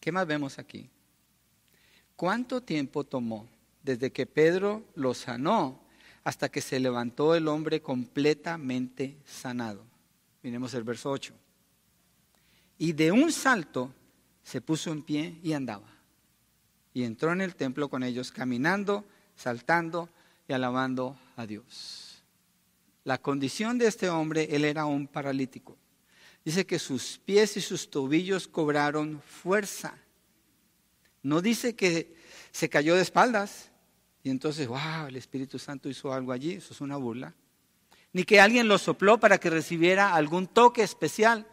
¿Qué 0.00 0.10
más 0.10 0.26
vemos 0.26 0.58
aquí? 0.58 0.90
¿Cuánto 2.16 2.60
tiempo 2.60 3.04
tomó 3.04 3.48
desde 3.80 4.10
que 4.10 4.26
Pedro 4.26 4.88
lo 4.96 5.14
sanó 5.14 5.84
hasta 6.24 6.48
que 6.48 6.60
se 6.60 6.80
levantó 6.80 7.36
el 7.36 7.46
hombre 7.46 7.80
completamente 7.80 9.18
sanado? 9.24 9.84
Miremos 10.42 10.74
el 10.74 10.82
verso 10.82 11.12
8. 11.12 11.32
Y 12.78 12.92
de 12.92 13.12
un 13.12 13.30
salto 13.30 13.94
se 14.48 14.62
puso 14.62 14.90
en 14.90 15.02
pie 15.02 15.38
y 15.42 15.52
andaba. 15.52 15.88
Y 16.94 17.04
entró 17.04 17.32
en 17.32 17.42
el 17.42 17.54
templo 17.54 17.90
con 17.90 18.02
ellos, 18.02 18.32
caminando, 18.32 19.04
saltando 19.36 20.08
y 20.48 20.54
alabando 20.54 21.18
a 21.36 21.44
Dios. 21.44 22.24
La 23.04 23.18
condición 23.18 23.76
de 23.76 23.88
este 23.88 24.08
hombre, 24.08 24.48
él 24.50 24.64
era 24.64 24.86
un 24.86 25.06
paralítico. 25.06 25.76
Dice 26.46 26.64
que 26.64 26.78
sus 26.78 27.18
pies 27.18 27.58
y 27.58 27.60
sus 27.60 27.90
tobillos 27.90 28.48
cobraron 28.48 29.20
fuerza. 29.20 29.98
No 31.22 31.42
dice 31.42 31.76
que 31.76 32.16
se 32.50 32.70
cayó 32.70 32.96
de 32.96 33.02
espaldas 33.02 33.70
y 34.22 34.30
entonces, 34.30 34.66
wow, 34.66 35.08
el 35.08 35.16
Espíritu 35.16 35.58
Santo 35.58 35.90
hizo 35.90 36.10
algo 36.10 36.32
allí, 36.32 36.52
eso 36.52 36.72
es 36.72 36.80
una 36.80 36.96
burla. 36.96 37.34
Ni 38.14 38.24
que 38.24 38.40
alguien 38.40 38.66
lo 38.66 38.78
sopló 38.78 39.20
para 39.20 39.36
que 39.36 39.50
recibiera 39.50 40.14
algún 40.14 40.46
toque 40.46 40.82
especial. 40.82 41.46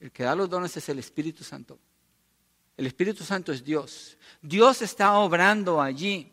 El 0.00 0.10
que 0.10 0.24
da 0.24 0.34
los 0.34 0.48
dones 0.48 0.76
es 0.76 0.88
el 0.88 0.98
Espíritu 0.98 1.44
Santo. 1.44 1.78
El 2.76 2.86
Espíritu 2.86 3.22
Santo 3.22 3.52
es 3.52 3.62
Dios. 3.62 4.16
Dios 4.40 4.80
está 4.80 5.12
obrando 5.18 5.80
allí. 5.80 6.32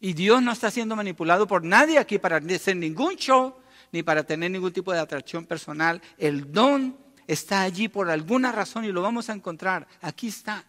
Y 0.00 0.12
Dios 0.12 0.42
no 0.42 0.50
está 0.52 0.70
siendo 0.70 0.96
manipulado 0.96 1.46
por 1.46 1.62
nadie 1.64 1.98
aquí 1.98 2.18
para 2.18 2.36
hacer 2.36 2.76
ningún 2.76 3.14
show 3.14 3.54
ni 3.92 4.02
para 4.02 4.24
tener 4.24 4.50
ningún 4.50 4.72
tipo 4.72 4.92
de 4.92 4.98
atracción 4.98 5.46
personal. 5.46 6.02
El 6.18 6.52
don 6.52 6.98
está 7.28 7.62
allí 7.62 7.88
por 7.88 8.10
alguna 8.10 8.50
razón 8.50 8.84
y 8.84 8.92
lo 8.92 9.02
vamos 9.02 9.30
a 9.30 9.32
encontrar. 9.32 9.86
Aquí 10.00 10.28
está. 10.28 10.64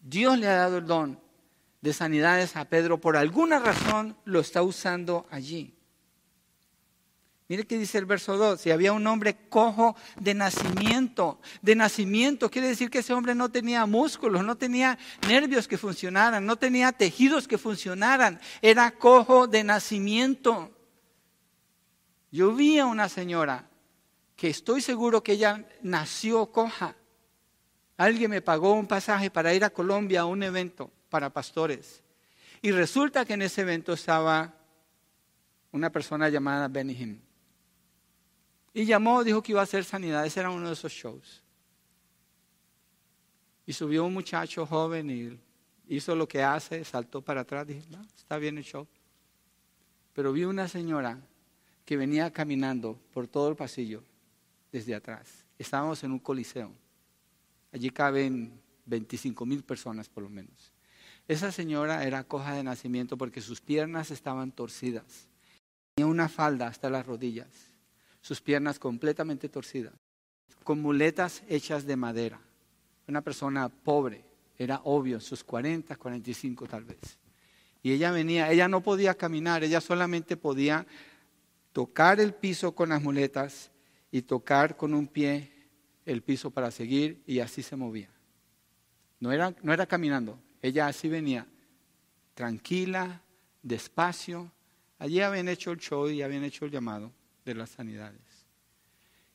Dios 0.00 0.38
le 0.38 0.48
ha 0.48 0.56
dado 0.56 0.78
el 0.78 0.86
don 0.86 1.20
de 1.82 1.92
sanidades 1.92 2.56
a 2.56 2.64
Pedro. 2.64 2.98
Por 2.98 3.18
alguna 3.18 3.58
razón 3.58 4.16
lo 4.24 4.40
está 4.40 4.62
usando 4.62 5.26
allí. 5.30 5.75
Mire 7.48 7.64
qué 7.64 7.78
dice 7.78 7.98
el 7.98 8.06
verso 8.06 8.36
2, 8.36 8.60
si 8.60 8.72
había 8.72 8.92
un 8.92 9.06
hombre 9.06 9.36
cojo 9.48 9.94
de 10.18 10.34
nacimiento, 10.34 11.40
de 11.62 11.76
nacimiento 11.76 12.50
quiere 12.50 12.66
decir 12.66 12.90
que 12.90 12.98
ese 12.98 13.14
hombre 13.14 13.36
no 13.36 13.50
tenía 13.50 13.86
músculos, 13.86 14.44
no 14.44 14.56
tenía 14.56 14.98
nervios 15.28 15.68
que 15.68 15.78
funcionaran, 15.78 16.44
no 16.44 16.56
tenía 16.56 16.90
tejidos 16.90 17.46
que 17.46 17.56
funcionaran, 17.56 18.40
era 18.62 18.90
cojo 18.90 19.46
de 19.46 19.62
nacimiento. 19.62 20.72
Yo 22.32 22.52
vi 22.52 22.80
a 22.80 22.86
una 22.86 23.08
señora 23.08 23.68
que 24.34 24.50
estoy 24.50 24.80
seguro 24.80 25.22
que 25.22 25.32
ella 25.32 25.64
nació 25.82 26.50
coja. 26.50 26.96
Alguien 27.96 28.32
me 28.32 28.42
pagó 28.42 28.72
un 28.72 28.88
pasaje 28.88 29.30
para 29.30 29.54
ir 29.54 29.64
a 29.64 29.70
Colombia 29.70 30.22
a 30.22 30.26
un 30.26 30.42
evento 30.42 30.90
para 31.08 31.30
pastores. 31.30 32.02
Y 32.60 32.72
resulta 32.72 33.24
que 33.24 33.34
en 33.34 33.42
ese 33.42 33.60
evento 33.60 33.92
estaba 33.92 34.52
una 35.70 35.90
persona 35.90 36.28
llamada 36.28 36.66
Benny 36.66 37.25
Y 38.76 38.84
llamó, 38.84 39.24
dijo 39.24 39.42
que 39.42 39.52
iba 39.52 39.62
a 39.62 39.64
hacer 39.64 39.86
sanidad. 39.86 40.26
Ese 40.26 40.38
era 40.38 40.50
uno 40.50 40.66
de 40.66 40.74
esos 40.74 40.92
shows. 40.92 41.42
Y 43.64 43.72
subió 43.72 44.04
un 44.04 44.12
muchacho 44.12 44.66
joven 44.66 45.08
y 45.08 45.40
hizo 45.88 46.14
lo 46.14 46.28
que 46.28 46.42
hace, 46.42 46.84
saltó 46.84 47.22
para 47.22 47.40
atrás. 47.40 47.66
Dije, 47.66 47.80
no, 47.88 48.02
está 48.02 48.36
bien 48.36 48.58
el 48.58 48.64
show. 48.64 48.86
Pero 50.12 50.30
vi 50.30 50.44
una 50.44 50.68
señora 50.68 51.18
que 51.86 51.96
venía 51.96 52.30
caminando 52.30 53.00
por 53.14 53.26
todo 53.26 53.48
el 53.48 53.56
pasillo 53.56 54.02
desde 54.70 54.94
atrás. 54.94 55.46
Estábamos 55.58 56.04
en 56.04 56.12
un 56.12 56.18
coliseo. 56.18 56.70
Allí 57.72 57.88
caben 57.88 58.60
25 58.84 59.46
mil 59.46 59.64
personas 59.64 60.10
por 60.10 60.22
lo 60.22 60.28
menos. 60.28 60.70
Esa 61.26 61.50
señora 61.50 62.04
era 62.04 62.24
coja 62.24 62.52
de 62.52 62.62
nacimiento 62.62 63.16
porque 63.16 63.40
sus 63.40 63.62
piernas 63.62 64.10
estaban 64.10 64.52
torcidas. 64.52 65.28
Tenía 65.94 66.10
una 66.12 66.28
falda 66.28 66.66
hasta 66.66 66.90
las 66.90 67.06
rodillas, 67.06 67.48
sus 68.26 68.40
piernas 68.40 68.80
completamente 68.80 69.48
torcidas, 69.48 69.94
con 70.64 70.82
muletas 70.82 71.44
hechas 71.48 71.86
de 71.86 71.94
madera. 71.94 72.40
Una 73.06 73.22
persona 73.22 73.68
pobre, 73.68 74.24
era 74.58 74.80
obvio, 74.82 75.20
sus 75.20 75.44
40, 75.44 75.94
45 75.94 76.66
tal 76.66 76.82
vez. 76.82 77.20
Y 77.84 77.92
ella 77.92 78.10
venía, 78.10 78.50
ella 78.50 78.66
no 78.66 78.80
podía 78.80 79.14
caminar, 79.14 79.62
ella 79.62 79.80
solamente 79.80 80.36
podía 80.36 80.88
tocar 81.72 82.18
el 82.18 82.34
piso 82.34 82.74
con 82.74 82.88
las 82.88 83.00
muletas 83.00 83.70
y 84.10 84.22
tocar 84.22 84.76
con 84.76 84.92
un 84.92 85.06
pie 85.06 85.52
el 86.04 86.20
piso 86.20 86.50
para 86.50 86.72
seguir 86.72 87.22
y 87.28 87.38
así 87.38 87.62
se 87.62 87.76
movía. 87.76 88.10
No 89.20 89.30
era, 89.30 89.54
no 89.62 89.72
era 89.72 89.86
caminando, 89.86 90.36
ella 90.62 90.88
así 90.88 91.08
venía, 91.08 91.46
tranquila, 92.34 93.22
despacio. 93.62 94.50
Allí 94.98 95.20
habían 95.20 95.46
hecho 95.46 95.70
el 95.70 95.78
show 95.78 96.08
y 96.08 96.22
habían 96.22 96.42
hecho 96.42 96.64
el 96.64 96.72
llamado 96.72 97.12
de 97.46 97.54
las 97.54 97.70
sanidades. 97.70 98.20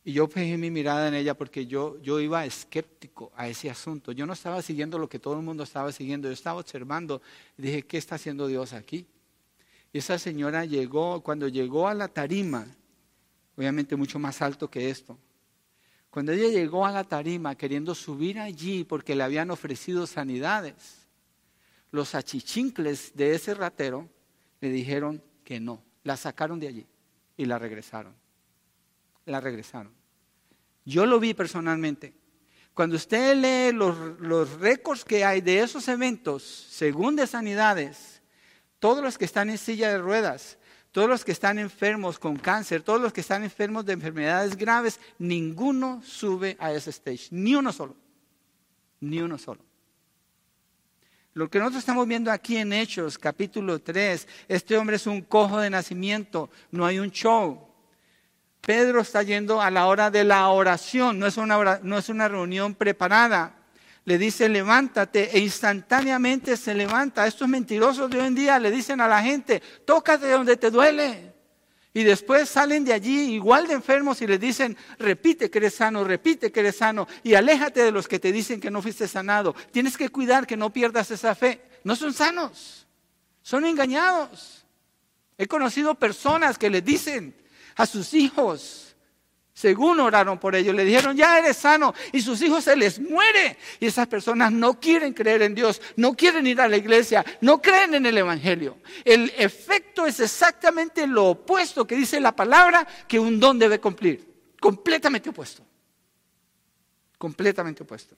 Y 0.03 0.14
yo 0.14 0.28
fijé 0.28 0.57
mi 0.57 0.70
mirada 0.70 1.07
en 1.07 1.14
ella 1.14 1.36
porque 1.36 1.66
yo, 1.66 1.99
yo 2.01 2.20
iba 2.20 2.45
escéptico 2.45 3.32
a 3.36 3.47
ese 3.47 3.70
asunto. 3.70 4.12
Yo 4.12 4.26
no 4.26 4.34
estaba 4.34 4.62
siguiendo 4.62 4.99
lo 4.99 5.07
que 5.07 5.20
todo 5.20 5.36
el 5.36 5.43
mundo 5.43 5.64
estaba 5.64 5.91
siguiendo. 5.91 6.28
Yo 6.28 6.34
estaba 6.34 6.59
observando 6.59 7.22
dije, 7.55 7.84
¿qué 7.84 7.97
está 7.97 8.16
haciendo 8.16 8.47
Dios 8.47 8.74
aquí? 8.74 9.07
Y 9.93 9.99
esa 9.99 10.18
señora 10.18 10.66
llegó, 10.66 11.22
cuando 11.22 11.47
llegó 11.47 11.88
a 11.88 11.93
la 11.93 12.07
tarima, 12.07 12.66
obviamente 13.55 13.95
mucho 13.95 14.20
más 14.20 14.41
alto 14.41 14.70
que 14.70 14.89
esto, 14.89 15.18
cuando 16.09 16.32
ella 16.32 16.49
llegó 16.49 16.86
a 16.86 16.91
la 16.91 17.03
tarima 17.03 17.55
queriendo 17.55 17.93
subir 17.95 18.39
allí 18.39 18.84
porque 18.84 19.16
le 19.16 19.24
habían 19.24 19.51
ofrecido 19.51 20.07
sanidades, 20.07 21.07
los 21.91 22.16
achichincles 22.16 23.16
de 23.16 23.36
ese 23.36 23.53
ratero 23.53 24.09
le 24.62 24.70
dijeron 24.72 25.22
que 25.43 25.59
no, 25.59 25.84
la 26.03 26.18
sacaron 26.18 26.59
de 26.59 26.68
allí 26.68 26.88
y 27.38 27.45
la 27.45 27.59
regresaron. 27.59 28.15
La 29.25 29.39
regresaron. 29.39 29.93
Yo 30.86 31.05
lo 31.05 31.19
vi 31.19 31.34
personalmente. 31.34 32.13
Cuando 32.73 32.95
usted 32.95 33.36
lee 33.36 33.75
los, 33.75 34.19
los 34.19 34.59
récords 34.59 35.03
que 35.03 35.25
hay 35.25 35.41
de 35.41 35.59
esos 35.59 35.88
eventos, 35.88 36.43
según 36.43 37.15
de 37.15 37.27
sanidades, 37.27 38.21
todos 38.79 39.03
los 39.03 39.17
que 39.17 39.25
están 39.25 39.49
en 39.49 39.57
silla 39.57 39.89
de 39.89 39.99
ruedas, 39.99 40.57
todos 40.91 41.09
los 41.09 41.23
que 41.23 41.32
están 41.32 41.59
enfermos 41.59 42.19
con 42.19 42.38
cáncer, 42.38 42.82
todos 42.82 43.01
los 43.01 43.13
que 43.13 43.21
están 43.21 43.43
enfermos 43.43 43.86
de 43.86 43.93
enfermedades 43.93 44.57
graves, 44.57 44.99
ninguno 45.19 46.01
sube 46.03 46.57
a 46.59 46.73
ese 46.73 46.89
stage, 46.89 47.27
ni 47.32 47.55
uno 47.55 47.71
solo, 47.71 47.95
ni 48.99 49.21
uno 49.21 49.38
solo. 49.38 49.70
Lo 51.34 51.49
que 51.49 51.59
nosotros 51.59 51.79
estamos 51.79 52.07
viendo 52.07 52.29
aquí 52.29 52.57
en 52.57 52.73
Hechos, 52.73 53.17
capítulo 53.17 53.79
3, 53.79 54.27
este 54.49 54.75
hombre 54.75 54.97
es 54.97 55.07
un 55.07 55.21
cojo 55.21 55.61
de 55.61 55.69
nacimiento, 55.69 56.49
no 56.71 56.86
hay 56.86 56.99
un 56.99 57.09
show. 57.09 57.69
Pedro 58.59 58.99
está 58.99 59.23
yendo 59.23 59.61
a 59.61 59.71
la 59.71 59.88
hora 59.88 60.11
de 60.11 60.25
la 60.25 60.49
oración, 60.49 61.19
no 61.19 61.25
es 61.25 61.38
una, 61.38 61.79
no 61.84 61.97
es 61.97 62.09
una 62.09 62.27
reunión 62.27 62.75
preparada. 62.75 63.55
Le 64.03 64.17
dice, 64.17 64.49
levántate, 64.49 65.36
e 65.36 65.39
instantáneamente 65.39 66.57
se 66.57 66.73
levanta. 66.73 67.25
Estos 67.25 67.47
mentirosos 67.47 68.09
de 68.09 68.19
hoy 68.19 68.27
en 68.27 68.36
día 68.36 68.59
le 68.59 68.69
dicen 68.69 68.99
a 68.99 69.07
la 69.07 69.21
gente, 69.23 69.61
tócate 69.86 70.29
donde 70.29 70.57
te 70.57 70.69
duele. 70.69 71.30
Y 71.94 72.04
después 72.04 72.48
salen 72.48 72.86
de 72.86 72.94
allí 72.94 73.34
igual 73.34 73.68
de 73.68 73.74
enfermos 73.74 74.22
y 74.22 74.28
le 74.28 74.38
dicen, 74.38 74.78
repite 74.98 75.50
que 75.50 75.58
eres 75.58 75.76
sano, 75.76 76.06
repite 76.06 76.52
que 76.52 76.62
eres 76.62 76.78
sano 76.78 77.08
y 77.22 77.34
aléjate 77.34 77.84
de 77.84 77.92
los 77.92 78.08
que 78.08 78.20
te 78.20 78.32
dicen 78.32 78.62
que 78.62 78.72
no 78.72 78.82
fuiste 78.82 79.08
sanado. 79.10 79.54
Tienes 79.72 79.98
que 79.98 80.08
cuidar 80.08 80.48
que 80.48 80.56
no 80.56 80.72
pierdas 80.72 81.12
esa 81.12 81.36
fe. 81.36 81.62
No 81.84 81.96
son 81.98 82.14
sanos, 82.14 82.88
son 83.42 83.66
engañados. 83.66 84.66
He 85.38 85.48
conocido 85.48 85.96
personas 85.96 86.58
que 86.58 86.70
le 86.70 86.82
dicen 86.82 87.36
a 87.76 87.86
sus 87.86 88.14
hijos, 88.14 88.80
según 89.62 89.99
oraron 89.99 90.39
por 90.39 90.55
ellos, 90.55 90.74
le 90.74 90.84
dijeron, 90.84 91.16
ya 91.16 91.38
eres 91.38 91.55
sano, 91.55 91.93
y 92.12 92.20
sus 92.20 92.41
hijos 92.41 92.64
se 92.64 92.76
les 92.76 92.99
muere. 92.99 93.57
Y 93.80 93.86
esas 93.86 94.07
personas 94.07 94.51
no 94.51 94.80
quieren 94.80 95.14
creer 95.14 95.43
en 95.43 95.53
Dios, 95.53 95.80
no 95.97 96.16
quieren 96.16 96.47
ir 96.47 96.59
a 96.59 96.68
la 96.68 96.78
iglesia, 96.78 97.24
no 97.41 97.62
creen 97.62 97.93
en 97.93 98.07
el 98.07 98.18
Evangelio. 98.18 98.80
El 99.05 99.32
efecto 99.38 100.07
es 100.07 100.20
exactamente 100.20 101.05
lo 101.05 101.28
opuesto 101.28 101.86
que 101.86 101.95
dice 101.95 102.20
la 102.20 102.36
palabra 102.36 102.88
que 103.07 103.20
un 103.20 103.39
don 103.39 103.59
debe 103.59 103.80
cumplir. 103.80 104.28
Completamente 104.59 105.30
opuesto. 105.30 105.64
Completamente 107.20 107.84
opuesto. 107.84 108.16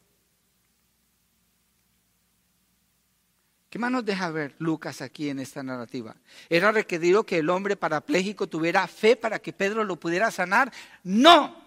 ¿Qué 3.73 3.79
más 3.79 3.91
nos 3.91 4.05
deja 4.05 4.29
ver 4.29 4.53
Lucas 4.59 5.01
aquí 5.01 5.29
en 5.29 5.39
esta 5.39 5.63
narrativa? 5.63 6.15
¿Era 6.47 6.71
requerido 6.71 7.25
que 7.25 7.39
el 7.39 7.49
hombre 7.49 7.75
parapléjico 7.75 8.45
tuviera 8.45 8.85
fe 8.85 9.15
para 9.15 9.39
que 9.39 9.51
Pedro 9.51 9.83
lo 9.83 9.99
pudiera 9.99 10.29
sanar? 10.29 10.71
No. 11.03 11.57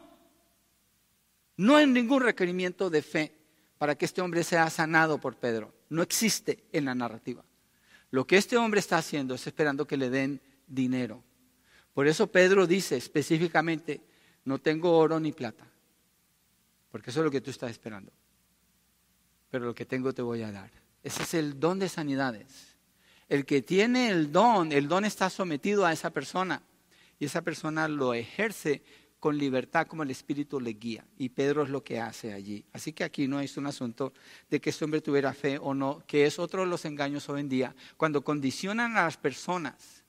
No 1.56 1.74
hay 1.74 1.88
ningún 1.88 2.22
requerimiento 2.22 2.90
de 2.90 3.02
fe 3.02 3.32
para 3.76 3.96
que 3.96 4.04
este 4.04 4.22
hombre 4.22 4.44
sea 4.44 4.70
sanado 4.70 5.18
por 5.18 5.34
Pedro. 5.34 5.74
No 5.88 6.00
existe 6.00 6.62
en 6.70 6.84
la 6.84 6.94
narrativa. 6.94 7.44
Lo 8.12 8.24
que 8.24 8.36
este 8.36 8.56
hombre 8.56 8.78
está 8.78 8.98
haciendo 8.98 9.34
es 9.34 9.44
esperando 9.44 9.84
que 9.84 9.96
le 9.96 10.08
den 10.08 10.40
dinero. 10.68 11.24
Por 11.92 12.06
eso 12.06 12.28
Pedro 12.28 12.68
dice 12.68 12.96
específicamente, 12.96 14.00
no 14.44 14.60
tengo 14.60 14.96
oro 14.96 15.18
ni 15.18 15.32
plata, 15.32 15.66
porque 16.88 17.10
eso 17.10 17.18
es 17.18 17.24
lo 17.24 17.32
que 17.32 17.40
tú 17.40 17.50
estás 17.50 17.72
esperando. 17.72 18.12
Pero 19.50 19.64
lo 19.64 19.74
que 19.74 19.86
tengo 19.86 20.12
te 20.12 20.22
voy 20.22 20.42
a 20.42 20.52
dar. 20.52 20.85
Ese 21.02 21.22
es 21.22 21.34
el 21.34 21.60
don 21.60 21.78
de 21.78 21.88
sanidades. 21.88 22.76
El 23.28 23.44
que 23.44 23.62
tiene 23.62 24.08
el 24.08 24.30
don, 24.30 24.72
el 24.72 24.88
don 24.88 25.04
está 25.04 25.30
sometido 25.30 25.84
a 25.84 25.92
esa 25.92 26.10
persona 26.10 26.62
y 27.18 27.24
esa 27.24 27.42
persona 27.42 27.88
lo 27.88 28.14
ejerce 28.14 28.82
con 29.18 29.38
libertad 29.38 29.86
como 29.86 30.02
el 30.02 30.10
Espíritu 30.10 30.60
le 30.60 30.70
guía. 30.74 31.04
Y 31.18 31.30
Pedro 31.30 31.62
es 31.64 31.70
lo 31.70 31.82
que 31.82 32.00
hace 32.00 32.32
allí. 32.32 32.64
Así 32.72 32.92
que 32.92 33.02
aquí 33.02 33.26
no 33.26 33.40
es 33.40 33.56
un 33.56 33.66
asunto 33.66 34.12
de 34.48 34.60
que 34.60 34.70
este 34.70 34.84
hombre 34.84 35.00
tuviera 35.00 35.32
fe 35.32 35.58
o 35.58 35.74
no, 35.74 36.04
que 36.06 36.26
es 36.26 36.38
otro 36.38 36.60
de 36.60 36.68
los 36.68 36.84
engaños 36.84 37.28
hoy 37.28 37.40
en 37.40 37.48
día. 37.48 37.74
Cuando 37.96 38.22
condicionan 38.22 38.96
a 38.96 39.04
las 39.04 39.16
personas 39.16 40.04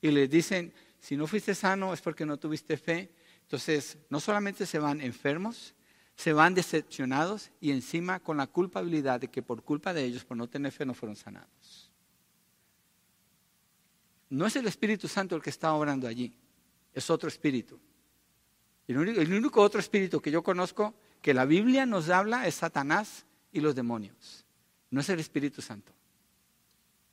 y 0.00 0.10
les 0.10 0.30
dicen, 0.30 0.72
si 1.00 1.16
no 1.16 1.26
fuiste 1.26 1.54
sano 1.54 1.92
es 1.92 2.00
porque 2.00 2.26
no 2.26 2.36
tuviste 2.36 2.76
fe, 2.76 3.12
entonces 3.42 3.98
no 4.10 4.20
solamente 4.20 4.66
se 4.66 4.78
van 4.78 5.00
enfermos, 5.00 5.74
se 6.16 6.32
van 6.32 6.54
decepcionados 6.54 7.50
y 7.60 7.70
encima 7.70 8.20
con 8.20 8.36
la 8.36 8.46
culpabilidad 8.46 9.20
de 9.20 9.28
que 9.28 9.42
por 9.42 9.62
culpa 9.62 9.92
de 9.92 10.04
ellos, 10.04 10.24
por 10.24 10.36
no 10.36 10.48
tener 10.48 10.72
fe, 10.72 10.84
no 10.84 10.94
fueron 10.94 11.16
sanados. 11.16 11.90
No 14.30 14.46
es 14.46 14.56
el 14.56 14.66
Espíritu 14.66 15.08
Santo 15.08 15.36
el 15.36 15.42
que 15.42 15.50
está 15.50 15.72
obrando 15.74 16.06
allí, 16.08 16.34
es 16.94 17.10
otro 17.10 17.28
espíritu. 17.28 17.78
El 18.86 19.32
único, 19.32 19.62
otro 19.62 19.80
espíritu 19.80 20.20
que 20.20 20.30
yo 20.30 20.42
conozco 20.42 20.94
que 21.20 21.34
la 21.34 21.44
Biblia 21.44 21.86
nos 21.86 22.08
habla 22.08 22.46
es 22.46 22.56
Satanás 22.56 23.24
y 23.52 23.60
los 23.60 23.74
demonios. 23.74 24.44
No 24.90 25.00
es 25.00 25.08
el 25.08 25.20
Espíritu 25.20 25.62
Santo 25.62 25.92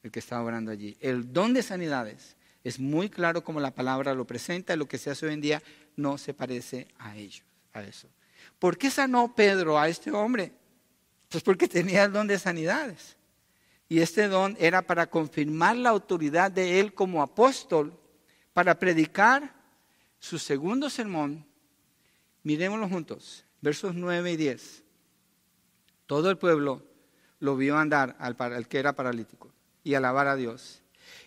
el 0.04 0.12
que 0.12 0.20
está 0.20 0.42
obrando 0.42 0.72
allí. 0.72 0.98
El 1.00 1.32
don 1.32 1.54
de 1.54 1.62
sanidades 1.62 2.36
es 2.64 2.80
muy 2.80 3.10
claro 3.10 3.44
como 3.44 3.60
la 3.60 3.72
palabra 3.72 4.14
lo 4.14 4.26
presenta 4.26 4.74
y 4.74 4.78
lo 4.78 4.88
que 4.88 4.98
se 4.98 5.10
hace 5.10 5.26
hoy 5.26 5.34
en 5.34 5.42
día 5.42 5.64
no 5.96 6.18
se 6.18 6.34
parece 6.34 6.88
a 6.98 7.16
ellos, 7.16 7.46
a 7.74 7.84
eso. 7.84 8.10
¿Por 8.60 8.78
qué 8.78 8.92
sanó 8.92 9.34
Pedro 9.34 9.80
a 9.80 9.88
este 9.88 10.12
hombre? 10.12 10.52
Pues 11.30 11.44
porque 11.44 11.68
tenía 11.68 12.04
el 12.04 12.12
don 12.12 12.28
de 12.28 12.38
sanidades. 12.38 13.16
Y 13.88 14.02
este 14.02 14.28
don 14.28 14.56
era 14.60 14.82
para 14.82 15.08
confirmar 15.08 15.78
la 15.78 15.90
autoridad 15.90 16.52
de 16.52 16.80
él 16.80 16.94
como 16.94 17.24
apóstol, 17.24 17.98
para 18.54 18.78
predicar 18.78 19.54
su 20.20 20.38
segundo 20.38 20.90
sermón. 20.90 21.46
Miremoslo 22.44 22.88
juntos, 22.90 23.46
versos 23.62 23.96
9 23.96 24.34
y 24.34 24.38
10. 24.38 24.84
Todo 26.06 26.30
el 26.30 26.38
pueblo 26.38 26.84
lo 27.40 27.56
vio 27.56 27.78
andar 27.78 28.16
al, 28.20 28.68
que 28.68 28.80
era 28.80 28.94
paralítico 28.94 29.52
y 29.84 29.94
alabar 29.94 30.28
a 30.28 30.36
Dios. 30.36 30.82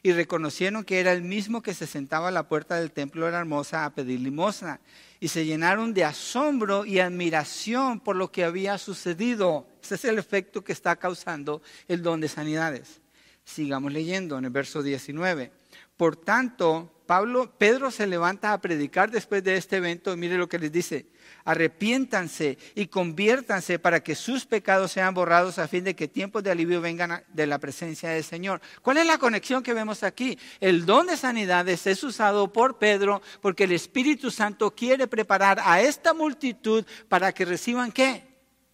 y 0.05 0.12
reconocieron 0.12 0.85
que 0.85 1.01
era 1.01 1.12
el 1.12 1.22
mismo 1.22 1.62
que 1.62 1.74
se 1.74 1.87
sentaba 1.87 2.28
a 2.28 2.33
la 2.33 2.49
puerta 2.49 2.76
del 2.76 2.93
templo 2.93 3.26
de 3.26 3.33
la 3.33 3.39
hermosa 3.39 3.85
a 3.85 3.95
pedir 3.95 4.20
limosna. 4.20 4.80
Y 5.23 5.29
se 5.29 5.47
llenaron 5.47 5.95
de 5.95 6.03
asombro 6.03 6.85
y 6.85 6.99
admiración 6.99 8.01
por 8.01 8.16
lo 8.16 8.33
que 8.33 8.43
había 8.43 8.77
sucedido. 8.77 9.68
Ese 9.81 9.95
es 9.95 10.05
el 10.07 10.18
efecto 10.18 10.64
que 10.64 10.73
está 10.73 10.97
causando 10.97 11.62
el 11.87 12.03
don 12.03 12.20
de 12.20 12.27
sanidades. 12.27 13.01
Sigamos 13.45 13.93
leyendo 13.93 14.37
en 14.37 14.47
el 14.47 14.51
verso 14.51 14.83
19. 14.83 15.53
Por 15.97 16.16
tanto, 16.16 17.02
Pablo, 17.13 17.53
Pedro 17.59 17.91
se 17.91 18.07
levanta 18.07 18.55
a 18.55 18.61
predicar 18.63 19.11
después 19.11 19.45
de 19.45 19.59
este 19.59 19.77
evento. 19.77 20.17
Mire 20.17 20.39
lo 20.39 20.49
que 20.49 20.59
les 20.59 20.73
dice. 20.73 21.11
Arrepiéntanse 21.45 22.57
y 22.75 22.87
conviértanse 22.87 23.79
para 23.79 24.03
que 24.03 24.15
sus 24.15 24.47
pecados 24.47 24.93
sean 24.93 25.13
borrados 25.13 25.59
a 25.59 25.69
fin 25.69 25.85
de 25.85 25.95
que 25.95 26.09
tiempos 26.09 26.43
de 26.43 26.51
alivio 26.51 26.81
vengan 26.81 27.23
de 27.29 27.47
la 27.47 27.59
presencia 27.59 28.09
del 28.09 28.25
Señor. 28.25 28.63
¿Cuál 28.81 28.97
es 28.97 29.05
la 29.05 29.19
conexión 29.19 29.63
que 29.63 29.75
vemos 29.75 30.03
aquí? 30.05 30.39
El 30.59 30.87
don 30.87 31.07
de 31.07 31.19
sanidades 31.19 31.87
es 31.87 32.03
usado 32.03 32.51
por 32.51 32.79
Pedro 32.79 33.21
porque 33.43 33.65
el 33.65 33.73
Espíritu 33.73 34.31
Santo 34.31 34.71
quiere 34.75 35.07
preparar 35.07 35.61
a 35.63 35.83
esta 35.83 36.15
multitud 36.15 36.87
para 37.11 37.33
que 37.33 37.45
reciban 37.45 37.93
qué? 37.93 38.25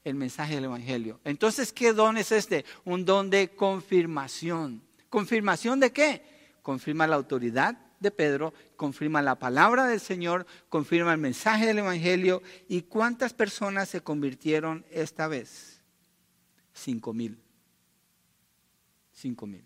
El 0.04 0.14
mensaje 0.14 0.54
del 0.54 0.66
Evangelio. 0.66 1.18
Entonces, 1.24 1.72
¿qué 1.72 1.92
don 1.92 2.16
es 2.16 2.30
este? 2.30 2.64
Un 2.84 3.04
don 3.04 3.30
de 3.30 3.48
confirmación. 3.48 4.84
¿Confirmación 5.08 5.80
de 5.80 5.90
qué? 5.90 6.22
Confirma 6.62 7.08
la 7.08 7.16
autoridad 7.16 7.87
de 8.00 8.10
Pedro, 8.10 8.52
confirma 8.76 9.22
la 9.22 9.38
palabra 9.38 9.86
del 9.86 10.00
Señor, 10.00 10.46
confirma 10.68 11.12
el 11.12 11.18
mensaje 11.18 11.66
del 11.66 11.78
Evangelio. 11.78 12.42
¿Y 12.68 12.82
cuántas 12.82 13.34
personas 13.34 13.88
se 13.88 14.00
convirtieron 14.00 14.84
esta 14.90 15.28
vez? 15.28 15.80
Cinco 16.72 17.12
mil. 17.12 17.38
Cinco 19.12 19.46
mil. 19.46 19.64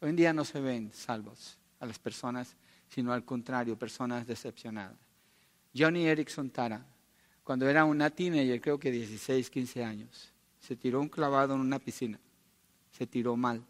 Hoy 0.00 0.10
en 0.10 0.16
día 0.16 0.32
no 0.32 0.44
se 0.44 0.60
ven 0.60 0.92
salvos 0.92 1.58
a 1.80 1.86
las 1.86 1.98
personas, 1.98 2.56
sino 2.88 3.12
al 3.12 3.24
contrario, 3.24 3.78
personas 3.78 4.26
decepcionadas. 4.26 4.96
Johnny 5.76 6.06
Erickson 6.06 6.50
Tara, 6.50 6.84
cuando 7.44 7.68
era 7.68 7.84
una 7.84 8.10
teenager, 8.10 8.60
creo 8.60 8.78
que 8.78 8.90
16, 8.90 9.50
15 9.50 9.84
años, 9.84 10.32
se 10.60 10.76
tiró 10.76 11.00
un 11.00 11.08
clavado 11.08 11.54
en 11.54 11.60
una 11.60 11.78
piscina. 11.78 12.18
Se 12.90 13.06
tiró 13.06 13.36
mal 13.36 13.62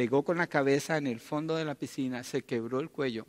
pegó 0.00 0.22
con 0.22 0.38
la 0.38 0.46
cabeza 0.46 0.96
en 0.96 1.06
el 1.06 1.20
fondo 1.20 1.56
de 1.56 1.64
la 1.66 1.74
piscina, 1.74 2.24
se 2.24 2.40
quebró 2.40 2.80
el 2.80 2.88
cuello 2.88 3.26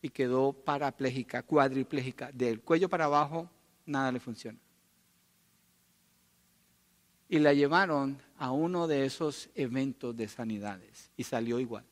y 0.00 0.10
quedó 0.10 0.52
parapléjica, 0.52 1.42
cuadripléjica. 1.42 2.30
Del 2.30 2.60
cuello 2.60 2.88
para 2.88 3.06
abajo, 3.06 3.50
nada 3.86 4.12
le 4.12 4.20
funciona. 4.20 4.56
Y 7.28 7.40
la 7.40 7.52
llevaron 7.52 8.22
a 8.38 8.52
uno 8.52 8.86
de 8.86 9.04
esos 9.04 9.50
eventos 9.56 10.16
de 10.16 10.28
sanidades 10.28 11.10
y 11.16 11.24
salió 11.24 11.58
igual, 11.58 11.84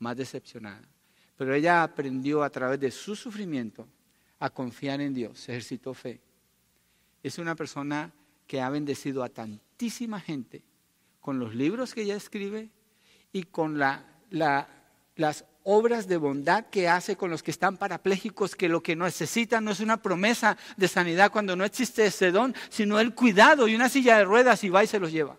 más 0.00 0.16
decepcionada. 0.16 0.82
Pero 1.36 1.54
ella 1.54 1.84
aprendió 1.84 2.42
a 2.42 2.50
través 2.50 2.80
de 2.80 2.90
su 2.90 3.14
sufrimiento 3.14 3.86
a 4.40 4.50
confiar 4.50 5.00
en 5.00 5.14
Dios, 5.14 5.48
ejercitó 5.48 5.94
fe. 5.94 6.20
Es 7.22 7.38
una 7.38 7.54
persona 7.54 8.12
que 8.48 8.60
ha 8.60 8.68
bendecido 8.68 9.22
a 9.22 9.28
tantísima 9.28 10.18
gente 10.18 10.64
con 11.20 11.38
los 11.38 11.54
libros 11.54 11.94
que 11.94 12.02
ella 12.02 12.16
escribe 12.16 12.72
y 13.36 13.42
con 13.42 13.78
las 13.78 15.44
obras 15.62 16.08
de 16.08 16.16
bondad 16.16 16.70
que 16.70 16.88
hace 16.88 17.16
con 17.16 17.30
los 17.30 17.42
que 17.42 17.50
están 17.50 17.76
parapléjicos, 17.76 18.56
que 18.56 18.66
lo 18.66 18.82
que 18.82 18.96
necesitan 18.96 19.62
no 19.62 19.72
es 19.72 19.80
una 19.80 20.00
promesa 20.00 20.56
de 20.78 20.88
sanidad 20.88 21.30
cuando 21.30 21.54
no 21.54 21.62
existe 21.66 22.06
ese 22.06 22.30
don, 22.30 22.54
sino 22.70 22.98
el 22.98 23.14
cuidado 23.14 23.68
y 23.68 23.74
una 23.74 23.90
silla 23.90 24.16
de 24.16 24.24
ruedas 24.24 24.64
y 24.64 24.70
va 24.70 24.84
y 24.84 24.86
se 24.86 24.98
los 24.98 25.12
lleva. 25.12 25.36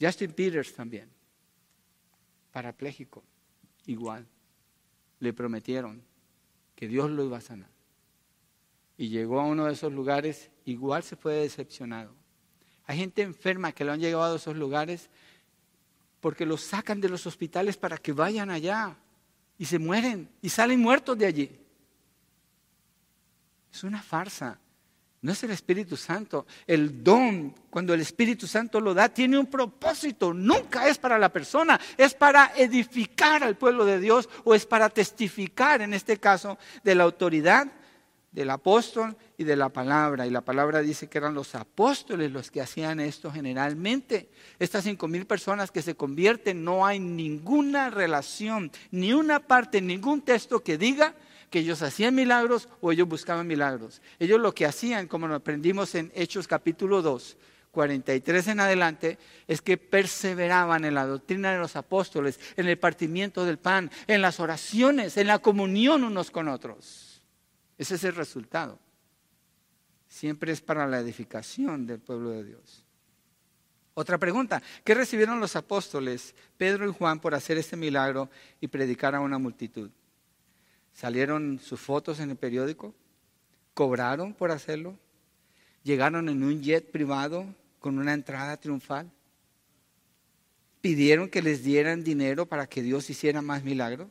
Justin 0.00 0.30
Peters 0.30 0.72
también, 0.72 1.10
parapléjico, 2.52 3.24
igual. 3.86 4.24
Le 5.18 5.32
prometieron 5.32 6.00
que 6.76 6.86
Dios 6.86 7.10
lo 7.10 7.24
iba 7.24 7.38
a 7.38 7.40
sanar. 7.40 7.70
Y 8.96 9.08
llegó 9.08 9.40
a 9.40 9.46
uno 9.46 9.66
de 9.66 9.72
esos 9.72 9.92
lugares, 9.92 10.52
igual 10.64 11.02
se 11.02 11.16
fue 11.16 11.34
decepcionado. 11.34 12.21
Hay 12.86 12.98
gente 12.98 13.22
enferma 13.22 13.72
que 13.72 13.84
lo 13.84 13.92
han 13.92 14.00
llevado 14.00 14.34
a 14.34 14.36
esos 14.36 14.56
lugares 14.56 15.08
porque 16.20 16.46
los 16.46 16.62
sacan 16.62 17.00
de 17.00 17.08
los 17.08 17.26
hospitales 17.26 17.76
para 17.76 17.98
que 17.98 18.12
vayan 18.12 18.50
allá 18.50 18.96
y 19.58 19.64
se 19.64 19.78
mueren 19.78 20.28
y 20.40 20.48
salen 20.48 20.80
muertos 20.80 21.18
de 21.18 21.26
allí. 21.26 21.50
Es 23.72 23.84
una 23.84 24.02
farsa. 24.02 24.58
No 25.22 25.30
es 25.30 25.42
el 25.44 25.52
Espíritu 25.52 25.96
Santo. 25.96 26.46
El 26.66 27.02
don, 27.04 27.54
cuando 27.70 27.94
el 27.94 28.00
Espíritu 28.00 28.48
Santo 28.48 28.80
lo 28.80 28.92
da, 28.92 29.08
tiene 29.08 29.38
un 29.38 29.46
propósito. 29.46 30.34
Nunca 30.34 30.88
es 30.88 30.98
para 30.98 31.16
la 31.16 31.32
persona. 31.32 31.80
Es 31.96 32.12
para 32.12 32.52
edificar 32.56 33.44
al 33.44 33.56
pueblo 33.56 33.84
de 33.84 34.00
Dios 34.00 34.28
o 34.42 34.54
es 34.54 34.66
para 34.66 34.90
testificar, 34.90 35.80
en 35.80 35.94
este 35.94 36.18
caso, 36.18 36.58
de 36.82 36.96
la 36.96 37.04
autoridad 37.04 37.68
del 38.32 38.50
apóstol 38.50 39.16
y 39.36 39.44
de 39.44 39.56
la 39.56 39.68
palabra. 39.68 40.26
Y 40.26 40.30
la 40.30 40.40
palabra 40.40 40.80
dice 40.80 41.08
que 41.08 41.18
eran 41.18 41.34
los 41.34 41.54
apóstoles 41.54 42.32
los 42.32 42.50
que 42.50 42.62
hacían 42.62 42.98
esto 42.98 43.30
generalmente. 43.30 44.30
Estas 44.58 44.84
cinco 44.84 45.06
mil 45.06 45.26
personas 45.26 45.70
que 45.70 45.82
se 45.82 45.94
convierten, 45.94 46.64
no 46.64 46.84
hay 46.84 46.98
ninguna 46.98 47.90
relación, 47.90 48.72
ni 48.90 49.12
una 49.12 49.40
parte, 49.40 49.80
ningún 49.80 50.22
texto 50.22 50.60
que 50.60 50.78
diga 50.78 51.14
que 51.50 51.58
ellos 51.58 51.82
hacían 51.82 52.14
milagros 52.14 52.68
o 52.80 52.90
ellos 52.90 53.06
buscaban 53.06 53.46
milagros. 53.46 54.00
Ellos 54.18 54.40
lo 54.40 54.54
que 54.54 54.64
hacían, 54.64 55.06
como 55.06 55.28
lo 55.28 55.34
aprendimos 55.34 55.94
en 55.94 56.10
Hechos 56.14 56.48
capítulo 56.48 57.02
2, 57.02 57.36
43 57.70 58.48
en 58.48 58.60
adelante, 58.60 59.18
es 59.46 59.60
que 59.60 59.76
perseveraban 59.76 60.86
en 60.86 60.94
la 60.94 61.04
doctrina 61.04 61.52
de 61.52 61.58
los 61.58 61.76
apóstoles, 61.76 62.40
en 62.56 62.68
el 62.68 62.78
partimiento 62.78 63.44
del 63.44 63.58
pan, 63.58 63.90
en 64.06 64.22
las 64.22 64.40
oraciones, 64.40 65.18
en 65.18 65.26
la 65.26 65.40
comunión 65.40 66.04
unos 66.04 66.30
con 66.30 66.48
otros. 66.48 67.11
Ese 67.82 67.96
es 67.96 68.04
el 68.04 68.14
resultado. 68.14 68.78
Siempre 70.06 70.52
es 70.52 70.60
para 70.60 70.86
la 70.86 71.00
edificación 71.00 71.84
del 71.84 71.98
pueblo 71.98 72.30
de 72.30 72.44
Dios. 72.44 72.86
Otra 73.94 74.18
pregunta, 74.18 74.62
¿qué 74.84 74.94
recibieron 74.94 75.40
los 75.40 75.56
apóstoles 75.56 76.32
Pedro 76.56 76.88
y 76.88 76.92
Juan 76.92 77.18
por 77.18 77.34
hacer 77.34 77.58
este 77.58 77.76
milagro 77.76 78.30
y 78.60 78.68
predicar 78.68 79.16
a 79.16 79.20
una 79.20 79.38
multitud? 79.38 79.90
¿Salieron 80.92 81.58
sus 81.58 81.80
fotos 81.80 82.20
en 82.20 82.30
el 82.30 82.36
periódico? 82.36 82.94
¿Cobraron 83.74 84.32
por 84.32 84.52
hacerlo? 84.52 84.96
¿Llegaron 85.82 86.28
en 86.28 86.44
un 86.44 86.62
jet 86.62 86.88
privado 86.88 87.52
con 87.80 87.98
una 87.98 88.14
entrada 88.14 88.58
triunfal? 88.58 89.10
¿Pidieron 90.80 91.28
que 91.28 91.42
les 91.42 91.64
dieran 91.64 92.04
dinero 92.04 92.46
para 92.46 92.68
que 92.68 92.80
Dios 92.80 93.10
hiciera 93.10 93.42
más 93.42 93.64
milagros? 93.64 94.06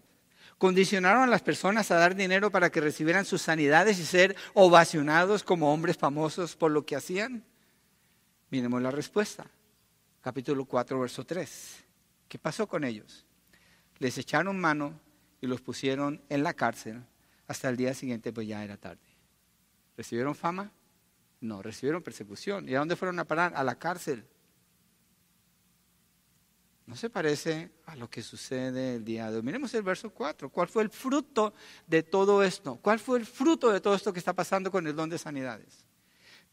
Condicionaron 0.61 1.23
a 1.23 1.25
las 1.25 1.41
personas 1.41 1.89
a 1.89 1.95
dar 1.95 2.13
dinero 2.13 2.51
para 2.51 2.69
que 2.69 2.81
recibieran 2.81 3.25
sus 3.25 3.41
sanidades 3.41 3.97
y 3.97 4.05
ser 4.05 4.35
ovacionados 4.53 5.41
como 5.41 5.73
hombres 5.73 5.97
famosos 5.97 6.55
por 6.55 6.69
lo 6.69 6.85
que 6.85 6.95
hacían. 6.95 7.43
Miremos 8.51 8.79
la 8.79 8.91
respuesta. 8.91 9.47
Capítulo 10.21 10.65
4, 10.65 10.99
verso 10.99 11.25
3. 11.25 11.83
¿Qué 12.27 12.37
pasó 12.37 12.67
con 12.67 12.83
ellos? 12.83 13.25
Les 13.97 14.19
echaron 14.19 14.59
mano 14.59 14.99
y 15.41 15.47
los 15.47 15.61
pusieron 15.61 16.21
en 16.29 16.43
la 16.43 16.53
cárcel. 16.53 17.01
Hasta 17.47 17.67
el 17.67 17.75
día 17.75 17.95
siguiente, 17.95 18.31
pues 18.31 18.47
ya 18.47 18.63
era 18.63 18.77
tarde. 18.77 19.01
¿Recibieron 19.97 20.35
fama? 20.35 20.69
No, 21.39 21.63
recibieron 21.63 22.03
persecución. 22.03 22.69
¿Y 22.69 22.75
a 22.75 22.79
dónde 22.79 22.95
fueron 22.95 23.17
a 23.17 23.25
parar? 23.25 23.53
A 23.55 23.63
la 23.63 23.79
cárcel. 23.79 24.27
No 26.91 26.97
se 26.97 27.09
parece 27.09 27.71
a 27.85 27.95
lo 27.95 28.09
que 28.09 28.21
sucede 28.21 28.95
el 28.95 29.05
día 29.05 29.31
de 29.31 29.37
hoy. 29.37 29.43
Miremos 29.43 29.73
el 29.75 29.81
verso 29.81 30.09
4. 30.09 30.49
¿Cuál 30.49 30.67
fue 30.67 30.83
el 30.83 30.89
fruto 30.89 31.53
de 31.87 32.03
todo 32.03 32.43
esto? 32.43 32.75
¿Cuál 32.81 32.99
fue 32.99 33.17
el 33.17 33.25
fruto 33.25 33.71
de 33.71 33.79
todo 33.79 33.95
esto 33.95 34.11
que 34.11 34.19
está 34.19 34.33
pasando 34.33 34.69
con 34.69 34.85
el 34.85 34.93
don 34.93 35.09
de 35.09 35.17
sanidades? 35.17 35.85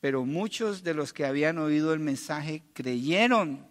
Pero 0.01 0.25
muchos 0.25 0.85
de 0.85 0.95
los 0.95 1.13
que 1.13 1.27
habían 1.27 1.59
oído 1.59 1.93
el 1.93 1.99
mensaje 1.99 2.63
creyeron, 2.73 3.67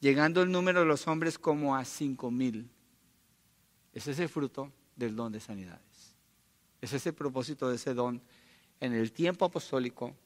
llegando 0.00 0.42
el 0.42 0.50
número 0.50 0.80
de 0.80 0.86
los 0.86 1.06
hombres 1.06 1.38
como 1.38 1.76
a 1.76 1.84
cinco 1.84 2.32
mil. 2.32 2.68
Ese 3.92 4.10
es 4.10 4.18
el 4.18 4.28
fruto 4.28 4.72
del 4.96 5.14
don 5.14 5.30
de 5.30 5.38
sanidades. 5.38 6.16
Ese 6.80 6.96
es 6.96 7.06
el 7.06 7.14
propósito 7.14 7.68
de 7.68 7.76
ese 7.76 7.94
don 7.94 8.20
en 8.80 8.92
el 8.92 9.12
tiempo 9.12 9.44
apostólico, 9.44 10.16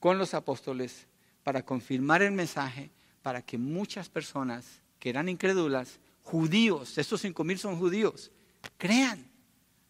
con 0.00 0.16
los 0.16 0.32
apóstoles, 0.32 1.06
para 1.42 1.62
confirmar 1.62 2.22
el 2.22 2.32
mensaje, 2.32 2.90
para 3.20 3.42
que 3.42 3.58
muchas 3.58 4.08
personas 4.08 4.80
que 4.98 5.10
eran 5.10 5.28
incrédulas, 5.28 5.98
judíos, 6.22 6.98
estos 6.98 7.20
cinco 7.20 7.44
mil 7.44 7.58
son 7.58 7.78
judíos, 7.78 8.30
crean. 8.76 9.26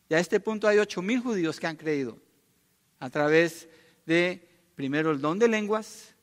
Y 0.08 0.14
a 0.14 0.18
este 0.18 0.40
punto 0.40 0.68
hay 0.68 0.78
ocho 0.78 1.02
mil 1.02 1.20
judíos 1.20 1.58
que 1.58 1.66
han 1.66 1.76
creído 1.76 2.18
a 2.98 3.10
través 3.10 3.68
de, 4.06 4.48
primero, 4.74 5.10
el 5.10 5.20
don 5.20 5.38
de 5.38 5.48
lenguas, 5.48 6.14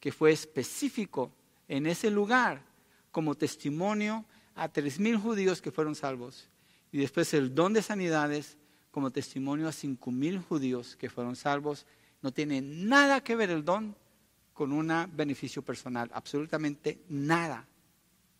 que 0.00 0.12
fue 0.12 0.32
específico 0.32 1.32
en 1.66 1.86
ese 1.86 2.10
lugar 2.10 2.62
como 3.10 3.34
testimonio 3.34 4.24
a 4.54 4.68
tres 4.68 4.98
mil 5.00 5.16
judíos 5.16 5.62
que 5.62 5.70
fueron 5.70 5.94
salvos. 5.94 6.48
Y 6.92 6.98
después 6.98 7.32
el 7.34 7.54
don 7.54 7.72
de 7.72 7.82
sanidades 7.82 8.56
como 8.90 9.10
testimonio 9.10 9.66
a 9.66 9.72
cinco 9.72 10.10
mil 10.12 10.38
judíos 10.38 10.94
que 10.94 11.10
fueron 11.10 11.34
salvos. 11.34 11.86
No 12.22 12.32
tiene 12.32 12.60
nada 12.60 13.22
que 13.22 13.34
ver 13.34 13.50
el 13.50 13.64
don 13.64 13.96
con 14.52 14.72
un 14.72 14.92
beneficio 15.16 15.62
personal, 15.62 16.10
absolutamente 16.14 17.00
nada 17.08 17.66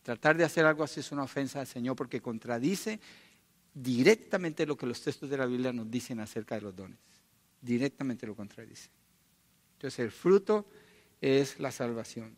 Tratar 0.05 0.37
de 0.37 0.45
hacer 0.45 0.67
algo 0.67 0.85
así 0.85 1.01
es 1.01 1.11
una 1.13 1.23
ofensa 1.23 1.61
al 1.61 1.67
Señor 1.67 1.97
porque 1.97 2.21
contradice 2.21 3.01
directamente 3.73 4.67
lo 4.67 4.77
que 4.77 4.85
los 4.85 5.01
textos 5.01 5.31
de 5.31 5.39
la 5.39 5.47
Biblia 5.47 5.73
nos 5.73 5.91
dicen 5.91 6.21
acerca 6.21 6.57
de 6.57 6.61
los 6.61 6.77
dones. 6.77 6.99
Directamente 7.63 8.27
lo 8.27 8.37
contradice. 8.37 8.91
Entonces 9.73 9.99
el 10.01 10.11
fruto 10.11 10.67
es 11.23 11.59
la 11.59 11.73
salvación. 11.73 12.37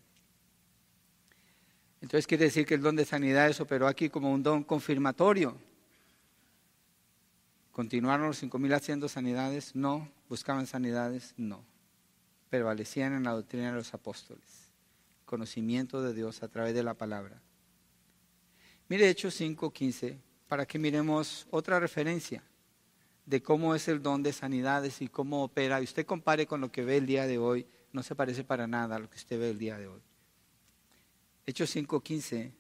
Entonces 2.01 2.29
quiere 2.29 2.45
decir 2.45 2.65
que 2.65 2.75
el 2.75 2.83
don 2.83 2.95
de 2.95 3.05
sanidad 3.05 3.51
se 3.51 3.65
operó 3.65 3.89
aquí 3.89 4.11
como 4.11 4.33
un 4.33 4.45
don 4.45 4.63
confirmatorio. 4.63 5.59
¿Continuaron 7.73 8.29
los 8.29 8.39
cinco 8.39 8.61
mil 8.61 8.73
haciendo 8.73 9.09
sanidades? 9.09 9.75
No. 9.75 10.09
¿Buscaban 10.29 10.69
sanidades? 10.69 11.35
No. 11.37 11.65
Prevalecían 12.49 13.13
en 13.13 13.25
la 13.25 13.33
doctrina 13.33 13.71
de 13.71 13.77
los 13.77 13.93
apóstoles. 13.93 14.71
Conocimiento 15.25 16.01
de 16.01 16.15
Dios 16.15 16.45
a 16.45 16.49
través 16.49 16.73
de 16.73 16.85
la 16.85 16.95
palabra. 16.95 17.43
Mire 18.89 19.09
Hechos 19.09 19.41
5.15 19.41 20.17
para 20.47 20.65
que 20.65 20.79
miremos 20.79 21.47
otra 21.51 21.81
referencia 21.81 22.43
de 23.25 23.43
cómo 23.43 23.75
es 23.75 23.89
el 23.89 24.01
don 24.01 24.23
de 24.23 24.33
sanidades 24.33 25.03
y 25.03 25.09
cómo 25.09 25.43
opera. 25.43 25.81
Y 25.81 25.85
usted 25.85 26.07
compare 26.07 26.47
con 26.47 26.61
lo 26.61 26.71
que 26.71 26.85
ve 26.85 26.99
el 26.99 27.07
día 27.07 27.27
de 27.27 27.39
hoy, 27.39 27.67
no 27.93 28.05
se 28.05 28.15
parece 28.15 28.45
para 28.45 28.69
nada 28.69 28.95
a 28.95 28.99
lo 29.01 29.11
que 29.11 29.17
usted 29.17 29.41
ve 29.41 29.51
el 29.51 29.59
día 29.59 29.77
de 29.77 29.89
hoy. 29.89 30.01
Hechos 31.47 31.75
5.15 31.75 32.53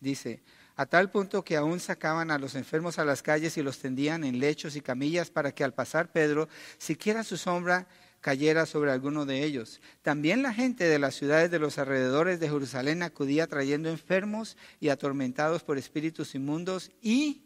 dice, 0.00 0.42
a 0.76 0.84
tal 0.84 1.10
punto 1.10 1.42
que 1.42 1.56
aún 1.56 1.80
sacaban 1.80 2.30
a 2.30 2.38
los 2.38 2.54
enfermos 2.54 2.98
a 2.98 3.04
las 3.06 3.22
calles 3.22 3.56
y 3.56 3.62
los 3.62 3.78
tendían 3.78 4.24
en 4.24 4.38
lechos 4.38 4.76
y 4.76 4.82
camillas 4.82 5.30
para 5.30 5.52
que 5.52 5.64
al 5.64 5.72
pasar 5.72 6.12
Pedro, 6.12 6.48
siquiera 6.76 7.24
su 7.24 7.38
sombra 7.38 7.86
cayera 8.20 8.66
sobre 8.66 8.92
alguno 8.92 9.26
de 9.26 9.44
ellos. 9.44 9.80
También 10.02 10.42
la 10.42 10.52
gente 10.52 10.84
de 10.84 10.98
las 10.98 11.14
ciudades 11.14 11.50
de 11.50 11.58
los 11.58 11.78
alrededores 11.78 12.38
de 12.40 12.48
Jerusalén 12.48 13.02
acudía 13.02 13.46
trayendo 13.46 13.88
enfermos 13.88 14.56
y 14.78 14.88
atormentados 14.88 15.62
por 15.62 15.78
espíritus 15.78 16.34
inmundos 16.34 16.90
y 17.00 17.44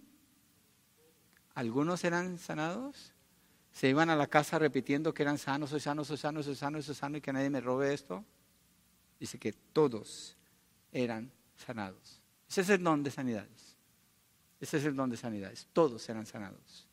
algunos 1.54 2.04
eran 2.04 2.38
sanados. 2.38 3.12
Se 3.72 3.88
iban 3.88 4.10
a 4.10 4.16
la 4.16 4.26
casa 4.26 4.58
repitiendo 4.58 5.14
que 5.14 5.22
eran 5.22 5.38
sanos, 5.38 5.70
soy 5.70 5.80
sano, 5.80 6.04
soy 6.04 6.16
sano, 6.16 6.42
soy 6.42 6.54
sano, 6.54 6.82
soy 6.82 6.94
sano 6.94 7.16
y 7.16 7.20
que 7.20 7.32
nadie 7.32 7.50
me 7.50 7.60
robe 7.60 7.92
esto. 7.92 8.24
Dice 9.18 9.38
que 9.38 9.52
todos 9.52 10.36
eran 10.92 11.30
sanados. 11.56 12.20
Ese 12.48 12.60
es 12.60 12.68
el 12.70 12.82
don 12.82 13.02
de 13.02 13.10
sanidades. 13.10 13.76
Ese 14.60 14.78
es 14.78 14.84
el 14.84 14.94
don 14.94 15.10
de 15.10 15.16
sanidades. 15.16 15.68
Todos 15.72 16.08
eran 16.08 16.26
sanados. 16.26 16.88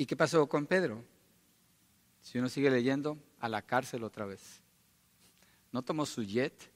¿Y 0.00 0.06
qué 0.06 0.14
pasó 0.14 0.48
con 0.48 0.64
Pedro? 0.64 1.04
Si 2.22 2.38
uno 2.38 2.48
sigue 2.48 2.70
leyendo, 2.70 3.18
a 3.40 3.48
la 3.48 3.62
cárcel 3.62 4.04
otra 4.04 4.26
vez. 4.26 4.62
No 5.72 5.82
tomó 5.82 6.06
su 6.06 6.22
jet 6.22 6.70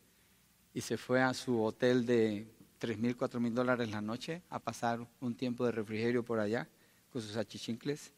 y 0.74 0.80
se 0.80 0.96
fue 0.96 1.22
a 1.22 1.32
su 1.32 1.62
hotel 1.62 2.04
de 2.04 2.48
tres 2.78 2.98
mil, 2.98 3.16
cuatro 3.16 3.38
mil 3.38 3.54
dólares 3.54 3.88
la 3.92 4.00
noche 4.00 4.42
a 4.50 4.58
pasar 4.58 5.06
un 5.20 5.36
tiempo 5.36 5.64
de 5.64 5.70
refrigerio 5.70 6.24
por 6.24 6.40
allá 6.40 6.68
con 7.12 7.22
sus 7.22 7.36
achichincles. 7.36 8.12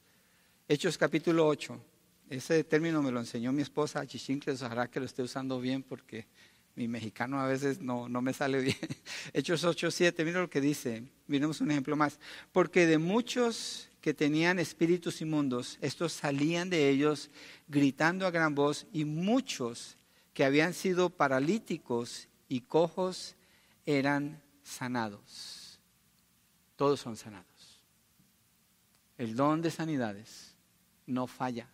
Hechos 0.69 0.97
capítulo 0.97 1.47
8. 1.49 1.79
Ese 2.31 2.65
término 2.65 3.03
me 3.03 3.13
lo 3.13 3.21
enseñó 3.21 3.53
mi 3.53 3.61
esposa, 3.61 4.01
achichincles, 4.01 4.63
ojalá 4.63 4.89
que 4.89 5.01
lo 5.01 5.07
esté 5.07 5.23
usando 5.23 5.61
bien 5.61 5.83
porque 5.83 6.27
mi 6.77 6.89
mexicano 6.89 7.39
a 7.41 7.47
veces 7.47 7.79
no, 7.79 8.09
no 8.09 8.23
me 8.23 8.33
sale 8.33 8.59
bien. 8.63 8.79
Hechos 9.35 9.65
8, 9.65 9.91
7, 9.91 10.25
mira 10.25 10.41
lo 10.41 10.49
que 10.49 10.63
dice. 10.63 11.05
Miremos 11.27 11.61
un 11.61 11.71
ejemplo 11.71 11.95
más. 11.95 12.19
Porque 12.53 12.87
de 12.87 12.97
muchos 12.97 13.91
que 14.05 14.13
tenían 14.13 14.59
espíritus 14.59 15.23
inmundos, 15.23 15.79
estos 15.81 16.13
salían 16.13 16.69
de 16.69 16.91
ellos 16.91 17.31
gritando 17.69 18.27
a 18.27 18.31
gran 18.31 18.55
voz 18.55 18.87
y 18.93 19.07
muchos 19.07 19.97
que 20.35 20.45
habían 20.45 20.75
sido 20.75 21.09
paralíticos 21.09 22.29
y 22.47 22.61
cojos 22.61 23.35
eran 23.87 24.43
sanados. 24.63 25.81
Todos 26.77 27.01
son 27.01 27.17
sanados. 27.17 27.81
El 29.17 29.35
don 29.35 29.63
de 29.63 29.71
sanidades 29.71 30.55
no 31.07 31.27
falla. 31.27 31.71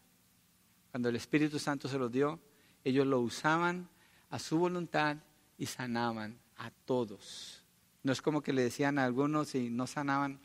Cuando 0.93 1.09
el 1.09 1.16
Espíritu 1.16 1.59
Santo 1.59 1.89
se 1.89 1.99
los 1.99 2.12
dio, 2.12 2.39
ellos 2.85 3.09
lo 3.09 3.18
usaban 3.18 3.89
a 4.31 4.39
su 4.39 4.57
voluntad 4.57 5.16
y 5.59 5.66
sanaban 5.66 6.39
a 6.59 6.70
todos. 6.70 7.64
No 8.05 8.12
es 8.12 8.22
como 8.22 8.41
que 8.41 8.53
le 8.53 8.62
decían 8.62 9.01
a 9.01 9.05
algunos 9.05 9.57
y 9.57 9.68
no 9.68 9.89
sanaban, 9.89 10.39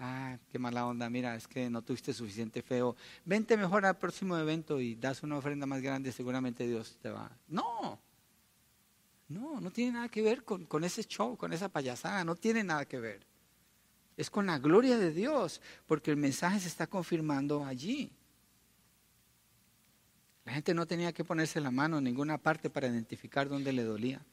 ah, 0.00 0.38
qué 0.50 0.58
mala 0.58 0.86
onda, 0.86 1.08
mira, 1.08 1.36
es 1.36 1.46
que 1.46 1.70
no 1.70 1.82
tuviste 1.82 2.12
suficiente 2.12 2.62
feo, 2.62 2.96
vente 3.24 3.56
mejor 3.56 3.84
al 3.86 3.98
próximo 3.98 4.36
evento 4.36 4.80
y 4.80 4.96
das 4.96 5.22
una 5.22 5.36
ofrenda 5.36 5.66
más 5.66 5.82
grande, 5.82 6.10
seguramente 6.10 6.66
Dios 6.66 6.98
te 7.00 7.10
va. 7.10 7.30
No, 7.46 8.00
no, 9.28 9.60
no 9.60 9.70
tiene 9.70 9.92
nada 9.92 10.08
que 10.08 10.22
ver 10.22 10.42
con, 10.42 10.64
con 10.66 10.82
ese 10.82 11.04
show, 11.04 11.36
con 11.36 11.52
esa 11.52 11.68
payasada, 11.68 12.24
no 12.24 12.34
tiene 12.34 12.64
nada 12.64 12.84
que 12.86 12.98
ver. 12.98 13.26
Es 14.16 14.28
con 14.28 14.46
la 14.46 14.58
gloria 14.58 14.98
de 14.98 15.12
Dios, 15.12 15.60
porque 15.86 16.10
el 16.10 16.16
mensaje 16.16 16.58
se 16.58 16.68
está 16.68 16.86
confirmando 16.86 17.64
allí. 17.64 18.10
La 20.44 20.52
gente 20.52 20.74
no 20.74 20.86
tenía 20.86 21.12
que 21.12 21.24
ponerse 21.24 21.60
la 21.60 21.70
mano 21.70 21.98
en 21.98 22.04
ninguna 22.04 22.38
parte 22.38 22.70
para 22.70 22.88
identificar 22.88 23.48
dónde 23.48 23.72
le 23.72 23.84
dolía. 23.84 24.24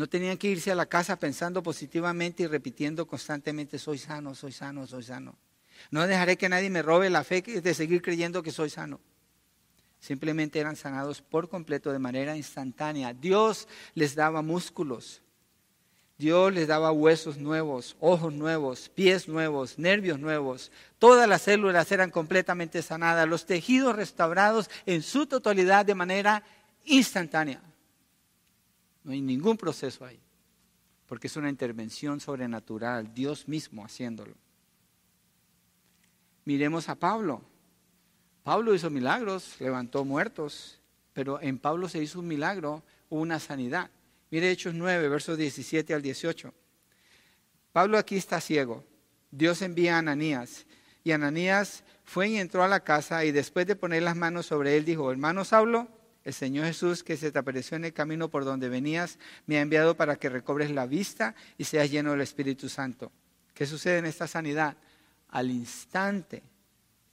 No 0.00 0.08
tenían 0.08 0.38
que 0.38 0.48
irse 0.48 0.72
a 0.72 0.74
la 0.74 0.86
casa 0.86 1.18
pensando 1.18 1.62
positivamente 1.62 2.44
y 2.44 2.46
repitiendo 2.46 3.06
constantemente, 3.06 3.78
soy 3.78 3.98
sano, 3.98 4.34
soy 4.34 4.50
sano, 4.50 4.86
soy 4.86 5.02
sano. 5.02 5.36
No 5.90 6.06
dejaré 6.06 6.38
que 6.38 6.48
nadie 6.48 6.70
me 6.70 6.80
robe 6.80 7.10
la 7.10 7.22
fe 7.22 7.42
de 7.42 7.74
seguir 7.74 8.00
creyendo 8.00 8.42
que 8.42 8.50
soy 8.50 8.70
sano. 8.70 8.98
Simplemente 9.98 10.58
eran 10.58 10.74
sanados 10.74 11.20
por 11.20 11.50
completo 11.50 11.92
de 11.92 11.98
manera 11.98 12.34
instantánea. 12.34 13.12
Dios 13.12 13.68
les 13.94 14.14
daba 14.14 14.40
músculos. 14.40 15.20
Dios 16.16 16.50
les 16.54 16.66
daba 16.66 16.92
huesos 16.92 17.36
nuevos, 17.36 17.94
ojos 18.00 18.32
nuevos, 18.32 18.88
pies 18.88 19.28
nuevos, 19.28 19.78
nervios 19.78 20.18
nuevos. 20.18 20.72
Todas 20.98 21.28
las 21.28 21.42
células 21.42 21.92
eran 21.92 22.10
completamente 22.10 22.80
sanadas, 22.80 23.28
los 23.28 23.44
tejidos 23.44 23.96
restaurados 23.96 24.70
en 24.86 25.02
su 25.02 25.26
totalidad 25.26 25.84
de 25.84 25.94
manera 25.94 26.42
instantánea. 26.86 27.60
No 29.04 29.12
hay 29.12 29.20
ningún 29.20 29.56
proceso 29.56 30.04
ahí, 30.04 30.20
porque 31.06 31.26
es 31.26 31.36
una 31.36 31.48
intervención 31.48 32.20
sobrenatural, 32.20 33.12
Dios 33.14 33.48
mismo 33.48 33.84
haciéndolo. 33.84 34.34
Miremos 36.44 36.88
a 36.88 36.94
Pablo. 36.94 37.42
Pablo 38.42 38.74
hizo 38.74 38.90
milagros, 38.90 39.56
levantó 39.60 40.04
muertos, 40.04 40.80
pero 41.12 41.40
en 41.40 41.58
Pablo 41.58 41.88
se 41.88 42.02
hizo 42.02 42.20
un 42.20 42.28
milagro, 42.28 42.82
una 43.08 43.38
sanidad. 43.38 43.90
Mire 44.30 44.50
Hechos 44.50 44.74
9, 44.74 45.08
versos 45.08 45.36
17 45.36 45.92
al 45.94 46.02
18. 46.02 46.52
Pablo 47.72 47.98
aquí 47.98 48.16
está 48.16 48.40
ciego. 48.40 48.84
Dios 49.30 49.62
envía 49.62 49.96
a 49.96 49.98
Ananías. 49.98 50.66
Y 51.04 51.12
Ananías 51.12 51.84
fue 52.04 52.28
y 52.28 52.36
entró 52.36 52.62
a 52.62 52.68
la 52.68 52.80
casa 52.80 53.24
y 53.24 53.32
después 53.32 53.66
de 53.66 53.76
poner 53.76 54.02
las 54.02 54.16
manos 54.16 54.46
sobre 54.46 54.76
él 54.76 54.84
dijo, 54.84 55.10
hermano 55.10 55.44
Saulo, 55.44 55.88
el 56.24 56.34
Señor 56.34 56.66
Jesús 56.66 57.02
que 57.02 57.16
se 57.16 57.32
te 57.32 57.38
apareció 57.38 57.76
en 57.76 57.86
el 57.86 57.92
camino 57.92 58.28
por 58.28 58.44
donde 58.44 58.68
venías, 58.68 59.18
me 59.46 59.58
ha 59.58 59.62
enviado 59.62 59.96
para 59.96 60.16
que 60.16 60.28
recobres 60.28 60.70
la 60.70 60.86
vista 60.86 61.34
y 61.56 61.64
seas 61.64 61.90
lleno 61.90 62.10
del 62.10 62.20
Espíritu 62.20 62.68
Santo. 62.68 63.10
¿Qué 63.54 63.66
sucede 63.66 63.98
en 63.98 64.06
esta 64.06 64.26
sanidad? 64.26 64.76
Al 65.28 65.50
instante 65.50 66.42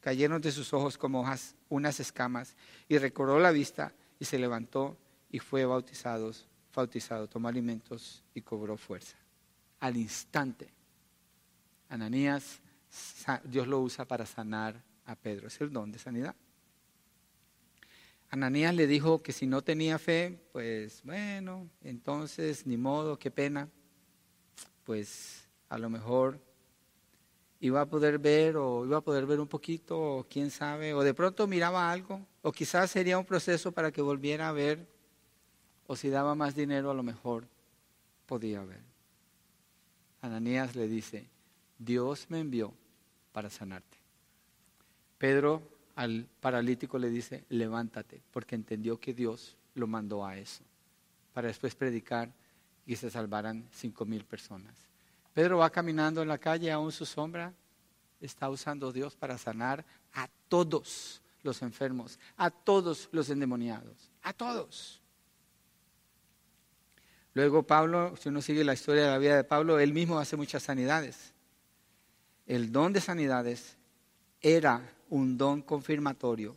cayeron 0.02 0.42
de 0.42 0.52
sus 0.52 0.74
ojos 0.74 0.98
como 0.98 1.22
hojas 1.22 1.56
unas 1.70 2.00
escamas 2.00 2.56
y 2.88 2.98
recobró 2.98 3.40
la 3.40 3.52
vista 3.52 3.94
y 4.20 4.26
se 4.26 4.40
levantó 4.40 4.98
y 5.30 5.40
fue 5.40 5.66
bautizado, 5.66 6.32
bautizado, 6.74 7.28
tomó 7.28 7.48
alimentos 7.48 8.24
y 8.34 8.42
cobró 8.42 8.78
fuerza. 8.78 9.18
Al 9.80 9.98
instante. 9.98 10.70
Ananías, 11.90 12.60
Dios 13.46 13.68
lo 13.68 13.80
usa 13.80 14.06
para 14.06 14.26
sanar 14.26 14.82
a 15.06 15.16
Pedro. 15.16 15.48
Es 15.48 15.62
el 15.62 15.72
don 15.72 15.92
de 15.92 16.00
sanidad. 16.00 16.36
Ananías 18.30 18.76
le 18.76 18.88
dijo 18.88 19.22
que 19.22 19.32
si 19.32 19.48
no 19.48 19.62
tenía 19.62 19.98
fe, 20.00 20.38
pues 20.52 21.02
bueno, 21.04 21.70
entonces 21.82 22.68
ni 22.68 22.76
modo, 22.76 23.18
qué 23.18 23.32
pena. 23.32 23.70
Pues 24.84 25.48
a 25.70 25.78
lo 25.78 25.90
mejor 25.90 26.40
iba 27.60 27.82
a 27.82 27.86
poder 27.86 28.20
ver 28.20 28.58
o 28.58 28.86
iba 28.86 28.98
a 28.98 29.02
poder 29.02 29.26
ver 29.26 29.40
un 29.40 29.48
poquito, 29.48 30.00
o 30.00 30.28
quién 30.30 30.52
sabe, 30.52 30.94
o 30.94 31.04
de 31.04 31.14
pronto 31.14 31.48
miraba 31.48 31.90
algo, 31.92 32.26
o 32.42 32.52
quizás 32.52 32.92
sería 32.92 33.18
un 33.18 33.26
proceso 33.26 33.72
para 33.72 33.92
que 33.92 34.02
volviera 34.02 34.50
a 34.50 34.52
ver, 34.52 34.88
o 35.88 35.96
si 35.96 36.10
daba 36.10 36.36
más 36.36 36.54
dinero 36.54 36.92
a 36.92 36.94
lo 36.94 37.04
mejor 37.04 37.48
podía 38.26 38.62
ver. 38.64 38.82
Ananías 40.22 40.76
le 40.76 40.88
dice, 40.88 41.30
Dios 41.78 42.26
me 42.30 42.40
envió 42.40 42.74
para 43.32 43.50
sanarte. 43.50 43.98
Pedro 45.18 45.77
al 45.98 46.28
paralítico 46.40 47.00
le 47.00 47.10
dice, 47.10 47.44
levántate, 47.50 48.22
porque 48.32 48.54
entendió 48.54 49.00
que 49.00 49.16
Dios 49.16 49.58
lo 49.74 49.88
mandó 49.88 50.24
a 50.24 50.38
eso, 50.38 50.64
para 51.34 51.48
después 51.48 51.74
predicar 51.74 52.32
y 52.86 52.96
se 52.96 53.10
salvaran 53.10 53.68
cinco 53.72 54.06
mil 54.06 54.24
personas. 54.24 54.76
Pedro 55.34 55.58
va 55.58 55.72
caminando 55.72 56.22
en 56.22 56.28
la 56.28 56.38
calle, 56.38 56.72
aún 56.72 56.92
su 56.92 57.04
sombra 57.04 57.52
está 58.22 58.48
usando 58.48 58.92
Dios 58.92 59.16
para 59.16 59.40
sanar 59.40 59.84
a 60.14 60.30
todos 60.48 61.20
los 61.42 61.64
enfermos, 61.64 62.20
a 62.38 62.52
todos 62.52 63.10
los 63.12 63.32
endemoniados, 63.32 64.12
a 64.22 64.34
todos. 64.34 65.02
Luego 67.34 67.64
Pablo, 67.64 68.16
si 68.18 68.30
uno 68.30 68.44
sigue 68.44 68.64
la 68.64 68.76
historia 68.76 69.06
de 69.06 69.10
la 69.10 69.18
vida 69.18 69.36
de 69.36 69.44
Pablo, 69.44 69.80
él 69.80 69.94
mismo 69.94 70.20
hace 70.20 70.38
muchas 70.38 70.62
sanidades. 70.62 71.34
El 72.46 72.72
don 72.72 72.94
de 72.94 73.02
sanidades 73.02 73.78
era 74.42 74.94
un 75.10 75.38
don 75.38 75.62
confirmatorio 75.62 76.56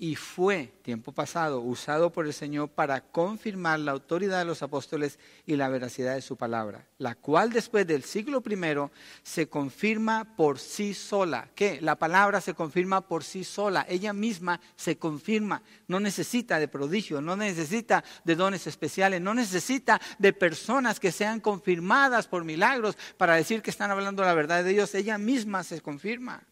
y 0.00 0.14
fue, 0.14 0.72
tiempo 0.82 1.10
pasado, 1.10 1.60
usado 1.60 2.12
por 2.12 2.24
el 2.24 2.32
Señor 2.32 2.68
para 2.68 3.00
confirmar 3.00 3.80
la 3.80 3.90
autoridad 3.90 4.38
de 4.38 4.44
los 4.44 4.62
apóstoles 4.62 5.18
y 5.44 5.56
la 5.56 5.68
veracidad 5.68 6.14
de 6.14 6.22
su 6.22 6.36
palabra, 6.36 6.86
la 6.98 7.16
cual 7.16 7.52
después 7.52 7.84
del 7.84 8.04
siglo 8.04 8.40
primero 8.40 8.92
se 9.24 9.48
confirma 9.48 10.36
por 10.36 10.60
sí 10.60 10.94
sola. 10.94 11.50
¿Qué? 11.56 11.80
La 11.80 11.96
palabra 11.96 12.40
se 12.40 12.54
confirma 12.54 13.00
por 13.00 13.24
sí 13.24 13.42
sola, 13.42 13.84
ella 13.88 14.12
misma 14.12 14.60
se 14.76 14.96
confirma, 14.96 15.62
no 15.88 15.98
necesita 15.98 16.60
de 16.60 16.68
prodigio, 16.68 17.20
no 17.20 17.34
necesita 17.34 18.04
de 18.22 18.36
dones 18.36 18.68
especiales, 18.68 19.20
no 19.20 19.34
necesita 19.34 20.00
de 20.20 20.32
personas 20.32 21.00
que 21.00 21.10
sean 21.10 21.40
confirmadas 21.40 22.28
por 22.28 22.44
milagros 22.44 22.96
para 23.16 23.34
decir 23.34 23.62
que 23.62 23.70
están 23.70 23.90
hablando 23.90 24.22
la 24.22 24.34
verdad 24.34 24.62
de 24.62 24.74
Dios, 24.74 24.94
ella 24.94 25.18
misma 25.18 25.64
se 25.64 25.80
confirma. 25.80 26.46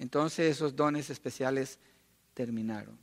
Entonces 0.00 0.56
esos 0.56 0.74
dones 0.74 1.10
especiales 1.10 1.78
terminaron. 2.32 2.98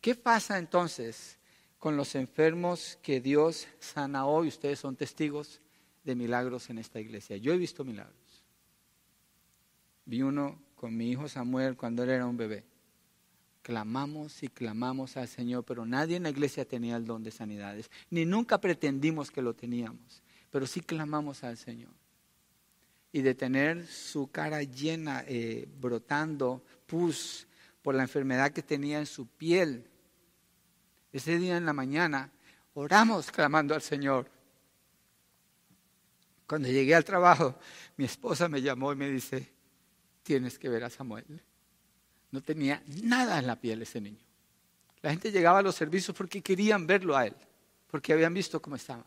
¿Qué 0.00 0.14
pasa 0.14 0.58
entonces 0.58 1.38
con 1.78 1.94
los 1.94 2.14
enfermos 2.14 2.98
que 3.02 3.20
Dios 3.20 3.68
sana 3.80 4.24
hoy? 4.24 4.48
Ustedes 4.48 4.78
son 4.78 4.96
testigos 4.96 5.60
de 6.02 6.14
milagros 6.14 6.70
en 6.70 6.78
esta 6.78 7.00
iglesia. 7.00 7.36
Yo 7.36 7.52
he 7.52 7.58
visto 7.58 7.84
milagros. 7.84 8.42
Vi 10.06 10.22
uno 10.22 10.58
con 10.74 10.96
mi 10.96 11.10
hijo 11.10 11.28
Samuel 11.28 11.76
cuando 11.76 12.02
él 12.02 12.08
era 12.08 12.24
un 12.24 12.38
bebé. 12.38 12.64
Clamamos 13.60 14.42
y 14.42 14.48
clamamos 14.48 15.18
al 15.18 15.28
Señor, 15.28 15.64
pero 15.66 15.84
nadie 15.84 16.16
en 16.16 16.22
la 16.22 16.30
iglesia 16.30 16.64
tenía 16.64 16.96
el 16.96 17.04
don 17.04 17.22
de 17.22 17.30
sanidades, 17.30 17.90
ni 18.08 18.24
nunca 18.24 18.58
pretendimos 18.58 19.30
que 19.30 19.42
lo 19.42 19.54
teníamos, 19.54 20.22
pero 20.50 20.66
sí 20.66 20.80
clamamos 20.80 21.44
al 21.44 21.58
Señor. 21.58 21.99
Y 23.12 23.22
de 23.22 23.34
tener 23.34 23.86
su 23.86 24.30
cara 24.30 24.62
llena, 24.62 25.24
eh, 25.26 25.68
brotando 25.80 26.64
pus 26.86 27.46
por 27.82 27.94
la 27.94 28.02
enfermedad 28.02 28.52
que 28.52 28.62
tenía 28.62 28.98
en 28.98 29.06
su 29.06 29.26
piel. 29.26 29.88
Ese 31.12 31.38
día 31.38 31.56
en 31.56 31.66
la 31.66 31.72
mañana 31.72 32.30
oramos 32.74 33.30
clamando 33.30 33.74
al 33.74 33.82
Señor. 33.82 34.30
Cuando 36.46 36.68
llegué 36.68 36.94
al 36.94 37.04
trabajo, 37.04 37.58
mi 37.96 38.04
esposa 38.04 38.48
me 38.48 38.62
llamó 38.62 38.92
y 38.92 38.96
me 38.96 39.08
dice, 39.08 39.52
tienes 40.22 40.58
que 40.58 40.68
ver 40.68 40.84
a 40.84 40.90
Samuel. 40.90 41.42
No 42.30 42.42
tenía 42.42 42.82
nada 43.02 43.38
en 43.38 43.46
la 43.46 43.60
piel 43.60 43.82
ese 43.82 44.00
niño. 44.00 44.24
La 45.02 45.10
gente 45.10 45.32
llegaba 45.32 45.60
a 45.60 45.62
los 45.62 45.74
servicios 45.74 46.16
porque 46.16 46.42
querían 46.42 46.86
verlo 46.86 47.16
a 47.16 47.26
él, 47.26 47.34
porque 47.88 48.12
habían 48.12 48.34
visto 48.34 48.60
cómo 48.60 48.76
estaba. 48.76 49.06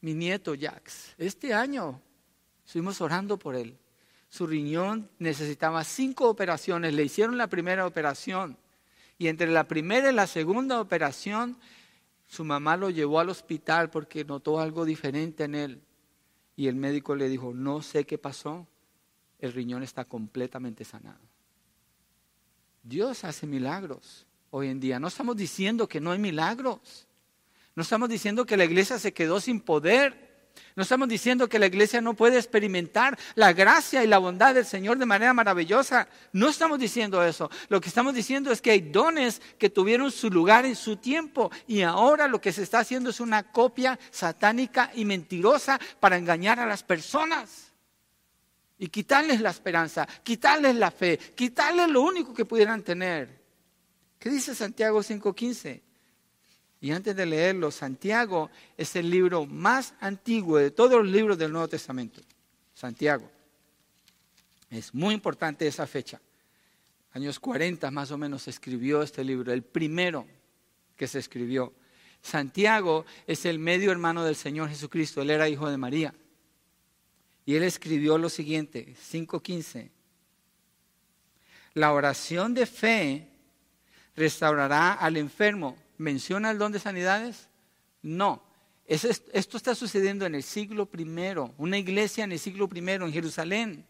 Mi 0.00 0.14
nieto 0.14 0.54
Jax, 0.58 1.14
este 1.18 1.52
año 1.52 2.00
estuvimos 2.66 3.00
orando 3.00 3.38
por 3.38 3.54
él. 3.56 3.78
Su 4.28 4.46
riñón 4.46 5.08
necesitaba 5.18 5.84
cinco 5.84 6.28
operaciones, 6.28 6.92
le 6.92 7.04
hicieron 7.04 7.38
la 7.38 7.46
primera 7.46 7.86
operación. 7.86 8.58
Y 9.18 9.28
entre 9.28 9.46
la 9.48 9.66
primera 9.66 10.10
y 10.10 10.14
la 10.14 10.26
segunda 10.26 10.80
operación 10.80 11.56
su 12.26 12.44
mamá 12.44 12.76
lo 12.76 12.90
llevó 12.90 13.20
al 13.20 13.28
hospital 13.28 13.90
porque 13.90 14.24
notó 14.24 14.60
algo 14.60 14.84
diferente 14.84 15.44
en 15.44 15.54
él. 15.54 15.82
Y 16.56 16.68
el 16.68 16.74
médico 16.74 17.14
le 17.14 17.28
dijo, 17.28 17.52
no 17.54 17.82
sé 17.82 18.04
qué 18.04 18.18
pasó, 18.18 18.66
el 19.38 19.52
riñón 19.52 19.82
está 19.82 20.04
completamente 20.04 20.84
sanado. 20.84 21.20
Dios 22.82 23.24
hace 23.24 23.46
milagros 23.46 24.26
hoy 24.50 24.68
en 24.68 24.80
día, 24.80 24.98
no 24.98 25.08
estamos 25.08 25.36
diciendo 25.36 25.88
que 25.88 26.00
no 26.00 26.12
hay 26.12 26.18
milagros, 26.18 27.06
no 27.74 27.82
estamos 27.82 28.08
diciendo 28.08 28.46
que 28.46 28.56
la 28.56 28.64
iglesia 28.64 28.98
se 28.98 29.12
quedó 29.12 29.40
sin 29.40 29.60
poder. 29.60 30.25
No 30.74 30.82
estamos 30.82 31.08
diciendo 31.08 31.48
que 31.48 31.58
la 31.58 31.66
iglesia 31.66 32.00
no 32.00 32.14
puede 32.14 32.36
experimentar 32.36 33.18
la 33.34 33.52
gracia 33.52 34.04
y 34.04 34.06
la 34.06 34.18
bondad 34.18 34.54
del 34.54 34.66
Señor 34.66 34.98
de 34.98 35.06
manera 35.06 35.32
maravillosa. 35.32 36.08
No 36.32 36.48
estamos 36.48 36.78
diciendo 36.78 37.24
eso. 37.24 37.50
Lo 37.68 37.80
que 37.80 37.88
estamos 37.88 38.14
diciendo 38.14 38.52
es 38.52 38.60
que 38.60 38.72
hay 38.72 38.80
dones 38.80 39.40
que 39.58 39.70
tuvieron 39.70 40.10
su 40.10 40.30
lugar 40.30 40.66
en 40.66 40.76
su 40.76 40.96
tiempo 40.96 41.50
y 41.66 41.82
ahora 41.82 42.28
lo 42.28 42.40
que 42.40 42.52
se 42.52 42.62
está 42.62 42.80
haciendo 42.80 43.10
es 43.10 43.20
una 43.20 43.52
copia 43.52 43.98
satánica 44.10 44.90
y 44.94 45.04
mentirosa 45.04 45.80
para 45.98 46.16
engañar 46.16 46.60
a 46.60 46.66
las 46.66 46.82
personas 46.82 47.72
y 48.78 48.88
quitarles 48.88 49.40
la 49.40 49.50
esperanza, 49.50 50.06
quitarles 50.22 50.74
la 50.74 50.90
fe, 50.90 51.18
quitarles 51.34 51.88
lo 51.88 52.02
único 52.02 52.34
que 52.34 52.44
pudieran 52.44 52.82
tener. 52.82 53.42
¿Qué 54.18 54.28
dice 54.28 54.54
Santiago 54.54 55.02
5:15? 55.02 55.85
Y 56.80 56.90
antes 56.90 57.16
de 57.16 57.26
leerlo, 57.26 57.70
Santiago 57.70 58.50
es 58.76 58.94
el 58.96 59.10
libro 59.10 59.46
más 59.46 59.94
antiguo 60.00 60.58
de 60.58 60.70
todos 60.70 61.02
los 61.02 61.06
libros 61.06 61.38
del 61.38 61.52
Nuevo 61.52 61.68
Testamento. 61.68 62.20
Santiago. 62.74 63.30
Es 64.70 64.92
muy 64.94 65.14
importante 65.14 65.66
esa 65.66 65.86
fecha. 65.86 66.20
Años 67.12 67.40
40 67.40 67.90
más 67.90 68.10
o 68.10 68.18
menos 68.18 68.42
se 68.42 68.50
escribió 68.50 69.02
este 69.02 69.24
libro, 69.24 69.52
el 69.52 69.62
primero 69.62 70.26
que 70.96 71.06
se 71.06 71.18
escribió. 71.18 71.72
Santiago 72.20 73.06
es 73.26 73.46
el 73.46 73.58
medio 73.58 73.90
hermano 73.90 74.24
del 74.24 74.36
Señor 74.36 74.68
Jesucristo, 74.68 75.22
él 75.22 75.30
era 75.30 75.48
hijo 75.48 75.70
de 75.70 75.78
María. 75.78 76.14
Y 77.46 77.54
él 77.54 77.62
escribió 77.62 78.18
lo 78.18 78.28
siguiente, 78.28 78.94
5.15. 79.10 79.90
La 81.74 81.92
oración 81.92 82.52
de 82.52 82.66
fe 82.66 83.28
restaurará 84.16 84.94
al 84.94 85.16
enfermo 85.16 85.76
¿Menciona 85.98 86.50
el 86.50 86.58
don 86.58 86.72
de 86.72 86.78
sanidades? 86.78 87.48
No. 88.02 88.42
esto 88.86 89.56
está 89.56 89.74
sucediendo 89.74 90.26
en 90.26 90.34
el 90.34 90.42
siglo 90.42 90.86
primero, 90.86 91.54
una 91.58 91.78
iglesia 91.78 92.24
en 92.24 92.32
el 92.32 92.38
siglo 92.38 92.68
primero 92.68 93.06
en 93.06 93.12
Jerusalén. 93.12 93.86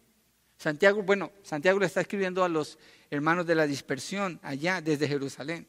Santiago, 0.57 1.03
bueno, 1.03 1.31
Santiago 1.43 1.79
le 1.79 1.85
está 1.85 2.01
escribiendo 2.01 2.43
a 2.43 2.49
los 2.49 2.79
hermanos 3.11 3.45
de 3.45 3.53
la 3.53 3.67
dispersión 3.67 4.39
allá 4.41 4.81
desde 4.81 5.07
Jerusalén. 5.07 5.67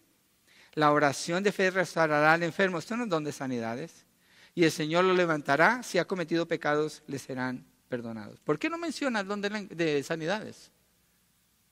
La 0.75 0.93
oración 0.93 1.43
de 1.43 1.53
fe 1.53 1.71
restaurará 1.71 2.33
al 2.33 2.43
enfermo. 2.43 2.79
Esto 2.79 2.97
no 2.97 3.05
es 3.05 3.11
don 3.11 3.25
de 3.25 3.33
sanidades. 3.33 4.07
Y 4.55 4.65
el 4.65 4.71
Señor 4.71 5.05
lo 5.05 5.13
levantará. 5.13 5.83
Si 5.83 5.99
ha 5.99 6.07
cometido 6.07 6.47
pecados, 6.47 7.03
le 7.07 7.19
serán 7.19 7.67
perdonados. 7.89 8.41
¿Por 8.41 8.59
qué 8.59 8.71
no 8.71 8.79
menciona 8.79 9.21
el 9.21 9.27
don 9.27 9.43
de 9.43 10.03
sanidades? 10.03 10.71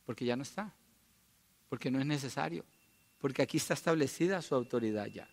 Porque 0.05 0.25
ya 0.25 0.37
no 0.37 0.43
está. 0.43 0.75
Porque 1.69 1.91
no 1.91 2.01
es 2.01 2.07
necesario 2.07 2.65
porque 3.27 3.43
aquí 3.43 3.57
está 3.57 3.75
establecida 3.75 4.41
su 4.41 4.55
autoridad 4.55 5.07
ya. 5.07 5.29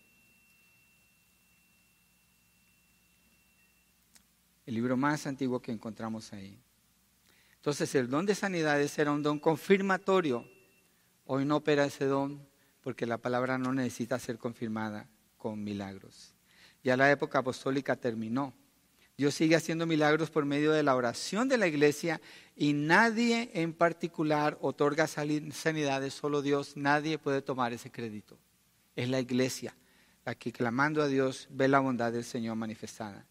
El 4.65 4.73
libro 4.73 4.97
más 4.97 5.27
antiguo 5.27 5.61
que 5.61 5.71
encontramos 5.71 6.33
ahí. 6.33 6.59
Entonces 7.57 7.93
el 7.93 8.09
don 8.09 8.25
de 8.25 8.33
sanidades 8.33 8.97
era 8.97 9.11
un 9.11 9.21
don 9.21 9.37
confirmatorio. 9.37 10.43
Hoy 11.27 11.45
no 11.45 11.57
opera 11.57 11.85
ese 11.85 12.05
don 12.05 12.43
porque 12.81 13.05
la 13.05 13.19
palabra 13.19 13.59
no 13.59 13.71
necesita 13.71 14.17
ser 14.17 14.39
confirmada 14.39 15.07
con 15.37 15.63
milagros. 15.63 16.33
Ya 16.83 16.97
la 16.97 17.11
época 17.11 17.37
apostólica 17.37 17.95
terminó. 17.95 18.55
Dios 19.17 19.35
sigue 19.35 19.55
haciendo 19.55 19.85
milagros 19.85 20.31
por 20.31 20.45
medio 20.45 20.71
de 20.71 20.83
la 20.83 20.95
oración 20.95 21.47
de 21.47 21.57
la 21.57 21.67
iglesia 21.67 22.19
y 22.55 22.73
nadie 22.73 23.51
en 23.53 23.73
particular 23.73 24.57
otorga 24.61 25.07
sanidades, 25.07 26.13
solo 26.13 26.41
Dios, 26.41 26.75
nadie 26.75 27.19
puede 27.19 27.41
tomar 27.41 27.73
ese 27.73 27.91
crédito. 27.91 28.37
Es 28.95 29.09
la 29.09 29.19
iglesia 29.19 29.75
la 30.25 30.35
que 30.35 30.51
clamando 30.51 31.01
a 31.01 31.07
Dios 31.07 31.47
ve 31.51 31.67
la 31.67 31.79
bondad 31.79 32.11
del 32.11 32.23
Señor 32.23 32.55
manifestada. 32.55 33.25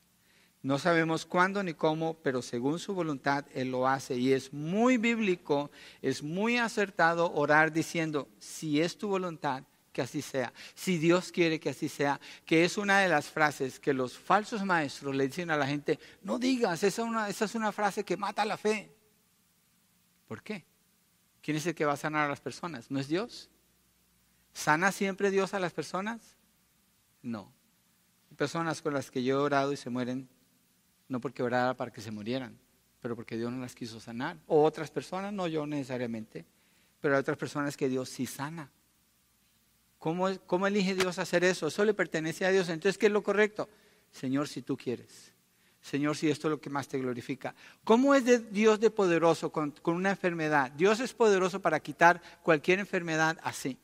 No 0.63 0.79
sabemos 0.79 1.27
cuándo 1.27 1.63
ni 1.63 1.75
cómo, 1.75 2.15
pero 2.23 2.41
según 2.41 2.79
su 2.79 2.95
voluntad 2.95 3.45
Él 3.53 3.73
lo 3.73 3.89
hace. 3.89 4.17
Y 4.17 4.33
es 4.33 4.53
muy 4.53 4.97
bíblico, 4.97 5.73
es 6.01 6.23
muy 6.23 6.59
acertado 6.59 7.33
orar 7.33 7.73
diciendo, 7.73 8.29
si 8.39 8.81
es 8.81 8.97
tu 8.97 9.09
voluntad, 9.09 9.65
que 9.93 10.03
así 10.03 10.23
sea. 10.23 10.53
Si 10.75 10.99
Dios 10.99 11.31
quiere 11.31 11.61
que 11.61 11.71
así 11.71 11.89
sea, 11.89 12.21
que 12.45 12.65
es 12.65 12.79
una 12.79 13.01
de 13.01 13.09
las 13.09 13.27
frases 13.29 13.79
que 13.79 13.93
los 13.93 14.19
falsos 14.19 14.65
maestros 14.65 15.15
le 15.15 15.27
dicen 15.27 15.51
a 15.51 15.57
la 15.57 15.67
gente, 15.67 15.99
no 16.23 16.39
digas, 16.39 16.83
esa, 16.83 17.29
esa 17.29 17.45
es 17.45 17.55
una 17.55 17.73
frase 17.73 18.05
que 18.05 18.17
mata 18.17 18.45
la 18.45 18.57
fe. 18.57 18.91
¿Por 20.27 20.43
qué? 20.43 20.65
¿Quién 21.43 21.57
es 21.57 21.67
el 21.67 21.75
que 21.75 21.85
va 21.85 21.93
a 21.93 21.97
sanar 21.97 22.27
a 22.27 22.29
las 22.29 22.41
personas? 22.41 22.91
¿No 22.91 22.99
es 22.99 23.09
Dios? 23.09 23.51
¿Sana 24.55 24.93
siempre 24.93 25.31
Dios 25.31 25.55
a 25.55 25.61
las 25.61 25.73
personas? 25.73 26.37
No. 27.21 27.53
Hay 28.31 28.37
personas 28.37 28.81
con 28.81 28.95
las 28.95 29.11
que 29.11 29.23
yo 29.23 29.37
he 29.37 29.41
orado 29.41 29.73
y 29.73 29.77
se 29.77 29.91
mueren, 29.91 30.29
no 31.09 31.21
porque 31.21 31.43
orara 31.43 31.75
para 31.75 31.93
que 31.93 32.01
se 32.01 32.11
murieran, 32.11 32.59
pero 33.01 33.15
porque 33.15 33.37
Dios 33.37 33.53
no 33.53 33.61
las 33.61 33.75
quiso 33.75 34.01
sanar. 34.01 34.39
O 34.47 34.63
otras 34.63 34.91
personas, 34.91 35.33
no 35.33 35.47
yo 35.49 35.67
necesariamente, 35.67 36.47
pero 37.01 37.15
hay 37.15 37.21
otras 37.21 37.37
personas 37.37 37.77
que 37.77 37.89
Dios 37.89 38.09
sí 38.09 38.25
sana. 38.25 38.71
¿Cómo, 40.03 40.29
¿Cómo, 40.47 40.67
elige 40.67 40.97
Dios 40.97 41.21
hacer 41.21 41.45
eso? 41.45 41.69
Eso 41.69 41.85
le 41.85 41.95
pertenece 41.95 42.45
a 42.45 42.51
Dios. 42.51 42.69
Entonces, 42.69 42.99
¿qué 42.99 43.07
es 43.07 43.13
lo 43.13 43.23
correcto? 43.23 43.69
Señor, 44.11 44.49
si 44.49 44.61
tú 44.61 44.77
quieres. 44.77 45.33
Señor, 45.81 46.17
si 46.17 46.29
esto 46.29 46.49
es 46.49 46.51
lo 46.51 46.61
que 46.61 46.71
más 46.71 46.89
te 46.89 46.99
glorifica. 46.99 47.55
¿Cómo 47.85 48.13
es 48.13 48.25
de 48.25 48.41
Dios 48.41 48.81
de 48.81 48.91
poderoso 48.91 49.53
con, 49.53 49.71
con 49.71 49.95
una 49.95 50.11
enfermedad? 50.11 50.73
Dios 50.73 50.99
es 50.99 51.15
poderoso 51.15 51.63
para 51.63 51.79
quitar 51.79 52.21
cualquier 52.43 52.81
enfermedad 52.81 53.39
así. 53.45 53.79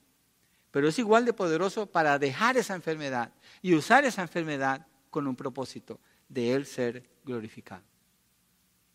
pero 0.72 0.88
es 0.88 0.98
igual 0.98 1.24
de 1.24 1.32
poderoso 1.32 1.86
para 1.86 2.18
dejar 2.18 2.56
esa 2.56 2.74
enfermedad 2.74 3.32
y 3.62 3.74
usar 3.74 4.04
esa 4.04 4.22
enfermedad 4.22 4.88
con 5.10 5.28
un 5.28 5.36
propósito 5.36 6.00
de 6.28 6.52
Él 6.52 6.66
ser 6.66 7.08
glorificado. 7.24 7.84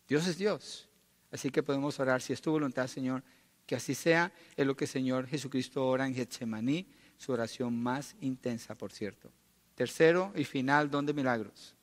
Dios 0.06 0.26
es 0.26 0.36
Dios, 0.36 0.90
así 1.32 1.48
que 1.48 1.62
podemos 1.62 1.98
orar, 1.98 2.20
si 2.20 2.34
es 2.34 2.42
tu 2.42 2.50
voluntad, 2.50 2.86
Señor, 2.86 3.22
que 3.64 3.76
así 3.76 3.94
sea, 3.94 4.30
es 4.56 4.66
lo 4.66 4.76
que 4.76 4.86
Señor 4.86 5.26
Jesucristo 5.26 5.86
ora 5.86 6.06
en 6.06 6.14
Getsemaní, 6.14 6.86
su 7.16 7.32
oración 7.32 7.80
más 7.82 8.14
intensa, 8.20 8.74
por 8.74 8.92
cierto. 8.92 9.30
Tercero 9.74 10.32
y 10.34 10.44
final, 10.44 10.90
don 10.90 11.06
de 11.06 11.12
milagros. 11.12 11.74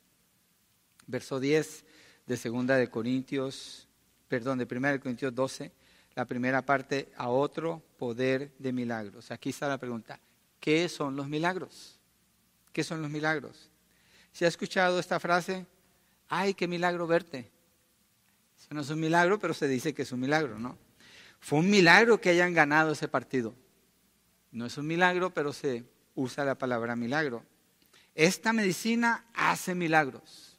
Verso 1.06 1.40
10 1.40 1.84
de 2.26 2.36
segunda 2.36 2.76
de 2.76 2.88
Corintios, 2.88 3.88
perdón, 4.28 4.58
de 4.58 4.66
primera 4.66 4.92
de 4.92 5.00
Corintios 5.00 5.34
12, 5.34 5.72
la 6.14 6.24
primera 6.24 6.62
parte, 6.62 7.12
a 7.16 7.28
otro 7.28 7.82
poder 7.98 8.52
de 8.58 8.72
milagros. 8.72 9.30
Aquí 9.30 9.50
está 9.50 9.68
la 9.68 9.78
pregunta, 9.78 10.20
¿qué 10.60 10.88
son 10.88 11.16
los 11.16 11.28
milagros? 11.28 11.98
¿Qué 12.72 12.84
son 12.84 13.02
los 13.02 13.10
milagros? 13.10 13.70
¿Se 14.32 14.44
ha 14.44 14.48
escuchado 14.48 14.98
esta 14.98 15.20
frase? 15.20 15.66
¡Ay, 16.28 16.54
qué 16.54 16.66
milagro 16.66 17.06
verte! 17.06 17.50
Eso 18.58 18.74
no 18.74 18.80
es 18.80 18.90
un 18.90 19.00
milagro, 19.00 19.38
pero 19.38 19.52
se 19.52 19.68
dice 19.68 19.92
que 19.92 20.02
es 20.02 20.12
un 20.12 20.20
milagro, 20.20 20.58
¿no? 20.58 20.78
Fue 21.40 21.58
un 21.58 21.68
milagro 21.68 22.20
que 22.20 22.30
hayan 22.30 22.54
ganado 22.54 22.92
ese 22.92 23.08
partido. 23.08 23.54
No 24.52 24.66
es 24.66 24.76
un 24.76 24.86
milagro, 24.86 25.30
pero 25.30 25.52
se 25.52 25.84
usa 26.14 26.44
la 26.44 26.56
palabra 26.56 26.94
milagro. 26.94 27.42
Esta 28.14 28.52
medicina 28.52 29.24
hace 29.34 29.74
milagros. 29.74 30.58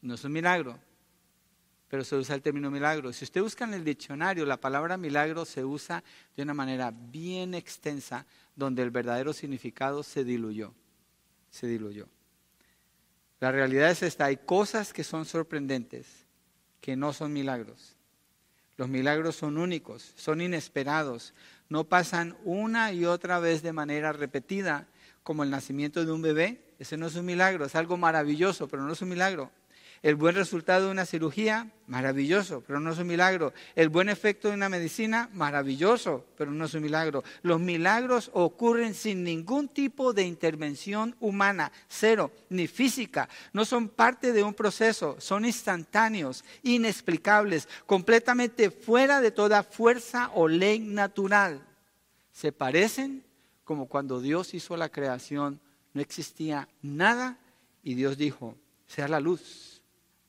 No 0.00 0.14
es 0.14 0.24
un 0.24 0.32
milagro, 0.32 0.78
pero 1.88 2.04
se 2.04 2.16
usa 2.16 2.34
el 2.34 2.42
término 2.42 2.70
milagro. 2.70 3.12
Si 3.12 3.24
usted 3.24 3.42
busca 3.42 3.64
en 3.64 3.74
el 3.74 3.84
diccionario, 3.84 4.46
la 4.46 4.60
palabra 4.60 4.96
milagro 4.96 5.44
se 5.44 5.64
usa 5.64 6.02
de 6.36 6.42
una 6.42 6.54
manera 6.54 6.92
bien 6.92 7.54
extensa, 7.54 8.24
donde 8.54 8.82
el 8.82 8.90
verdadero 8.90 9.32
significado 9.32 10.02
se 10.02 10.24
diluyó. 10.24 10.72
Se 11.50 11.66
diluyó. 11.66 12.08
La 13.40 13.50
realidad 13.50 13.90
es 13.90 14.02
esta, 14.04 14.26
hay 14.26 14.36
cosas 14.36 14.92
que 14.92 15.02
son 15.02 15.24
sorprendentes, 15.24 16.06
que 16.80 16.94
no 16.94 17.12
son 17.12 17.32
milagros. 17.32 17.96
Los 18.76 18.88
milagros 18.88 19.36
son 19.36 19.58
únicos, 19.58 20.12
son 20.16 20.40
inesperados, 20.40 21.34
no 21.72 21.84
pasan 21.84 22.36
una 22.44 22.92
y 22.92 23.06
otra 23.06 23.38
vez 23.38 23.62
de 23.62 23.72
manera 23.72 24.12
repetida, 24.12 24.86
como 25.22 25.42
el 25.42 25.50
nacimiento 25.50 26.04
de 26.04 26.12
un 26.12 26.20
bebé. 26.20 26.74
Ese 26.78 26.98
no 26.98 27.06
es 27.06 27.14
un 27.16 27.24
milagro, 27.24 27.64
es 27.64 27.74
algo 27.74 27.96
maravilloso, 27.96 28.68
pero 28.68 28.82
no 28.82 28.92
es 28.92 29.00
un 29.00 29.08
milagro. 29.08 29.50
El 30.02 30.16
buen 30.16 30.34
resultado 30.34 30.86
de 30.86 30.90
una 30.90 31.06
cirugía, 31.06 31.70
maravilloso, 31.86 32.64
pero 32.66 32.80
no 32.80 32.90
es 32.90 32.98
un 32.98 33.06
milagro. 33.06 33.52
El 33.76 33.88
buen 33.88 34.08
efecto 34.08 34.48
de 34.48 34.54
una 34.54 34.68
medicina, 34.68 35.30
maravilloso, 35.32 36.26
pero 36.36 36.50
no 36.50 36.64
es 36.64 36.74
un 36.74 36.82
milagro. 36.82 37.22
Los 37.42 37.60
milagros 37.60 38.28
ocurren 38.34 38.94
sin 38.94 39.22
ningún 39.22 39.68
tipo 39.68 40.12
de 40.12 40.24
intervención 40.24 41.14
humana, 41.20 41.70
cero, 41.86 42.32
ni 42.48 42.66
física. 42.66 43.28
No 43.52 43.64
son 43.64 43.88
parte 43.88 44.32
de 44.32 44.42
un 44.42 44.54
proceso, 44.54 45.20
son 45.20 45.44
instantáneos, 45.44 46.44
inexplicables, 46.64 47.68
completamente 47.86 48.72
fuera 48.72 49.20
de 49.20 49.30
toda 49.30 49.62
fuerza 49.62 50.32
o 50.34 50.48
ley 50.48 50.80
natural. 50.80 51.64
Se 52.32 52.50
parecen 52.50 53.22
como 53.62 53.86
cuando 53.86 54.20
Dios 54.20 54.52
hizo 54.52 54.76
la 54.76 54.88
creación, 54.88 55.60
no 55.94 56.00
existía 56.00 56.68
nada 56.82 57.38
y 57.84 57.94
Dios 57.94 58.18
dijo, 58.18 58.56
sea 58.88 59.06
la 59.06 59.20
luz 59.20 59.71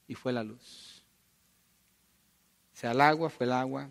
y 0.08 0.16
fue 0.16 0.34
la 0.34 0.44
luz. 0.44 1.04
Sea 2.74 2.92
el 2.92 3.02
agua, 3.02 3.30
fue 3.30 3.46
el 3.46 3.54
agua. 3.54 3.90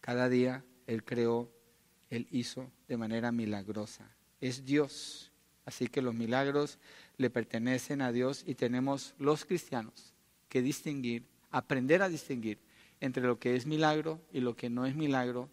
Cada 0.00 0.28
día 0.28 0.64
Él 0.86 1.04
creó, 1.04 1.50
Él 2.08 2.26
hizo 2.30 2.70
de 2.88 2.96
manera 2.96 3.32
milagrosa. 3.32 4.08
Es 4.40 4.64
Dios. 4.64 5.30
Así 5.64 5.88
que 5.88 6.02
los 6.02 6.14
milagros 6.14 6.78
le 7.16 7.30
pertenecen 7.30 8.00
a 8.02 8.12
Dios 8.12 8.42
y 8.46 8.54
tenemos 8.54 9.14
los 9.18 9.44
cristianos 9.44 10.14
que 10.48 10.62
distinguir, 10.62 11.26
aprender 11.50 12.02
a 12.02 12.08
distinguir 12.08 12.58
entre 13.00 13.22
lo 13.22 13.38
que 13.38 13.56
es 13.56 13.66
milagro 13.66 14.20
y 14.32 14.40
lo 14.40 14.56
que 14.56 14.70
no 14.70 14.86
es 14.86 14.94
milagro, 14.94 15.48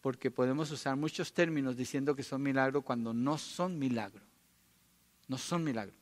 porque 0.00 0.30
podemos 0.30 0.70
usar 0.70 0.96
muchos 0.96 1.32
términos 1.32 1.76
diciendo 1.76 2.16
que 2.16 2.22
son 2.22 2.42
milagro 2.42 2.82
cuando 2.82 3.14
no 3.14 3.38
son 3.38 3.78
milagro. 3.78 4.22
No 5.28 5.38
son 5.38 5.64
milagros. 5.64 6.01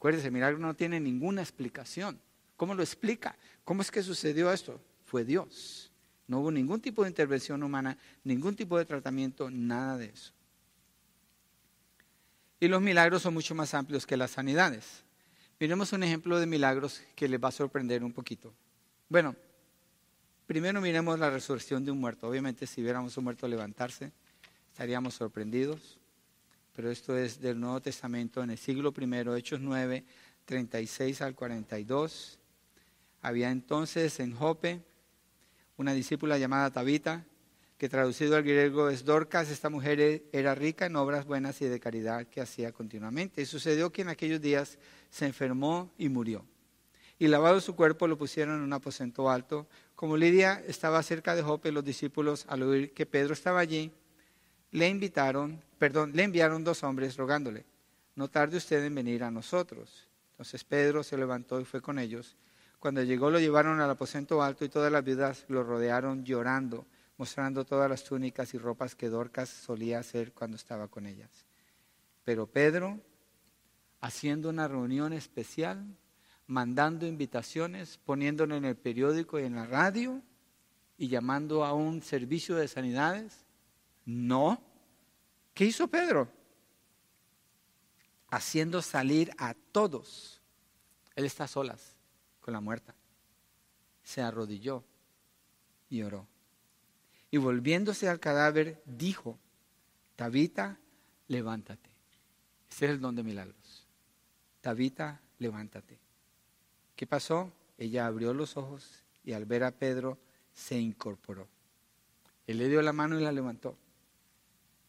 Acuérdese, 0.00 0.28
el 0.28 0.32
milagro 0.32 0.58
no 0.58 0.72
tiene 0.72 0.98
ninguna 0.98 1.42
explicación. 1.42 2.18
¿Cómo 2.56 2.74
lo 2.74 2.82
explica? 2.82 3.36
¿Cómo 3.64 3.82
es 3.82 3.90
que 3.90 4.02
sucedió 4.02 4.50
esto? 4.50 4.80
Fue 5.04 5.26
Dios. 5.26 5.92
No 6.26 6.40
hubo 6.40 6.50
ningún 6.50 6.80
tipo 6.80 7.02
de 7.02 7.10
intervención 7.10 7.62
humana, 7.62 7.98
ningún 8.24 8.56
tipo 8.56 8.78
de 8.78 8.86
tratamiento, 8.86 9.50
nada 9.50 9.98
de 9.98 10.06
eso. 10.06 10.32
Y 12.60 12.68
los 12.68 12.80
milagros 12.80 13.20
son 13.20 13.34
mucho 13.34 13.54
más 13.54 13.74
amplios 13.74 14.06
que 14.06 14.16
las 14.16 14.30
sanidades. 14.30 15.04
Miremos 15.58 15.92
un 15.92 16.02
ejemplo 16.02 16.40
de 16.40 16.46
milagros 16.46 17.02
que 17.14 17.28
les 17.28 17.38
va 17.38 17.48
a 17.48 17.52
sorprender 17.52 18.02
un 18.02 18.14
poquito. 18.14 18.54
Bueno, 19.10 19.36
primero 20.46 20.80
miremos 20.80 21.18
la 21.18 21.28
resurrección 21.28 21.84
de 21.84 21.90
un 21.90 22.00
muerto. 22.00 22.26
Obviamente 22.26 22.66
si 22.66 22.80
viéramos 22.80 23.18
un 23.18 23.24
muerto 23.24 23.46
levantarse, 23.46 24.12
estaríamos 24.72 25.12
sorprendidos 25.12 25.99
pero 26.74 26.90
esto 26.90 27.16
es 27.16 27.40
del 27.40 27.58
Nuevo 27.58 27.80
Testamento 27.80 28.42
en 28.42 28.50
el 28.50 28.58
siglo 28.58 28.92
I, 28.96 29.38
Hechos 29.38 29.60
9, 29.60 30.04
36 30.44 31.22
al 31.22 31.34
42. 31.34 32.38
Había 33.22 33.50
entonces 33.50 34.18
en 34.20 34.34
Jope 34.34 34.80
una 35.76 35.92
discípula 35.92 36.38
llamada 36.38 36.70
Tabita, 36.70 37.24
que 37.78 37.88
traducido 37.88 38.36
al 38.36 38.42
griego 38.42 38.90
es 38.90 39.04
Dorcas. 39.04 39.50
Esta 39.50 39.70
mujer 39.70 40.24
era 40.32 40.54
rica 40.54 40.86
en 40.86 40.96
obras 40.96 41.24
buenas 41.24 41.62
y 41.62 41.66
de 41.66 41.80
caridad 41.80 42.26
que 42.26 42.42
hacía 42.42 42.72
continuamente. 42.72 43.40
Y 43.40 43.46
sucedió 43.46 43.90
que 43.90 44.02
en 44.02 44.08
aquellos 44.08 44.40
días 44.40 44.78
se 45.08 45.24
enfermó 45.24 45.90
y 45.96 46.10
murió. 46.10 46.44
Y 47.18 47.28
lavado 47.28 47.60
su 47.60 47.74
cuerpo 47.74 48.06
lo 48.06 48.18
pusieron 48.18 48.56
en 48.56 48.62
un 48.62 48.72
aposento 48.72 49.30
alto. 49.30 49.66
Como 49.94 50.16
Lidia 50.16 50.62
estaba 50.66 51.02
cerca 51.02 51.34
de 51.34 51.42
Jope, 51.42 51.72
los 51.72 51.84
discípulos, 51.84 52.44
al 52.48 52.62
oír 52.62 52.92
que 52.92 53.06
Pedro 53.06 53.32
estaba 53.32 53.60
allí, 53.60 53.92
le 54.70 54.88
invitaron, 54.88 55.62
perdón, 55.80 56.12
le 56.14 56.24
enviaron 56.24 56.62
dos 56.62 56.84
hombres 56.84 57.16
rogándole, 57.16 57.64
no 58.14 58.28
tarde 58.28 58.58
usted 58.58 58.84
en 58.84 58.94
venir 58.94 59.24
a 59.24 59.30
nosotros. 59.30 60.06
Entonces 60.32 60.62
Pedro 60.62 61.02
se 61.02 61.16
levantó 61.16 61.58
y 61.58 61.64
fue 61.64 61.80
con 61.80 61.98
ellos. 61.98 62.36
Cuando 62.78 63.02
llegó 63.02 63.30
lo 63.30 63.40
llevaron 63.40 63.80
al 63.80 63.88
aposento 63.88 64.42
alto 64.42 64.62
y 64.66 64.68
todas 64.68 64.92
las 64.92 65.02
viudas 65.02 65.46
lo 65.48 65.64
rodearon 65.64 66.22
llorando, 66.22 66.86
mostrando 67.16 67.64
todas 67.64 67.88
las 67.88 68.04
túnicas 68.04 68.52
y 68.52 68.58
ropas 68.58 68.94
que 68.94 69.08
Dorcas 69.08 69.48
solía 69.48 70.00
hacer 70.00 70.34
cuando 70.34 70.58
estaba 70.58 70.86
con 70.88 71.06
ellas. 71.06 71.46
Pero 72.24 72.46
Pedro, 72.46 73.00
haciendo 74.02 74.50
una 74.50 74.68
reunión 74.68 75.14
especial, 75.14 75.82
mandando 76.46 77.06
invitaciones, 77.06 77.96
poniéndolo 78.04 78.54
en 78.54 78.66
el 78.66 78.76
periódico 78.76 79.40
y 79.40 79.44
en 79.44 79.54
la 79.54 79.64
radio 79.64 80.20
y 80.98 81.08
llamando 81.08 81.64
a 81.64 81.72
un 81.72 82.02
servicio 82.02 82.56
de 82.56 82.68
sanidades, 82.68 83.46
no. 84.04 84.69
¿Qué 85.60 85.66
hizo 85.66 85.88
Pedro? 85.88 86.26
Haciendo 88.30 88.80
salir 88.80 89.30
a 89.36 89.52
todos. 89.52 90.40
Él 91.14 91.26
está 91.26 91.44
a 91.44 91.48
solas 91.48 91.96
con 92.40 92.54
la 92.54 92.62
muerta. 92.62 92.94
Se 94.02 94.22
arrodilló 94.22 94.82
y 95.90 96.00
oró. 96.00 96.26
Y 97.30 97.36
volviéndose 97.36 98.08
al 98.08 98.20
cadáver, 98.20 98.82
dijo, 98.86 99.38
Tabita, 100.16 100.78
levántate. 101.28 101.90
Ese 102.70 102.86
es 102.86 102.92
el 102.92 103.00
don 103.02 103.14
de 103.14 103.22
milagros. 103.22 103.86
Tabita, 104.62 105.20
levántate. 105.38 105.98
¿Qué 106.96 107.06
pasó? 107.06 107.52
Ella 107.76 108.06
abrió 108.06 108.32
los 108.32 108.56
ojos 108.56 109.04
y 109.24 109.34
al 109.34 109.44
ver 109.44 109.64
a 109.64 109.72
Pedro 109.72 110.16
se 110.54 110.78
incorporó. 110.78 111.48
Él 112.46 112.56
le 112.56 112.70
dio 112.70 112.80
la 112.80 112.94
mano 112.94 113.20
y 113.20 113.22
la 113.22 113.30
levantó 113.30 113.76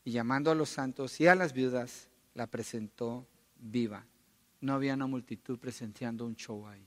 y 0.04 0.12
llamando 0.12 0.52
a 0.52 0.56
los 0.56 0.70
santos 0.70 1.20
y 1.20 1.28
a 1.28 1.36
las 1.36 1.54
viudas, 1.54 2.10
la 2.34 2.48
presentó 2.48 3.28
viva. 3.60 4.06
No 4.60 4.74
había 4.74 4.94
una 4.94 5.08
multitud 5.08 5.60
presenciando 5.60 6.26
un 6.26 6.36
show 6.36 6.68
ahí. 6.68 6.86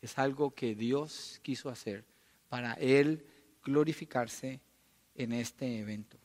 Es 0.00 0.18
algo 0.18 0.54
que 0.54 0.74
Dios 0.74 1.40
quiso 1.42 1.68
hacer 1.68 2.04
para 2.48 2.74
Él 2.74 3.26
glorificarse 3.64 4.60
en 5.14 5.32
este 5.32 5.78
evento. 5.78 6.16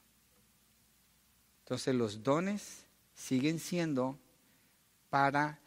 Entonces 1.63 1.95
los 1.95 2.23
dones 2.23 2.86
siguen 3.13 3.59
siendo 3.59 4.17
para 5.09 5.59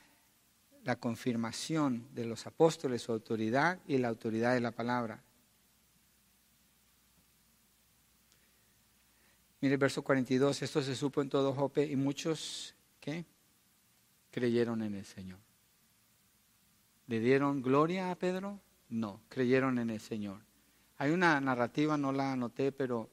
la 0.85 0.97
confirmación 0.97 2.07
de 2.15 2.25
los 2.25 2.47
apóstoles, 2.47 3.03
su 3.03 3.13
autoridad 3.13 3.79
y 3.87 3.99
la 3.99 4.09
autoridad 4.09 4.55
de 4.55 4.61
la 4.61 4.71
palabra. 4.71 5.23
Mire 9.61 9.75
el 9.75 9.79
verso 9.79 10.03
42, 10.03 10.63
esto 10.63 10.83
se 10.83 10.95
supo 10.95 11.21
en 11.21 11.29
todo 11.29 11.53
Jope 11.53 11.85
y 11.85 11.97
muchos 11.97 12.77
¿qué? 13.01 13.25
creyeron 14.31 14.83
en 14.83 14.95
el 14.95 15.05
Señor. 15.05 15.41
¿Le 17.09 17.19
dieron 17.19 17.61
gloria 17.61 18.11
a 18.11 18.15
Pedro? 18.15 18.61
No, 18.89 19.21
creyeron 19.29 19.79
en 19.79 19.91
el 19.91 20.01
Señor. 20.01 20.41
Hay 20.99 21.11
una 21.11 21.41
narrativa, 21.41 21.97
no 21.99 22.13
la 22.13 22.33
anoté, 22.33 22.71
pero 22.71 23.11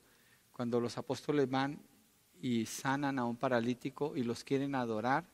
cuando 0.52 0.80
los 0.80 0.98
apóstoles 0.98 1.50
van 1.50 1.80
y 2.40 2.66
sanan 2.66 3.18
a 3.18 3.26
un 3.26 3.38
paralítico 3.38 4.16
y 4.16 4.24
los 4.24 4.44
quieren 4.44 4.76
adorar, 4.76 5.26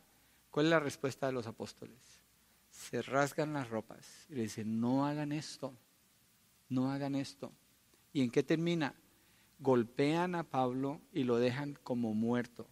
¿cuál 0.49 0.68
es 0.68 0.70
la 0.70 0.80
respuesta 0.80 1.28
de 1.28 1.34
los 1.34 1.45
apóstoles? 1.45 1.97
Se 2.70 3.01
rasgan 3.01 3.51
las 3.51 3.70
ropas 3.70 4.28
y 4.30 4.36
le 4.36 4.43
dicen, 4.43 4.80
no 4.80 5.05
hagan 5.05 5.34
esto, 5.34 5.74
no 6.70 6.89
hagan 6.89 7.16
esto. 7.16 7.51
¿Y 8.14 8.22
en 8.22 8.32
qué 8.32 8.43
termina? 8.43 8.95
Golpean 9.62 10.36
a 10.36 10.43
Pablo 10.43 10.99
y 11.14 11.24
lo 11.24 11.38
dejan 11.38 11.78
como 11.84 12.14
muerto. 12.14 12.68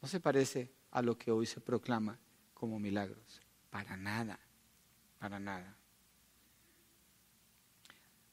No 0.00 0.08
se 0.08 0.20
parece 0.20 0.70
a 0.92 1.02
lo 1.02 1.18
que 1.18 1.30
hoy 1.32 1.44
se 1.44 1.60
proclama 1.60 2.18
como 2.54 2.78
milagros. 2.78 3.42
Para 3.68 3.96
nada, 3.96 4.38
para 5.18 5.38
nada. 5.38 5.76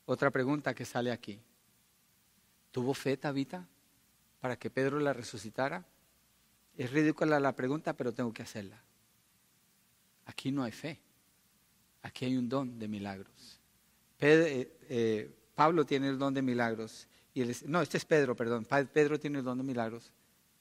Otra 0.05 0.29
pregunta 0.29 0.75
que 0.75 0.85
sale 0.85 1.11
aquí. 1.11 1.41
¿Tuvo 2.71 2.93
fe 2.93 3.17
Tabita 3.17 3.67
para 4.39 4.57
que 4.57 4.69
Pedro 4.69 4.99
la 4.99 5.13
resucitara? 5.13 5.85
Es 6.77 6.91
ridícula 6.91 7.39
la 7.39 7.55
pregunta, 7.55 7.93
pero 7.93 8.13
tengo 8.13 8.31
que 8.31 8.43
hacerla. 8.43 8.83
Aquí 10.25 10.51
no 10.51 10.63
hay 10.63 10.71
fe. 10.71 10.99
Aquí 12.03 12.25
hay 12.25 12.37
un 12.37 12.47
don 12.47 12.77
de 12.77 12.87
milagros. 12.87 13.59
Eh, 14.19 14.77
eh, 14.87 15.35
Pablo 15.55 15.85
tiene 15.85 16.09
el 16.09 16.19
don 16.19 16.33
de 16.33 16.43
milagros. 16.43 17.07
No, 17.65 17.81
este 17.81 17.97
es 17.97 18.05
Pedro, 18.05 18.35
perdón. 18.35 18.65
Pedro 18.65 19.19
tiene 19.19 19.39
el 19.39 19.45
don 19.45 19.57
de 19.57 19.63
milagros 19.63 20.11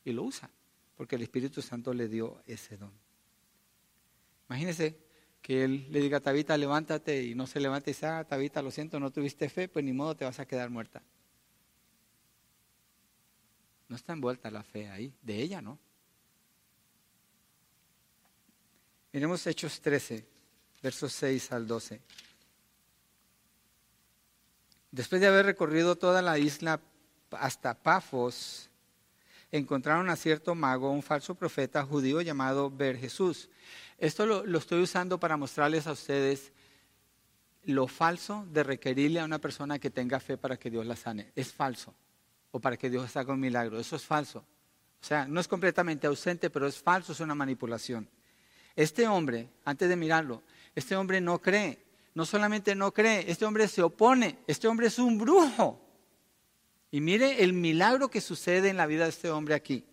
y 0.05 0.13
lo 0.13 0.25
usa, 0.25 0.51
porque 0.97 1.15
el 1.15 1.23
Espíritu 1.23 1.63
Santo 1.63 1.95
le 1.95 2.09
dio 2.09 2.43
ese 2.47 2.77
don. 2.77 2.93
Imagínese 4.49 4.99
que 5.41 5.63
él 5.63 5.87
le 5.91 6.01
diga 6.01 6.19
a 6.19 6.21
Tabita, 6.21 6.57
levántate 6.57 7.23
y 7.23 7.35
no 7.35 7.47
se 7.47 7.61
levanta 7.61 7.91
y 7.91 7.93
dice, 7.93 8.07
ah, 8.07 8.25
Tabita, 8.25 8.61
lo 8.61 8.71
siento, 8.71 8.99
no 8.99 9.13
tuviste 9.13 9.49
fe, 9.49 9.69
pues 9.69 9.85
ni 9.85 9.93
modo 9.93 10.17
te 10.17 10.25
vas 10.25 10.41
a 10.41 10.47
quedar 10.47 10.69
muerta. 10.69 11.03
No 13.89 13.95
está 13.95 14.13
envuelta 14.15 14.51
la 14.51 14.63
fe 14.63 14.89
ahí, 14.89 15.15
de 15.23 15.41
ella 15.41 15.61
no. 15.61 15.79
Miremos 19.13 19.47
Hechos 19.47 19.81
13, 19.81 20.27
versos 20.83 21.13
6 21.13 21.53
al 21.53 21.69
12. 21.69 22.01
Después 24.95 25.21
de 25.21 25.27
haber 25.27 25.45
recorrido 25.45 25.97
toda 25.97 26.23
la 26.23 26.39
isla 26.39 26.81
hasta 27.33 27.75
Pafos, 27.75 28.71
encontraron 29.51 30.09
a 30.09 30.15
cierto 30.15 30.55
mago, 30.55 30.93
un 30.93 31.03
falso 31.03 31.35
profeta 31.35 31.85
judío 31.85 32.21
llamado 32.21 32.71
Ber 32.71 32.97
Jesús. 32.97 33.49
Esto 33.99 34.25
lo, 34.25 34.47
lo, 34.47 34.59
estoy 34.59 34.81
usando 34.81 35.19
para 35.19 35.37
mostrarles 35.37 35.89
a 35.89 35.93
ustedes 35.93 36.53
lo 37.65 37.89
falso 37.89 38.47
de 38.53 38.63
requerirle 38.63 39.19
a 39.19 39.25
una 39.25 39.41
persona 39.41 39.81
que 39.81 39.91
tenga 39.91 40.21
fe 40.21 40.37
para 40.39 40.57
que 40.57 40.71
Dios 40.71 40.87
la 40.87 40.95
sane. 40.95 41.33
Es 41.35 41.53
falso. 41.53 41.93
O 42.53 42.61
para 42.61 42.77
que 42.77 42.89
Dios 42.89 43.17
haga 43.17 43.33
un 43.33 43.41
milagro. 43.41 43.81
Eso 43.81 43.97
es 43.97 44.05
falso. 44.05 44.45
O 45.03 45.05
sea, 45.05 45.27
no 45.27 45.41
es 45.41 45.49
completamente 45.49 46.07
ausente, 46.07 46.51
pero 46.51 46.69
es 46.69 46.79
falso, 46.79 47.11
es 47.11 47.19
una 47.19 47.35
manipulación. 47.35 48.09
Este 48.77 49.09
hombre, 49.09 49.49
antes 49.65 49.89
de 49.89 49.97
mirarlo, 49.97 50.45
este 50.73 50.95
hombre 50.95 51.21
no 51.21 51.41
cree. 51.43 51.84
No 52.15 52.25
solamente 52.25 52.75
no 52.75 52.95
cree, 52.95 53.25
este 53.29 53.45
hombre 53.45 53.69
se 53.69 53.83
opone. 53.83 54.39
Este 54.47 54.69
hombre 54.69 54.87
es 54.87 54.99
un 54.99 55.19
brujo. 55.19 55.81
Y 56.91 57.01
mire 57.01 57.43
el 57.43 57.53
milagro 57.53 58.09
que 58.09 58.21
sucede 58.21 58.69
en 58.69 58.77
la 58.77 58.87
vida 58.87 59.05
de 59.05 59.11
este 59.11 59.31
hombre 59.31 59.55
aquí. 59.55 59.85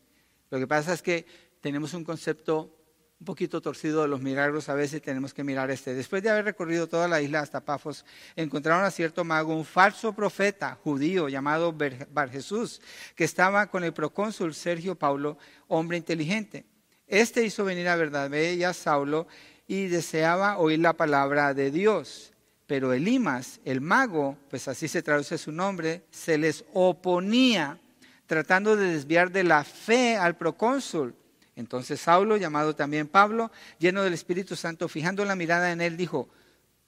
Lo 0.51 0.59
que 0.59 0.67
pasa 0.67 0.93
es 0.93 1.01
que 1.01 1.25
tenemos 1.59 1.93
un 1.93 2.03
concepto 2.03 2.77
un 3.21 3.25
poquito 3.25 3.61
torcido 3.61 4.01
de 4.01 4.07
los 4.07 4.19
milagros, 4.19 4.67
a 4.67 4.73
veces 4.73 4.99
tenemos 4.99 5.31
que 5.31 5.43
mirar 5.43 5.69
este. 5.69 5.93
Después 5.93 6.23
de 6.23 6.31
haber 6.31 6.43
recorrido 6.43 6.87
toda 6.87 7.07
la 7.07 7.21
isla 7.21 7.39
hasta 7.41 7.63
Pafos, 7.63 8.03
encontraron 8.35 8.83
a 8.83 8.89
cierto 8.89 9.23
mago, 9.23 9.55
un 9.55 9.63
falso 9.63 10.11
profeta 10.13 10.79
judío 10.83 11.29
llamado 11.29 11.71
Bar 11.71 12.31
Jesús, 12.31 12.81
que 13.15 13.23
estaba 13.23 13.67
con 13.67 13.83
el 13.83 13.93
procónsul 13.93 14.55
Sergio 14.55 14.95
Paulo, 14.95 15.37
hombre 15.67 15.97
inteligente. 15.97 16.65
Este 17.05 17.45
hizo 17.45 17.63
venir 17.63 17.87
a 17.89 17.95
verdad 17.95 18.31
y 18.31 18.63
a 18.63 18.73
Saulo 18.73 19.27
y 19.71 19.87
deseaba 19.87 20.57
oír 20.57 20.79
la 20.79 20.91
palabra 20.91 21.53
de 21.53 21.71
Dios. 21.71 22.33
Pero 22.67 22.91
Elimas, 22.91 23.61
el 23.63 23.79
mago, 23.79 24.37
pues 24.49 24.67
así 24.67 24.89
se 24.89 25.01
traduce 25.01 25.37
su 25.37 25.53
nombre, 25.53 26.03
se 26.11 26.37
les 26.37 26.65
oponía, 26.73 27.79
tratando 28.25 28.75
de 28.75 28.91
desviar 28.91 29.31
de 29.31 29.45
la 29.45 29.63
fe 29.63 30.17
al 30.17 30.35
procónsul. 30.35 31.15
Entonces 31.55 32.01
Saulo, 32.01 32.35
llamado 32.35 32.75
también 32.75 33.07
Pablo, 33.07 33.49
lleno 33.79 34.03
del 34.03 34.11
Espíritu 34.11 34.57
Santo, 34.57 34.89
fijando 34.89 35.23
la 35.23 35.37
mirada 35.37 35.71
en 35.71 35.79
él, 35.79 35.95
dijo, 35.95 36.27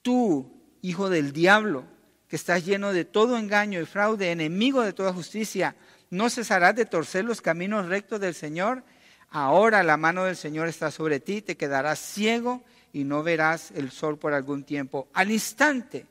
tú, 0.01 0.51
hijo 0.81 1.09
del 1.09 1.31
diablo, 1.31 1.85
que 2.27 2.35
estás 2.35 2.65
lleno 2.65 2.91
de 2.91 3.05
todo 3.05 3.37
engaño 3.37 3.79
y 3.79 3.85
fraude, 3.85 4.29
enemigo 4.29 4.81
de 4.81 4.91
toda 4.91 5.13
justicia, 5.13 5.77
¿no 6.09 6.29
cesarás 6.29 6.75
de 6.75 6.83
torcer 6.83 7.23
los 7.23 7.39
caminos 7.39 7.87
rectos 7.87 8.19
del 8.19 8.33
Señor? 8.33 8.83
Ahora 9.29 9.83
la 9.83 9.95
mano 9.95 10.25
del 10.25 10.35
Señor 10.35 10.67
está 10.67 10.91
sobre 10.91 11.21
ti, 11.21 11.41
te 11.41 11.55
quedarás 11.55 11.99
ciego 11.99 12.61
y 12.93 13.03
no 13.03 13.23
verás 13.23 13.71
el 13.71 13.89
sol 13.91 14.17
por 14.17 14.33
algún 14.33 14.63
tiempo. 14.63 15.09
Al 15.13 15.31
instante, 15.31 16.05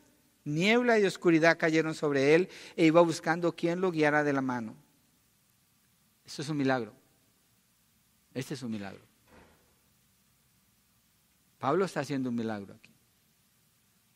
niebla 0.44 0.98
y 0.98 1.04
oscuridad 1.04 1.56
cayeron 1.56 1.94
sobre 1.94 2.34
él 2.34 2.48
e 2.76 2.84
iba 2.84 3.00
buscando 3.00 3.54
quien 3.54 3.80
lo 3.80 3.92
guiara 3.92 4.24
de 4.24 4.32
la 4.32 4.42
mano. 4.42 4.74
Eso 6.26 6.42
es 6.42 6.48
un 6.48 6.56
milagro. 6.56 6.92
Este 8.34 8.54
es 8.54 8.62
un 8.62 8.72
milagro. 8.72 9.00
Pablo 11.58 11.84
está 11.84 12.00
haciendo 12.00 12.30
un 12.30 12.34
milagro 12.34 12.74
aquí. 12.74 12.90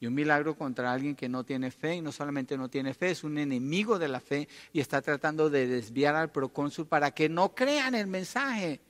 Y 0.01 0.07
un 0.07 0.15
milagro 0.15 0.57
contra 0.57 0.93
alguien 0.93 1.15
que 1.15 1.29
no 1.29 1.45
tiene 1.45 1.71
fe, 1.71 1.97
y 1.97 2.03
no 2.03 2.13
solamente 2.13 2.59
no 2.59 2.69
tiene 2.69 2.93
fe, 2.93 3.13
es 3.13 3.25
un 3.25 3.39
enemigo 3.39 3.99
de 3.99 4.09
la 4.09 4.21
fe 4.21 4.47
y 4.73 4.81
está 4.81 5.01
tratando 5.01 5.49
de 5.49 5.67
desviar 5.67 6.17
al 6.17 6.31
procónsul 6.31 6.87
para 6.87 7.13
que 7.13 7.29
no 7.29 7.55
crean 7.55 7.95
el 7.95 8.07
mensaje. 8.09 8.81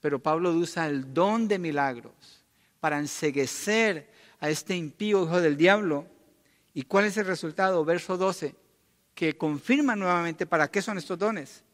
Pero 0.00 0.22
Pablo 0.22 0.52
usa 0.52 0.86
el 0.86 1.12
don 1.12 1.48
de 1.48 1.58
milagros 1.58 2.43
para 2.84 2.98
enseguecer 2.98 4.10
a 4.40 4.50
este 4.50 4.76
impío 4.76 5.24
hijo 5.24 5.40
del 5.40 5.56
diablo. 5.56 6.06
¿Y 6.74 6.82
cuál 6.82 7.06
es 7.06 7.16
el 7.16 7.24
resultado? 7.24 7.82
Verso 7.82 8.18
12, 8.18 8.54
que 9.14 9.38
confirma 9.38 9.96
nuevamente 9.96 10.44
para 10.44 10.70
qué 10.70 10.82
son 10.82 10.98
estos 10.98 11.18
dones. 11.18 11.64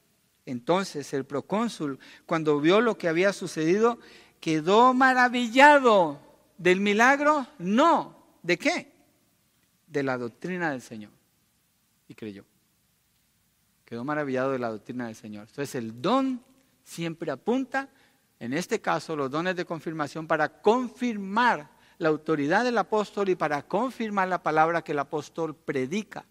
Entonces 0.47 1.13
el 1.13 1.25
procónsul, 1.25 1.99
cuando 2.27 2.61
vio 2.61 2.81
lo 2.81 2.97
que 2.97 3.09
había 3.09 3.33
sucedido, 3.33 3.99
quedó 4.39 4.95
maravillado 4.95 6.21
del 6.59 6.79
milagro. 6.79 7.45
No, 7.59 8.15
¿de 8.45 8.57
qué? 8.57 8.93
De 9.89 10.05
la 10.05 10.17
doctrina 10.17 10.71
del 10.71 10.81
Señor. 10.81 11.11
Y 12.07 12.15
creyó. 12.15 12.45
Quedó 13.85 14.05
maravillado 14.05 14.53
de 14.53 14.61
la 14.61 14.69
doctrina 14.69 15.07
del 15.07 15.17
Señor. 15.17 15.49
Entonces 15.49 15.75
el 15.75 16.01
don 16.01 16.41
siempre 16.85 17.33
apunta 17.33 17.89
en 18.41 18.55
este 18.55 18.80
caso 18.80 19.14
los 19.14 19.30
dones 19.30 19.55
de 19.55 19.66
confirmación 19.66 20.26
para 20.26 20.61
confirmar 20.61 21.70
la 21.99 22.09
autoridad 22.09 22.64
del 22.64 22.78
apóstol 22.78 23.28
y 23.28 23.36
para 23.36 23.62
confirmar 23.62 24.26
la 24.26 24.43
palabra 24.43 24.82
que 24.82 24.93
el 24.93 24.99
apóstol 24.99 25.55
predica. 25.55 26.24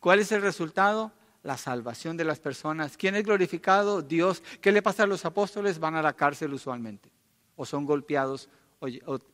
¿Cuál 0.00 0.18
es 0.18 0.32
el 0.32 0.42
resultado? 0.42 1.12
La 1.44 1.56
salvación 1.56 2.16
de 2.16 2.24
las 2.24 2.40
personas. 2.40 2.96
¿Quién 2.96 3.14
es 3.14 3.22
glorificado? 3.22 4.02
Dios. 4.02 4.42
¿Qué 4.60 4.72
le 4.72 4.82
pasa 4.82 5.04
a 5.04 5.06
los 5.06 5.24
apóstoles? 5.24 5.78
Van 5.78 5.94
a 5.94 6.02
la 6.02 6.14
cárcel 6.14 6.52
usualmente. 6.52 7.12
O 7.54 7.64
son 7.64 7.86
golpeados 7.86 8.48
o, 8.80 8.88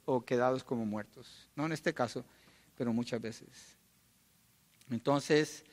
o 0.04 0.24
quedados 0.24 0.62
como 0.62 0.84
muertos. 0.84 1.48
No 1.56 1.64
en 1.64 1.72
este 1.72 1.94
caso, 1.94 2.26
pero 2.76 2.92
muchas 2.92 3.22
veces. 3.22 3.78
Entonces, 4.90 5.64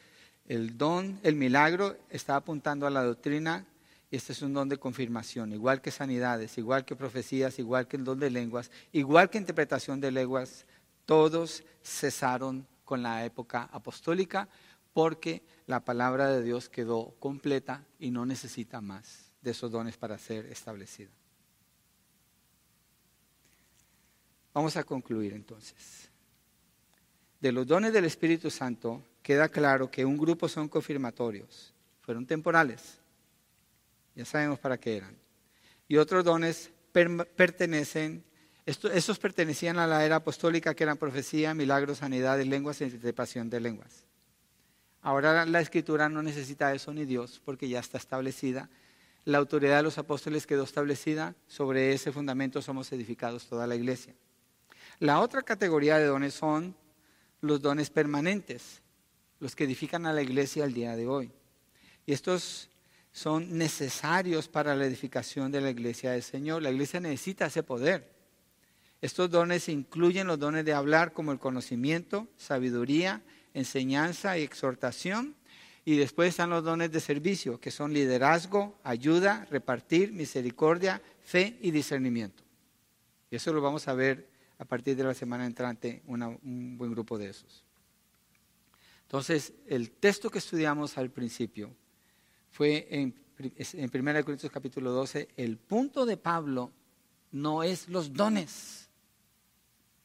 el 0.46 0.78
don, 0.78 1.20
el 1.24 1.36
milagro 1.36 1.98
está 2.10 2.38
apuntando 2.38 2.88
a 2.88 2.90
la 2.90 3.04
doctrina 3.04 3.66
este 4.10 4.32
es 4.32 4.42
un 4.42 4.54
don 4.54 4.70
de 4.70 4.78
confirmación, 4.78 5.52
igual 5.52 5.82
que 5.82 5.92
sanidades, 5.92 6.58
igual 6.58 6.86
que 6.86 6.96
profecías, 6.96 7.60
igual 7.60 7.88
que 7.88 7.98
el 7.98 8.06
don 8.06 8.20
de 8.20 8.30
lenguas, 8.30 8.72
igual 8.94 9.30
que 9.30 9.38
interpretación 9.38 10.00
de 10.00 10.12
lenguas, 10.12 10.66
todos 11.06 11.64
cesaron 11.84 12.66
con 12.86 13.04
la 13.04 13.26
época 13.26 13.64
apostólica 13.72 14.48
porque 14.94 15.44
la 15.68 15.84
palabra 15.84 16.30
de 16.30 16.42
Dios 16.42 16.70
quedó 16.70 17.14
completa 17.20 17.86
y 18.00 18.12
no 18.12 18.26
necesita 18.26 18.80
más 18.80 19.32
de 19.42 19.52
esos 19.52 19.72
dones 19.72 19.98
para 19.98 20.18
ser 20.18 20.46
establecida. 20.46 21.12
Vamos 24.54 24.76
a 24.78 24.84
concluir 24.84 25.34
entonces. 25.34 26.10
De 27.40 27.52
los 27.52 27.68
dones 27.68 27.94
del 27.94 28.06
Espíritu 28.06 28.50
Santo 28.50 29.04
queda 29.22 29.50
claro 29.50 29.92
que 29.92 30.06
un 30.06 30.18
grupo 30.18 30.48
son 30.48 30.70
confirmatorios, 30.70 31.74
fueron 32.02 32.26
temporales 32.26 33.00
ya 34.18 34.26
sabemos 34.26 34.58
para 34.58 34.80
qué 34.80 34.98
eran. 34.98 35.16
Y 35.88 35.98
otros 35.98 36.26
dones 36.26 36.72
pertenecen, 36.92 38.24
esos 38.66 39.20
pertenecían 39.20 39.78
a 39.78 39.86
la 39.86 40.04
era 40.04 40.18
apostólica 40.18 40.74
que 40.74 40.84
eran 40.84 40.98
profecía, 40.98 41.54
milagros, 41.54 42.00
sanidades, 42.00 42.48
lenguas 42.48 42.82
e 42.82 42.86
interpretación 42.86 43.50
de 43.52 43.60
lenguas. 43.60 44.06
Ahora 45.04 45.46
la 45.46 45.62
escritura 45.62 46.10
no 46.10 46.24
necesita 46.24 46.74
eso 46.74 46.92
ni 46.94 47.06
Dios 47.06 47.40
porque 47.46 47.70
ya 47.70 47.80
está 47.80 48.00
establecida. 48.00 48.70
La 49.24 49.38
autoridad 49.38 49.78
de 49.78 49.84
los 49.84 50.00
apóstoles 50.00 50.48
quedó 50.48 50.64
establecida, 50.64 51.36
sobre 51.48 51.94
ese 51.94 52.12
fundamento 52.12 52.64
somos 52.64 52.92
edificados 52.92 53.46
toda 53.46 53.68
la 53.68 53.76
iglesia. 53.76 54.16
La 55.00 55.20
otra 55.20 55.44
categoría 55.44 56.00
de 56.00 56.06
dones 56.06 56.34
son 56.34 56.76
los 57.42 57.62
dones 57.62 57.92
permanentes, 57.92 58.82
los 59.40 59.56
que 59.56 59.66
edifican 59.66 60.08
a 60.08 60.14
la 60.14 60.24
iglesia 60.24 60.64
al 60.64 60.74
día 60.74 60.96
de 60.96 61.06
hoy 61.06 61.32
Y 62.08 62.14
estos 62.14 62.72
son 63.18 63.58
necesarios 63.58 64.48
para 64.48 64.76
la 64.76 64.86
edificación 64.86 65.52
de 65.52 65.60
la 65.60 65.72
iglesia 65.72 66.12
del 66.12 66.22
Señor. 66.22 66.62
La 66.62 66.70
iglesia 66.70 67.00
necesita 67.00 67.48
ese 67.48 67.64
poder. 67.64 68.08
Estos 69.02 69.32
dones 69.32 69.70
incluyen 69.70 70.28
los 70.28 70.38
dones 70.38 70.64
de 70.66 70.74
hablar 70.74 71.14
como 71.14 71.32
el 71.32 71.40
conocimiento, 71.40 72.28
sabiduría, 72.38 73.24
enseñanza 73.56 74.38
y 74.38 74.44
exhortación. 74.44 75.36
Y 75.84 75.98
después 75.98 76.30
están 76.30 76.52
los 76.52 76.64
dones 76.64 76.92
de 76.92 77.00
servicio, 77.00 77.60
que 77.60 77.72
son 77.72 77.92
liderazgo, 77.92 78.78
ayuda, 78.84 79.48
repartir, 79.50 80.12
misericordia, 80.14 81.02
fe 81.24 81.58
y 81.60 81.72
discernimiento. 81.72 82.44
Y 83.32 83.38
eso 83.38 83.52
lo 83.52 83.62
vamos 83.62 83.88
a 83.88 83.96
ver 83.96 84.30
a 84.60 84.66
partir 84.66 84.96
de 84.96 85.06
la 85.06 85.16
semana 85.16 85.48
entrante, 85.48 86.04
un 86.06 86.78
buen 86.78 86.92
grupo 86.92 87.18
de 87.18 87.30
esos. 87.30 87.64
Entonces, 89.02 89.54
el 89.66 89.90
texto 89.90 90.30
que 90.30 90.38
estudiamos 90.38 91.00
al 91.00 91.10
principio 91.10 91.76
fue 92.58 92.88
en, 92.90 93.14
en 93.38 94.08
1 94.08 94.26
Corintios 94.26 94.52
capítulo 94.52 94.92
12, 94.92 95.28
el 95.38 95.58
punto 95.58 96.08
de 96.08 96.18
Pablo 96.18 96.72
no 97.32 97.62
es 97.62 97.88
los 97.88 98.14
dones. 98.14 98.90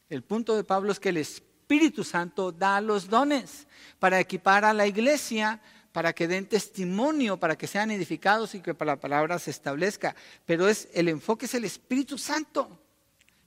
El 0.07 0.21
punto 0.21 0.55
de 0.55 0.63
Pablo 0.63 0.91
es 0.91 0.99
que 0.99 1.09
el 1.09 1.17
Espíritu 1.17 2.03
Santo 2.03 2.51
da 2.51 2.79
los 2.79 3.09
dones 3.09 3.65
para 3.97 4.19
equipar 4.19 4.65
a 4.65 4.73
la 4.73 4.85
iglesia, 4.85 5.63
para 5.91 6.13
que 6.13 6.27
den 6.27 6.45
testimonio, 6.45 7.37
para 7.37 7.57
que 7.57 7.65
sean 7.65 7.89
edificados 7.89 8.53
y 8.53 8.61
que 8.61 8.75
la 8.85 8.99
palabra 8.99 9.39
se 9.39 9.49
establezca. 9.49 10.15
Pero 10.45 10.67
es 10.67 10.89
el 10.93 11.09
enfoque 11.09 11.47
es 11.47 11.55
el 11.55 11.65
Espíritu 11.65 12.19
Santo 12.19 12.82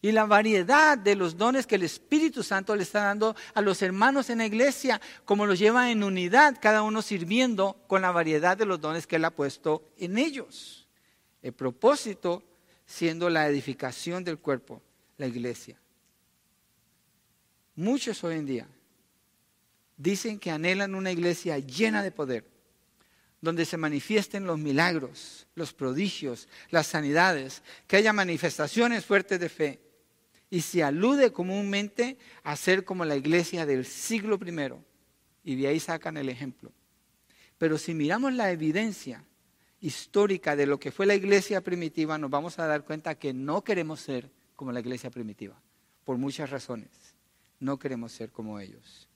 y 0.07 0.13
la 0.13 0.25
variedad 0.25 0.97
de 0.97 1.17
los 1.17 1.37
dones 1.37 1.67
que 1.67 1.75
el 1.75 1.83
Espíritu 1.83 2.45
Santo 2.45 2.77
le 2.77 2.85
está 2.85 3.03
dando 3.03 3.35
a 3.55 3.61
los 3.61 3.83
hermanos 3.83 4.31
en 4.31 4.39
la 4.39 4.47
iglesia, 4.47 5.01
como 5.25 5.47
los 5.47 5.59
lleva 5.59 5.91
en 5.91 6.05
unidad, 6.05 6.59
cada 6.63 6.83
uno 6.83 7.03
sirviendo 7.03 7.77
con 7.89 8.03
la 8.03 8.13
variedad 8.13 8.57
de 8.57 8.67
los 8.67 8.81
dones 8.81 9.09
que 9.09 9.17
Él 9.17 9.25
ha 9.25 9.33
puesto 9.33 9.91
en 9.99 10.17
ellos. 10.17 10.87
El 11.43 11.55
propósito 11.55 12.45
siendo 12.87 13.29
la 13.29 13.49
edificación 13.49 14.23
del 14.23 14.39
cuerpo, 14.39 14.81
la 15.19 15.27
iglesia. 15.27 15.77
Muchos 17.75 18.23
hoy 18.23 18.37
en 18.37 18.47
día 18.47 18.69
dicen 19.97 20.39
que 20.39 20.53
anhelan 20.53 20.95
una 20.95 21.11
iglesia 21.11 21.59
llena 21.59 22.05
de 22.05 22.13
poder, 22.13 22.45
donde 23.41 23.65
se 23.65 23.77
manifiesten 23.77 24.47
los 24.47 24.57
milagros, 24.57 25.49
los 25.57 25.73
prodigios, 25.73 26.47
las 26.71 26.87
sanidades, 26.87 27.65
que 27.89 27.97
haya 27.97 28.13
manifestaciones 28.13 29.05
fuertes 29.05 29.41
de 29.41 29.49
fe, 29.49 29.86
y 30.51 30.61
se 30.61 30.83
alude 30.83 31.33
comúnmente 31.33 32.19
a 32.43 32.57
ser 32.57 32.85
como 32.85 33.05
la 33.05 33.17
iglesia 33.17 33.67
del 33.67 33.85
siglo 33.85 34.39
I. 34.45 34.73
Y 35.45 35.57
de 35.57 35.69
ahí 35.69 35.81
sacan 35.81 36.17
el 36.17 36.29
ejemplo. 36.29 36.73
Pero 37.59 37.79
si 37.79 37.95
miramos 37.95 38.33
la 38.33 38.51
evidencia 38.51 39.25
histórica 39.81 40.57
de 40.57 40.67
lo 40.67 40.79
que 40.79 40.91
fue 40.91 41.07
la 41.07 41.15
iglesia 41.15 41.61
primitiva, 41.61 42.19
nos 42.19 42.31
vamos 42.31 42.59
a 42.59 42.67
dar 42.67 42.85
cuenta 42.85 43.17
que 43.17 43.33
no 43.33 43.63
queremos 43.65 44.01
ser 44.01 44.31
como 44.55 44.73
la 44.73 44.81
iglesia 44.81 45.11
primitiva, 45.11 45.61
por 46.05 46.17
muchas 46.17 46.51
razones. 46.51 46.91
No 47.61 47.79
queremos 47.79 48.13
ser 48.13 48.31
como 48.31 48.59
ellos. 48.61 49.09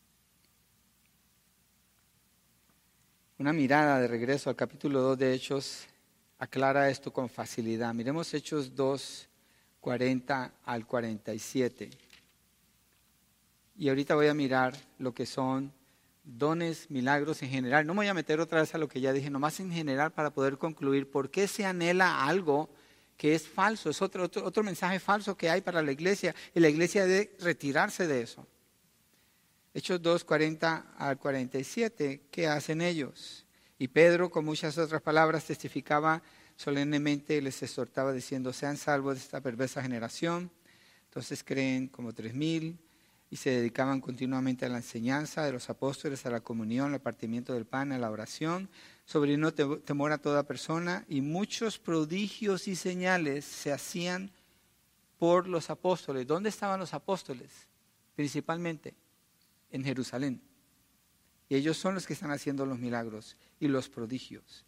Una 3.39 3.53
mirada 3.55 3.99
de 3.99 4.07
regreso 4.07 4.51
al 4.51 4.57
capítulo 4.57 5.01
2 5.01 5.19
de 5.19 5.33
Hechos 5.33 5.87
aclara 6.39 6.91
esto 6.91 7.11
con 7.11 7.29
facilidad. 7.29 7.95
Miremos 7.95 8.33
Hechos 8.35 8.75
2, 8.75 9.30
40 9.81 10.53
al 10.65 10.87
47. 10.87 11.91
Y 13.77 13.89
ahorita 13.89 14.15
voy 14.15 14.29
a 14.29 14.35
mirar 14.35 14.77
lo 14.99 15.15
que 15.15 15.27
son 15.27 15.73
dones, 16.23 16.91
milagros 16.91 17.43
en 17.43 17.51
general. 17.51 17.87
No 17.87 17.95
me 17.95 17.99
voy 17.99 18.09
a 18.09 18.15
meter 18.15 18.41
otra 18.41 18.61
vez 18.61 18.75
a 18.75 18.79
lo 18.79 18.89
que 18.89 19.01
ya 19.01 19.13
dije, 19.13 19.31
nomás 19.31 19.59
en 19.61 19.73
general 19.73 20.13
para 20.13 20.31
poder 20.31 20.59
concluir 20.59 21.11
por 21.11 21.31
qué 21.31 21.49
se 21.49 21.65
anhela 21.65 22.27
algo 22.27 22.71
que 23.17 23.35
es 23.35 23.49
falso. 23.49 23.91
Es 23.91 24.03
otro, 24.03 24.25
otro, 24.25 24.45
otro 24.45 24.63
mensaje 24.63 25.01
falso 25.01 25.37
que 25.37 25.51
hay 25.51 25.61
para 25.61 25.83
la 25.83 25.93
iglesia 25.93 26.35
y 26.55 26.61
la 26.61 26.69
iglesia 26.69 27.07
debe 27.07 27.37
retirarse 27.41 28.07
de 28.07 28.23
eso. 28.23 28.47
Hechos 29.73 30.03
2, 30.03 30.25
40 30.25 30.95
al 30.99 31.19
47, 31.19 32.23
¿qué 32.31 32.49
hacen 32.49 32.81
ellos? 32.81 33.47
Y 33.79 33.89
Pedro, 33.89 34.29
con 34.29 34.45
muchas 34.45 34.77
otras 34.79 35.01
palabras, 35.01 35.45
testificaba 35.45 36.23
solemnemente 36.61 37.41
les 37.41 37.63
exhortaba 37.63 38.13
diciendo, 38.13 38.53
sean 38.53 38.77
salvos 38.77 39.15
de 39.15 39.21
esta 39.21 39.41
perversa 39.41 39.81
generación. 39.81 40.51
Entonces 41.05 41.43
creen 41.43 41.89
como 41.89 42.13
tres 42.13 42.35
mil 42.35 42.79
y 43.31 43.37
se 43.37 43.49
dedicaban 43.49 44.03
continuamente 44.03 44.67
a 44.67 44.69
la 44.69 44.77
enseñanza 44.77 45.43
de 45.43 45.53
los 45.53 45.71
apóstoles, 45.71 46.27
a 46.27 46.31
la 46.31 46.41
comunión, 46.41 46.93
al 46.93 47.01
partimiento 47.01 47.55
del 47.55 47.65
pan, 47.65 47.93
a 47.93 47.99
la 47.99 48.11
oración. 48.11 48.69
Sobrino 49.07 49.55
temor 49.55 50.13
a 50.13 50.19
toda 50.19 50.43
persona 50.43 51.07
y 51.09 51.23
muchos 51.23 51.79
prodigios 51.79 52.69
y 52.69 52.77
señales 52.77 53.47
se 53.47 53.73
hacían 53.73 54.31
por 55.19 55.49
los 55.49 55.71
apóstoles. 55.71 56.27
¿Dónde 56.27 56.51
estaban 56.51 56.79
los 56.79 56.93
apóstoles? 56.93 57.49
Principalmente 58.15 58.95
en 59.71 59.83
Jerusalén. 59.83 60.43
Y 61.49 61.55
ellos 61.55 61.79
son 61.79 61.95
los 61.95 62.07
que 62.07 62.13
están 62.13 62.33
haciendo 62.33 62.67
los 62.67 62.79
milagros 62.79 63.39
y 63.59 63.69
los 63.69 63.89
prodigios. 63.89 64.67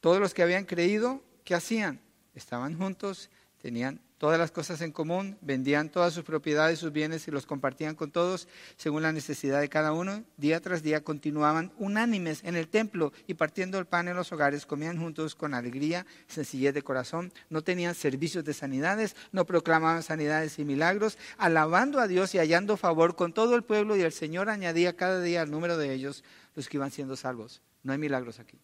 Todos 0.00 0.20
los 0.20 0.34
que 0.34 0.44
habían 0.44 0.66
creído 0.66 1.24
¿qué 1.44 1.54
hacían? 1.54 2.00
Estaban 2.34 2.76
juntos, 2.78 3.30
tenían 3.60 4.00
todas 4.22 4.38
las 4.38 4.52
cosas 4.52 4.80
en 4.82 4.92
común, 4.92 5.36
vendían 5.40 5.88
todas 5.88 6.14
sus 6.14 6.22
propiedades, 6.22 6.78
sus 6.78 6.92
bienes 6.92 7.26
y 7.26 7.32
los 7.32 7.44
compartían 7.44 7.96
con 7.96 8.12
todos 8.12 8.46
según 8.76 9.02
la 9.02 9.10
necesidad 9.10 9.60
de 9.60 9.68
cada 9.68 9.92
uno. 9.92 10.22
Día 10.36 10.60
tras 10.60 10.84
día 10.84 11.02
continuaban 11.02 11.72
unánimes 11.76 12.44
en 12.44 12.54
el 12.54 12.68
templo 12.68 13.12
y 13.26 13.34
partiendo 13.34 13.80
el 13.80 13.86
pan 13.86 14.06
en 14.06 14.14
los 14.14 14.30
hogares, 14.30 14.64
comían 14.64 14.96
juntos 14.96 15.34
con 15.34 15.54
alegría, 15.54 16.06
sencillez 16.28 16.72
de 16.72 16.82
corazón, 16.82 17.32
no 17.50 17.62
tenían 17.62 17.96
servicios 17.96 18.44
de 18.44 18.54
sanidades, 18.54 19.16
no 19.32 19.44
proclamaban 19.44 20.04
sanidades 20.04 20.56
y 20.60 20.64
milagros, 20.64 21.18
alabando 21.36 21.98
a 21.98 22.06
Dios 22.06 22.32
y 22.36 22.38
hallando 22.38 22.76
favor 22.76 23.16
con 23.16 23.32
todo 23.32 23.56
el 23.56 23.64
pueblo 23.64 23.96
y 23.96 24.02
el 24.02 24.12
Señor 24.12 24.50
añadía 24.50 24.96
cada 24.96 25.20
día 25.20 25.42
al 25.42 25.50
número 25.50 25.76
de 25.76 25.92
ellos 25.92 26.22
los 26.54 26.68
que 26.68 26.76
iban 26.76 26.92
siendo 26.92 27.16
salvos. 27.16 27.60
No 27.82 27.92
hay 27.92 27.98
milagros 27.98 28.38
aquí 28.38 28.60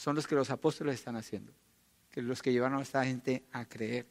son 0.00 0.16
los 0.16 0.26
que 0.26 0.34
los 0.34 0.48
apóstoles 0.48 0.94
están 0.94 1.16
haciendo, 1.16 1.52
que 2.10 2.22
los 2.22 2.40
que 2.40 2.50
llevaron 2.50 2.78
a 2.78 2.82
esta 2.82 3.04
gente 3.04 3.44
a 3.52 3.66
creer. 3.66 4.06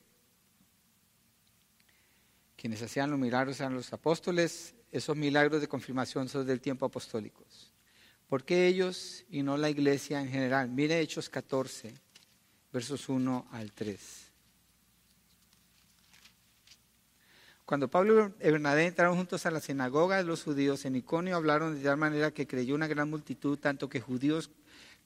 Quienes 2.56 2.84
hacían 2.84 3.10
los 3.10 3.18
milagros 3.18 3.60
eran 3.60 3.74
los 3.74 3.92
apóstoles, 3.92 4.76
esos 4.92 5.18
milagros 5.18 5.62
de 5.62 5.68
confirmación 5.68 6.30
son 6.30 6.46
del 6.46 6.62
tiempo 6.62 6.86
apostólicos. 6.86 7.74
¿Por 8.28 8.44
qué 8.44 8.68
ellos 8.68 9.26
y 9.32 9.42
no 9.42 9.58
la 9.58 9.72
iglesia 9.72 10.22
en 10.22 10.30
general? 10.30 10.70
Mire 10.70 11.00
Hechos 11.00 11.28
14, 11.28 11.92
versos 12.72 13.10
1 13.10 13.48
al 13.52 13.72
3. 13.72 14.32
Cuando 17.66 17.88
Pablo 17.88 18.36
y 18.40 18.44
Bernabé 18.44 18.86
entraron 18.86 19.18
juntos 19.18 19.48
a 19.48 19.52
la 19.52 19.60
sinagoga 19.60 20.18
de 20.18 20.24
los 20.24 20.44
judíos 20.44 20.86
en 20.86 20.98
Iconio, 20.98 21.36
hablaron 21.36 21.76
de 21.76 21.84
tal 21.84 21.98
manera 21.98 22.30
que 22.30 22.46
creyó 22.46 22.76
una 22.76 22.86
gran 22.86 23.10
multitud, 23.10 23.58
tanto 23.58 23.90
que 23.90 24.02
judíos 24.02 24.52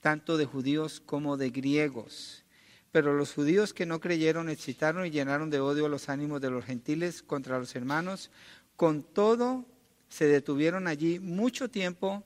tanto 0.04 0.36
de 0.36 0.46
judíos 0.46 1.00
como 1.00 1.38
de 1.38 1.50
griegos. 1.50 2.44
Pero 2.92 3.14
los 3.14 3.34
judíos 3.34 3.74
que 3.74 3.86
no 3.86 4.02
creyeron 4.02 4.50
excitaron 4.50 5.06
y 5.06 5.12
llenaron 5.12 5.50
de 5.50 5.62
odio 5.62 5.88
los 5.88 6.10
ánimos 6.10 6.42
de 6.42 6.52
los 6.52 6.66
gentiles 6.66 7.24
contra 7.24 7.58
los 7.58 7.74
hermanos. 7.74 8.30
Con 8.76 9.02
todo, 9.02 9.66
se 10.10 10.26
detuvieron 10.28 10.88
allí 10.88 11.20
mucho 11.20 11.70
tiempo 11.70 12.22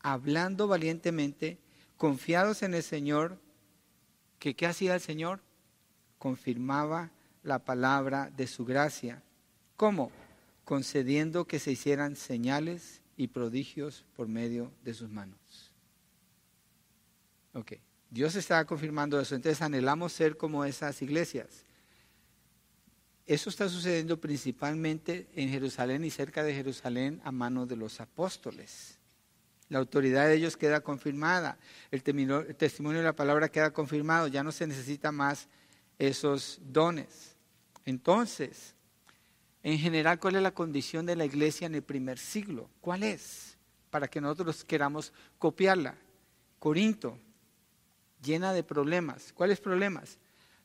hablando 0.00 0.68
valientemente, 0.68 1.58
confiados 1.98 2.62
en 2.62 2.72
el 2.72 2.82
Señor, 2.82 3.38
que 4.38 4.56
¿qué 4.56 4.66
hacía 4.66 4.94
el 4.94 5.02
Señor? 5.02 5.42
Confirmaba 6.18 7.10
la 7.42 7.58
palabra 7.58 8.32
de 8.34 8.46
su 8.46 8.64
gracia. 8.64 9.22
¿Cómo? 9.76 10.10
Concediendo 10.64 11.46
que 11.46 11.58
se 11.58 11.72
hicieran 11.72 12.16
señales 12.16 13.02
y 13.18 13.28
prodigios 13.28 14.06
por 14.16 14.28
medio 14.28 14.72
de 14.82 14.94
sus 14.94 15.10
manos. 15.10 15.67
Ok, 17.52 17.72
Dios 18.10 18.34
está 18.36 18.64
confirmando 18.64 19.20
eso, 19.20 19.34
entonces 19.34 19.62
anhelamos 19.62 20.12
ser 20.12 20.36
como 20.36 20.64
esas 20.64 21.00
iglesias. 21.02 21.64
Eso 23.26 23.50
está 23.50 23.68
sucediendo 23.68 24.18
principalmente 24.18 25.28
en 25.34 25.50
Jerusalén 25.50 26.02
y 26.04 26.10
cerca 26.10 26.42
de 26.42 26.54
Jerusalén 26.54 27.20
a 27.24 27.30
manos 27.30 27.68
de 27.68 27.76
los 27.76 28.00
apóstoles. 28.00 28.98
La 29.68 29.78
autoridad 29.78 30.26
de 30.26 30.34
ellos 30.34 30.56
queda 30.56 30.80
confirmada, 30.80 31.58
el, 31.90 32.02
testimonio 32.56 33.00
de 33.00 33.04
la 33.04 33.14
palabra 33.14 33.50
queda 33.50 33.70
confirmado, 33.70 34.28
ya 34.28 34.42
no 34.42 34.50
se 34.50 34.66
necesita 34.66 35.12
más 35.12 35.46
esos 35.98 36.58
dones. 36.62 37.36
Entonces, 37.84 38.74
en 39.62 39.78
general, 39.78 40.18
¿cuál 40.18 40.36
es 40.36 40.42
la 40.42 40.54
condición 40.54 41.04
de 41.04 41.16
la 41.16 41.26
iglesia 41.26 41.66
en 41.66 41.74
el 41.74 41.82
primer 41.82 42.18
siglo? 42.18 42.70
¿Cuál 42.80 43.02
es? 43.02 43.58
Para 43.90 44.08
que 44.08 44.22
nosotros 44.22 44.64
queramos 44.64 45.12
copiarla. 45.38 45.96
Corinto, 46.58 47.18
llena 48.22 48.52
de 48.52 48.62
problemas. 48.62 49.32
¿Cuáles 49.32 49.60
problemas? 49.60 50.18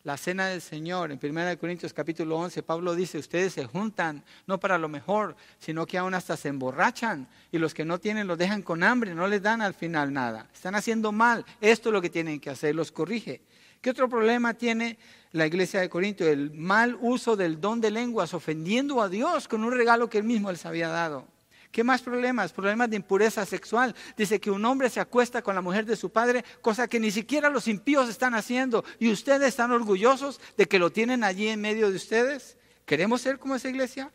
la 0.04 0.18
cena 0.18 0.48
del 0.48 0.62
Señor. 0.62 1.12
En 1.12 1.20
1 1.22 1.58
Corintios 1.58 1.94
capítulo 1.94 2.38
11, 2.38 2.62
Pablo 2.64 2.96
dice, 2.96 3.18
ustedes 3.18 3.54
se 3.54 3.66
juntan 3.66 4.24
no 4.46 4.60
para 4.60 4.78
lo 4.78 4.90
mejor, 4.90 5.36
sino 5.60 5.86
que 5.86 5.98
aún 5.98 6.14
hasta 6.14 6.36
se 6.36 6.50
emborrachan 6.50 7.28
y 7.52 7.58
los 7.58 7.74
que 7.74 7.86
no 7.86 8.00
tienen 8.00 8.28
los 8.28 8.38
dejan 8.38 8.62
con 8.62 8.84
hambre, 8.84 9.16
no 9.16 9.28
les 9.28 9.42
dan 9.42 9.62
al 9.62 9.74
final 9.74 10.12
nada. 10.12 10.50
Están 10.54 10.76
haciendo 10.76 11.12
mal. 11.12 11.46
Esto 11.62 11.90
es 11.90 11.94
lo 11.94 12.02
que 12.02 12.10
tienen 12.10 12.40
que 12.40 12.50
hacer, 12.50 12.76
los 12.76 12.92
corrige. 12.92 13.42
¿Qué 13.82 13.90
otro 13.90 14.08
problema 14.08 14.54
tiene 14.54 14.98
la 15.32 15.46
iglesia 15.46 15.82
de 15.82 15.90
Corinto? 15.90 16.26
El 16.26 16.52
mal 16.52 16.98
uso 17.02 17.36
del 17.36 17.60
don 17.60 17.82
de 17.82 17.92
lenguas, 17.92 18.34
ofendiendo 18.34 19.02
a 19.02 19.10
Dios 19.10 19.48
con 19.48 19.64
un 19.64 19.72
regalo 19.72 20.10
que 20.10 20.18
él 20.18 20.24
mismo 20.24 20.52
les 20.52 20.66
había 20.66 20.88
dado. 20.88 21.28
¿Qué 21.74 21.84
más 21.84 22.04
problemas? 22.04 22.54
Problemas 22.54 22.88
de 22.92 22.98
impureza 22.98 23.48
sexual. 23.48 23.96
Dice 24.16 24.40
que 24.40 24.52
un 24.52 24.64
hombre 24.64 24.92
se 24.92 25.00
acuesta 25.00 25.42
con 25.42 25.56
la 25.56 25.62
mujer 25.62 25.88
de 25.88 25.96
su 25.96 26.12
padre, 26.12 26.46
cosa 26.62 26.88
que 26.88 27.00
ni 27.00 27.10
siquiera 27.10 27.50
los 27.50 27.68
impíos 27.68 28.08
están 28.10 28.36
haciendo. 28.36 28.86
Y 29.00 29.12
ustedes 29.12 29.48
están 29.48 29.72
orgullosos 29.72 30.40
de 30.56 30.68
que 30.68 30.78
lo 30.78 30.92
tienen 30.92 31.24
allí 31.24 31.48
en 31.48 31.60
medio 31.60 31.90
de 31.90 31.96
ustedes. 31.96 32.60
¿Queremos 32.86 33.22
ser 33.22 33.40
como 33.40 33.56
esa 33.56 33.70
iglesia? 33.70 34.12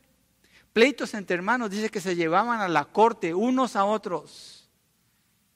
Pleitos 0.73 1.15
entre 1.15 1.35
hermanos, 1.35 1.73
dice 1.73 1.89
que 1.89 2.01
se 2.01 2.15
llevaban 2.15 2.61
a 2.61 2.69
la 2.69 2.85
corte 2.85 3.35
unos 3.35 3.75
a 3.75 3.85
otros. 3.85 4.71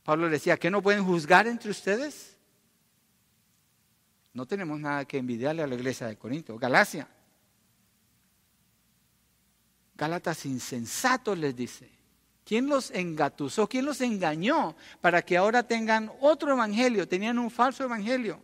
Pablo 0.02 0.28
decía, 0.28 0.56
¿que 0.56 0.72
no 0.72 0.82
pueden 0.82 1.04
juzgar 1.04 1.46
entre 1.46 1.70
ustedes? 1.70 2.36
No 4.32 4.44
tenemos 4.44 4.80
nada 4.80 5.04
que 5.04 5.18
envidiarle 5.18 5.62
a 5.62 5.68
la 5.68 5.76
iglesia 5.76 6.08
de 6.08 6.18
Corinto. 6.18 6.58
Galacia. 6.58 7.06
Gálatas 9.94 10.44
insensatos 10.46 11.38
les 11.38 11.54
dice. 11.54 11.91
¿Quién 12.44 12.66
los 12.66 12.90
engatusó? 12.90 13.68
¿Quién 13.68 13.84
los 13.84 14.00
engañó 14.00 14.74
para 15.00 15.22
que 15.22 15.36
ahora 15.36 15.62
tengan 15.62 16.10
otro 16.20 16.52
evangelio? 16.52 17.06
Tenían 17.06 17.38
un 17.38 17.50
falso 17.50 17.84
evangelio. 17.84 18.42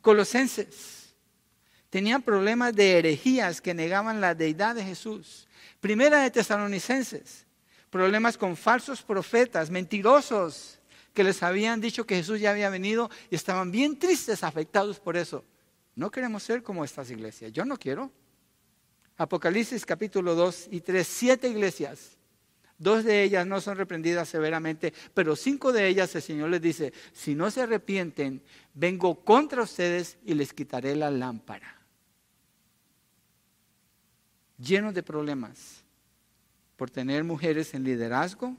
Colosenses. 0.00 1.14
Tenían 1.90 2.22
problemas 2.22 2.74
de 2.74 2.98
herejías 2.98 3.60
que 3.60 3.74
negaban 3.74 4.20
la 4.20 4.34
deidad 4.34 4.74
de 4.74 4.84
Jesús. 4.84 5.46
Primera 5.80 6.20
de 6.22 6.30
Tesalonicenses. 6.30 7.46
Problemas 7.90 8.36
con 8.36 8.56
falsos 8.56 9.02
profetas, 9.02 9.70
mentirosos, 9.70 10.80
que 11.14 11.24
les 11.24 11.42
habían 11.42 11.80
dicho 11.80 12.04
que 12.04 12.16
Jesús 12.16 12.40
ya 12.40 12.50
había 12.50 12.68
venido 12.68 13.10
y 13.30 13.36
estaban 13.36 13.70
bien 13.70 13.98
tristes, 13.98 14.44
afectados 14.44 14.98
por 15.00 15.16
eso. 15.16 15.44
No 15.94 16.10
queremos 16.10 16.42
ser 16.42 16.62
como 16.62 16.84
estas 16.84 17.10
iglesias. 17.10 17.52
Yo 17.52 17.64
no 17.64 17.78
quiero. 17.78 18.10
Apocalipsis 19.16 19.86
capítulo 19.86 20.34
2 20.34 20.68
y 20.70 20.82
3, 20.82 21.06
siete 21.06 21.48
iglesias. 21.48 22.18
Dos 22.78 23.04
de 23.04 23.22
ellas 23.22 23.46
no 23.46 23.60
son 23.60 23.76
reprendidas 23.76 24.28
severamente, 24.28 24.92
pero 25.14 25.34
cinco 25.36 25.72
de 25.72 25.88
ellas 25.88 26.14
el 26.14 26.22
Señor 26.22 26.50
les 26.50 26.60
dice, 26.60 26.92
si 27.12 27.34
no 27.34 27.50
se 27.50 27.62
arrepienten, 27.62 28.42
vengo 28.74 29.24
contra 29.24 29.62
ustedes 29.62 30.18
y 30.24 30.34
les 30.34 30.52
quitaré 30.52 30.94
la 30.94 31.10
lámpara. 31.10 31.80
Llenos 34.58 34.94
de 34.94 35.02
problemas 35.02 35.84
por 36.76 36.90
tener 36.90 37.24
mujeres 37.24 37.72
en 37.74 37.84
liderazgo, 37.84 38.56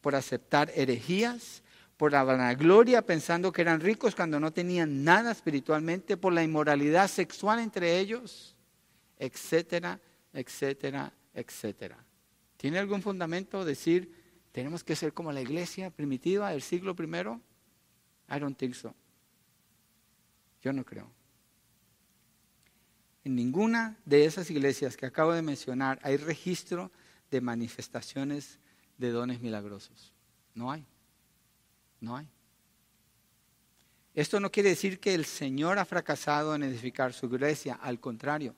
por 0.00 0.14
aceptar 0.14 0.72
herejías, 0.74 1.62
por 1.96 2.12
la 2.12 2.24
vanagloria 2.24 3.02
pensando 3.02 3.52
que 3.52 3.62
eran 3.62 3.80
ricos 3.80 4.14
cuando 4.14 4.40
no 4.40 4.52
tenían 4.52 5.04
nada 5.04 5.30
espiritualmente, 5.30 6.16
por 6.16 6.32
la 6.32 6.42
inmoralidad 6.42 7.08
sexual 7.08 7.58
entre 7.58 7.98
ellos 7.98 8.56
etcétera, 9.20 10.00
etcétera, 10.32 11.12
etcétera. 11.34 11.96
¿Tiene 12.60 12.78
algún 12.78 13.00
fundamento 13.00 13.64
decir 13.64 14.12
tenemos 14.52 14.84
que 14.84 14.94
ser 14.94 15.14
como 15.14 15.32
la 15.32 15.40
iglesia 15.40 15.88
primitiva 15.88 16.50
del 16.50 16.60
siglo 16.60 16.94
primero? 16.94 17.40
I 18.28 18.38
don't 18.38 18.58
think 18.58 18.74
so. 18.74 18.94
Yo 20.60 20.70
no 20.74 20.84
creo. 20.84 21.10
En 23.24 23.34
ninguna 23.34 23.96
de 24.04 24.26
esas 24.26 24.50
iglesias 24.50 24.98
que 24.98 25.06
acabo 25.06 25.32
de 25.32 25.40
mencionar 25.40 26.00
hay 26.02 26.18
registro 26.18 26.92
de 27.30 27.40
manifestaciones 27.40 28.58
de 28.98 29.10
dones 29.10 29.40
milagrosos. 29.40 30.12
No 30.54 30.70
hay. 30.70 30.84
No 31.98 32.14
hay. 32.14 32.28
Esto 34.12 34.38
no 34.38 34.52
quiere 34.52 34.68
decir 34.68 35.00
que 35.00 35.14
el 35.14 35.24
Señor 35.24 35.78
ha 35.78 35.86
fracasado 35.86 36.54
en 36.54 36.64
edificar 36.64 37.14
su 37.14 37.24
iglesia, 37.24 37.78
al 37.80 38.00
contrario. 38.00 38.54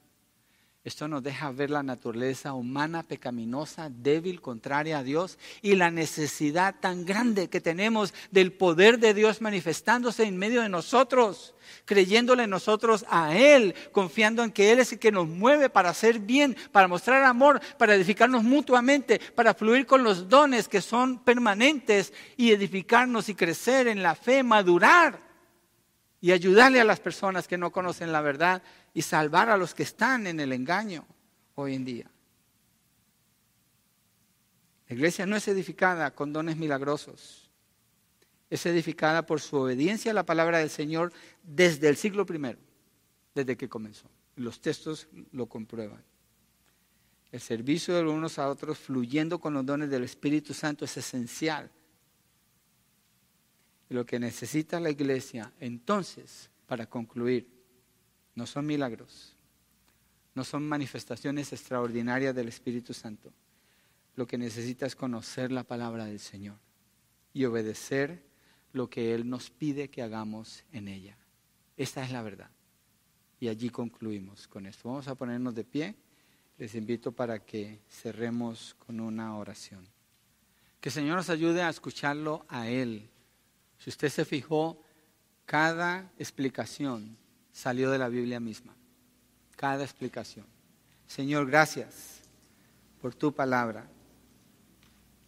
Esto 0.84 1.06
nos 1.06 1.22
deja 1.22 1.52
ver 1.52 1.70
la 1.70 1.84
naturaleza 1.84 2.54
humana, 2.54 3.04
pecaminosa, 3.04 3.88
débil, 3.88 4.40
contraria 4.40 4.98
a 4.98 5.04
Dios 5.04 5.38
y 5.62 5.76
la 5.76 5.92
necesidad 5.92 6.74
tan 6.80 7.04
grande 7.04 7.48
que 7.48 7.60
tenemos 7.60 8.12
del 8.32 8.52
poder 8.52 8.98
de 8.98 9.14
Dios 9.14 9.40
manifestándose 9.40 10.24
en 10.24 10.36
medio 10.36 10.60
de 10.60 10.68
nosotros, 10.68 11.54
creyéndole 11.84 12.48
nosotros 12.48 13.06
a 13.08 13.36
Él, 13.36 13.76
confiando 13.92 14.42
en 14.42 14.50
que 14.50 14.72
Él 14.72 14.80
es 14.80 14.90
el 14.90 14.98
que 14.98 15.12
nos 15.12 15.28
mueve 15.28 15.70
para 15.70 15.90
hacer 15.90 16.18
bien, 16.18 16.56
para 16.72 16.88
mostrar 16.88 17.22
amor, 17.22 17.60
para 17.78 17.94
edificarnos 17.94 18.42
mutuamente, 18.42 19.20
para 19.36 19.54
fluir 19.54 19.86
con 19.86 20.02
los 20.02 20.28
dones 20.28 20.66
que 20.66 20.80
son 20.80 21.20
permanentes 21.20 22.12
y 22.36 22.50
edificarnos 22.50 23.28
y 23.28 23.36
crecer 23.36 23.86
en 23.86 24.02
la 24.02 24.16
fe, 24.16 24.42
madurar 24.42 25.20
y 26.20 26.32
ayudarle 26.32 26.80
a 26.80 26.84
las 26.84 26.98
personas 26.98 27.46
que 27.46 27.58
no 27.58 27.70
conocen 27.70 28.10
la 28.10 28.20
verdad 28.20 28.62
y 28.94 29.02
salvar 29.02 29.48
a 29.48 29.56
los 29.56 29.74
que 29.74 29.82
están 29.82 30.26
en 30.26 30.40
el 30.40 30.52
engaño 30.52 31.06
hoy 31.54 31.74
en 31.74 31.84
día. 31.84 32.10
La 34.88 34.94
iglesia 34.94 35.24
no 35.24 35.36
es 35.36 35.48
edificada 35.48 36.14
con 36.14 36.32
dones 36.32 36.56
milagrosos, 36.56 37.48
es 38.50 38.66
edificada 38.66 39.24
por 39.24 39.40
su 39.40 39.56
obediencia 39.56 40.10
a 40.10 40.14
la 40.14 40.26
palabra 40.26 40.58
del 40.58 40.68
Señor 40.68 41.12
desde 41.42 41.88
el 41.88 41.96
siglo 41.96 42.26
primero, 42.26 42.58
desde 43.34 43.56
que 43.56 43.68
comenzó. 43.68 44.10
Los 44.36 44.60
textos 44.60 45.08
lo 45.32 45.46
comprueban. 45.46 46.04
El 47.30 47.40
servicio 47.40 47.94
de 47.94 48.02
unos 48.02 48.38
a 48.38 48.48
otros 48.48 48.78
fluyendo 48.78 49.40
con 49.40 49.54
los 49.54 49.64
dones 49.64 49.88
del 49.88 50.04
Espíritu 50.04 50.52
Santo 50.52 50.84
es 50.84 50.94
esencial. 50.98 51.70
Lo 53.88 54.04
que 54.04 54.18
necesita 54.18 54.78
la 54.78 54.90
iglesia 54.90 55.50
entonces, 55.58 56.50
para 56.66 56.84
concluir, 56.86 57.48
no 58.34 58.46
son 58.46 58.66
milagros, 58.66 59.36
no 60.34 60.44
son 60.44 60.66
manifestaciones 60.68 61.52
extraordinarias 61.52 62.34
del 62.34 62.48
Espíritu 62.48 62.94
Santo. 62.94 63.32
Lo 64.14 64.26
que 64.26 64.38
necesita 64.38 64.86
es 64.86 64.96
conocer 64.96 65.52
la 65.52 65.64
palabra 65.64 66.04
del 66.04 66.20
Señor 66.20 66.56
y 67.32 67.44
obedecer 67.44 68.22
lo 68.72 68.88
que 68.88 69.14
Él 69.14 69.28
nos 69.28 69.50
pide 69.50 69.88
que 69.88 70.02
hagamos 70.02 70.64
en 70.72 70.88
ella. 70.88 71.16
Esta 71.76 72.04
es 72.04 72.10
la 72.10 72.22
verdad. 72.22 72.50
Y 73.40 73.48
allí 73.48 73.70
concluimos 73.70 74.46
con 74.48 74.66
esto. 74.66 74.88
Vamos 74.88 75.08
a 75.08 75.14
ponernos 75.14 75.54
de 75.54 75.64
pie. 75.64 75.94
Les 76.58 76.74
invito 76.74 77.12
para 77.12 77.44
que 77.44 77.80
cerremos 77.90 78.74
con 78.78 79.00
una 79.00 79.36
oración. 79.36 79.86
Que 80.80 80.90
el 80.90 80.92
Señor 80.92 81.16
nos 81.16 81.30
ayude 81.30 81.62
a 81.62 81.68
escucharlo 81.68 82.46
a 82.48 82.68
Él. 82.68 83.10
Si 83.78 83.90
usted 83.90 84.10
se 84.10 84.24
fijó, 84.24 84.80
cada 85.44 86.12
explicación 86.18 87.18
salió 87.52 87.90
de 87.90 87.98
la 87.98 88.08
Biblia 88.08 88.40
misma. 88.40 88.74
Cada 89.56 89.84
explicación. 89.84 90.46
Señor, 91.06 91.46
gracias 91.46 92.20
por 93.00 93.14
tu 93.14 93.34
palabra, 93.34 93.86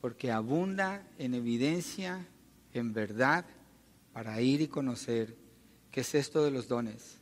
porque 0.01 0.33
abunda 0.33 1.07
en 1.19 1.35
evidencia, 1.35 2.27
en 2.73 2.93
verdad, 2.93 3.45
para 4.13 4.41
ir 4.41 4.61
y 4.61 4.69
conocer 4.69 5.37
qué 5.91 6.01
es 6.01 6.15
esto 6.15 6.45
de 6.45 6.51
los 6.51 6.69
dones. 6.69 7.19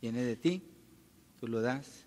Viene 0.00 0.22
de 0.22 0.36
ti, 0.36 0.62
tú 1.38 1.48
lo 1.48 1.60
das. 1.60 2.04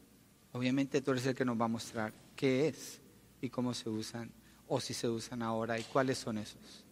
Obviamente 0.54 1.02
tú 1.02 1.12
eres 1.12 1.26
el 1.26 1.36
que 1.36 1.46
nos 1.46 1.60
va 1.60 1.66
a 1.66 1.70
mostrar 1.70 2.14
qué 2.36 2.68
es 2.68 3.00
y 3.42 3.50
cómo 3.50 3.74
se 3.74 3.90
usan, 3.90 4.32
o 4.68 4.80
si 4.80 4.94
se 4.94 5.08
usan 5.08 5.42
ahora 5.42 5.78
y 5.80 5.84
cuáles 5.84 6.18
son 6.18 6.38
esos. 6.38 6.86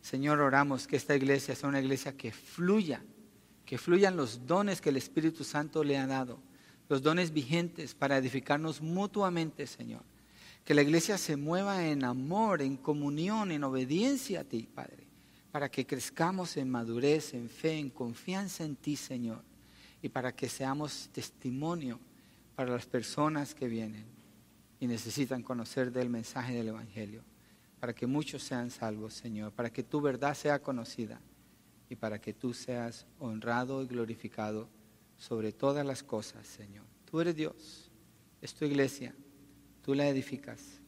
Señor, 0.00 0.40
oramos 0.40 0.86
que 0.86 0.96
esta 0.96 1.14
iglesia 1.14 1.54
sea 1.54 1.68
una 1.68 1.80
iglesia 1.80 2.16
que 2.16 2.32
fluya 2.32 3.02
que 3.64 3.78
fluyan 3.78 4.16
los 4.16 4.46
dones 4.46 4.80
que 4.80 4.90
el 4.90 4.96
Espíritu 4.96 5.44
Santo 5.44 5.82
le 5.84 5.96
ha 5.96 6.06
dado, 6.06 6.38
los 6.88 7.02
dones 7.02 7.32
vigentes 7.32 7.94
para 7.94 8.18
edificarnos 8.18 8.82
mutuamente, 8.82 9.66
Señor. 9.66 10.02
Que 10.64 10.74
la 10.74 10.82
iglesia 10.82 11.18
se 11.18 11.36
mueva 11.36 11.86
en 11.86 12.04
amor, 12.04 12.62
en 12.62 12.76
comunión, 12.76 13.52
en 13.52 13.64
obediencia 13.64 14.40
a 14.40 14.44
ti, 14.44 14.68
Padre, 14.74 15.06
para 15.50 15.70
que 15.70 15.86
crezcamos 15.86 16.56
en 16.56 16.70
madurez, 16.70 17.34
en 17.34 17.48
fe, 17.48 17.78
en 17.78 17.90
confianza 17.90 18.64
en 18.64 18.76
ti, 18.76 18.96
Señor, 18.96 19.42
y 20.02 20.08
para 20.08 20.34
que 20.34 20.48
seamos 20.48 21.08
testimonio 21.12 21.98
para 22.54 22.70
las 22.70 22.86
personas 22.86 23.54
que 23.54 23.68
vienen 23.68 24.04
y 24.80 24.86
necesitan 24.86 25.42
conocer 25.42 25.92
del 25.92 26.08
mensaje 26.08 26.54
del 26.54 26.68
Evangelio, 26.68 27.22
para 27.80 27.94
que 27.94 28.06
muchos 28.06 28.42
sean 28.42 28.70
salvos, 28.70 29.14
Señor, 29.14 29.52
para 29.52 29.70
que 29.70 29.82
tu 29.82 30.00
verdad 30.00 30.34
sea 30.34 30.60
conocida 30.60 31.20
y 31.94 31.96
para 31.96 32.20
que 32.20 32.34
tú 32.34 32.52
seas 32.52 33.06
honrado 33.20 33.80
y 33.80 33.86
glorificado 33.86 34.68
sobre 35.16 35.52
todas 35.52 35.86
las 35.86 36.02
cosas, 36.02 36.44
Señor. 36.44 36.84
Tú 37.08 37.20
eres 37.20 37.36
Dios, 37.36 37.88
es 38.42 38.52
tu 38.52 38.64
iglesia, 38.64 39.14
tú 39.80 39.94
la 39.94 40.08
edificas 40.08 40.80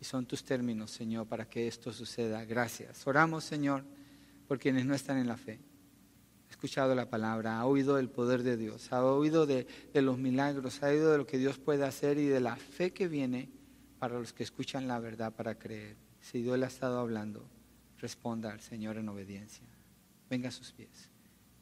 y 0.00 0.04
son 0.04 0.26
tus 0.26 0.44
términos, 0.44 0.92
Señor, 0.92 1.26
para 1.26 1.48
que 1.50 1.66
esto 1.66 1.92
suceda. 1.92 2.44
Gracias. 2.44 3.04
Oramos, 3.04 3.42
Señor, 3.42 3.84
por 4.46 4.60
quienes 4.60 4.86
no 4.86 4.94
están 4.94 5.18
en 5.18 5.26
la 5.26 5.36
fe. 5.36 5.58
escuchado 6.48 6.94
la 6.94 7.10
palabra, 7.10 7.58
ha 7.58 7.66
oído 7.66 7.98
el 7.98 8.08
poder 8.08 8.44
de 8.44 8.56
Dios, 8.56 8.92
ha 8.92 9.04
oído 9.04 9.46
de, 9.46 9.66
de, 9.92 10.02
los 10.02 10.18
milagros, 10.18 10.84
ha 10.84 10.90
oído 10.90 11.10
de 11.10 11.18
lo 11.18 11.26
que 11.26 11.38
Dios 11.38 11.58
puede 11.58 11.84
hacer 11.84 12.16
y 12.16 12.26
de 12.26 12.38
la 12.38 12.54
fe 12.54 12.92
que 12.92 13.08
viene 13.08 13.50
para 13.98 14.20
los 14.20 14.32
que 14.32 14.44
escuchan 14.44 14.86
la 14.86 15.00
verdad 15.00 15.32
para 15.32 15.58
creer. 15.58 15.96
Si 16.20 16.42
Dios 16.42 16.56
le 16.56 16.66
ha 16.66 16.68
estado 16.68 17.00
hablando, 17.00 17.44
responda 17.98 18.52
al 18.52 18.60
Señor 18.60 18.98
en 18.98 19.08
obediencia. 19.08 19.73
Venga 20.28 20.48
a 20.48 20.52
sus 20.52 20.72
pies. 20.72 21.10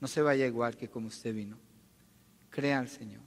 No 0.01 0.09
se 0.09 0.22
vaya 0.22 0.47
igual 0.47 0.76
que 0.76 0.89
como 0.89 1.09
usted 1.09 1.34
vino. 1.34 1.59
Crea 2.51 2.78
al 2.78 2.89
Señor. 2.89 3.22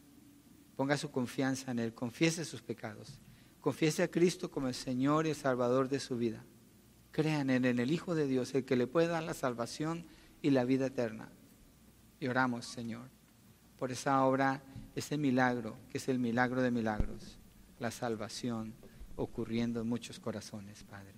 Ponga 0.75 0.97
su 0.97 1.11
confianza 1.11 1.71
en 1.71 1.79
Él. 1.79 1.93
Confiese 1.93 2.45
sus 2.45 2.61
pecados. 2.61 3.19
Confiese 3.61 4.03
a 4.03 4.11
Cristo 4.11 4.51
como 4.51 4.67
el 4.67 4.75
Señor 4.75 5.25
y 5.25 5.29
el 5.29 5.35
Salvador 5.35 5.89
de 5.89 5.99
su 5.99 6.17
vida. 6.17 6.43
Crean 7.11 7.49
en 7.49 7.65
Él, 7.65 7.71
en 7.71 7.79
el 7.79 7.91
Hijo 7.91 8.13
de 8.13 8.27
Dios, 8.27 8.53
el 8.53 8.65
que 8.65 8.75
le 8.75 8.87
puede 8.87 9.07
dar 9.07 9.23
la 9.23 9.33
salvación 9.33 10.05
y 10.41 10.51
la 10.51 10.65
vida 10.65 10.87
eterna. 10.87 11.29
Y 12.19 12.27
oramos, 12.27 12.65
Señor, 12.65 13.09
por 13.79 13.91
esa 13.91 14.23
obra, 14.25 14.61
ese 14.95 15.17
milagro, 15.17 15.77
que 15.89 15.97
es 15.97 16.09
el 16.09 16.19
milagro 16.19 16.61
de 16.61 16.71
milagros, 16.71 17.39
la 17.79 17.91
salvación 17.91 18.73
ocurriendo 19.15 19.81
en 19.81 19.87
muchos 19.87 20.19
corazones, 20.19 20.83
Padre. 20.83 21.15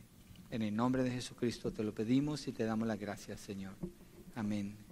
En 0.49 0.61
el 0.61 0.75
nombre 0.75 1.03
de 1.03 1.11
Jesucristo 1.11 1.71
te 1.71 1.83
lo 1.83 1.93
pedimos 1.93 2.47
y 2.47 2.53
te 2.53 2.63
damos 2.63 2.87
las 2.87 2.99
gracias, 2.99 3.41
Señor. 3.41 3.73
Amén. 4.37 4.86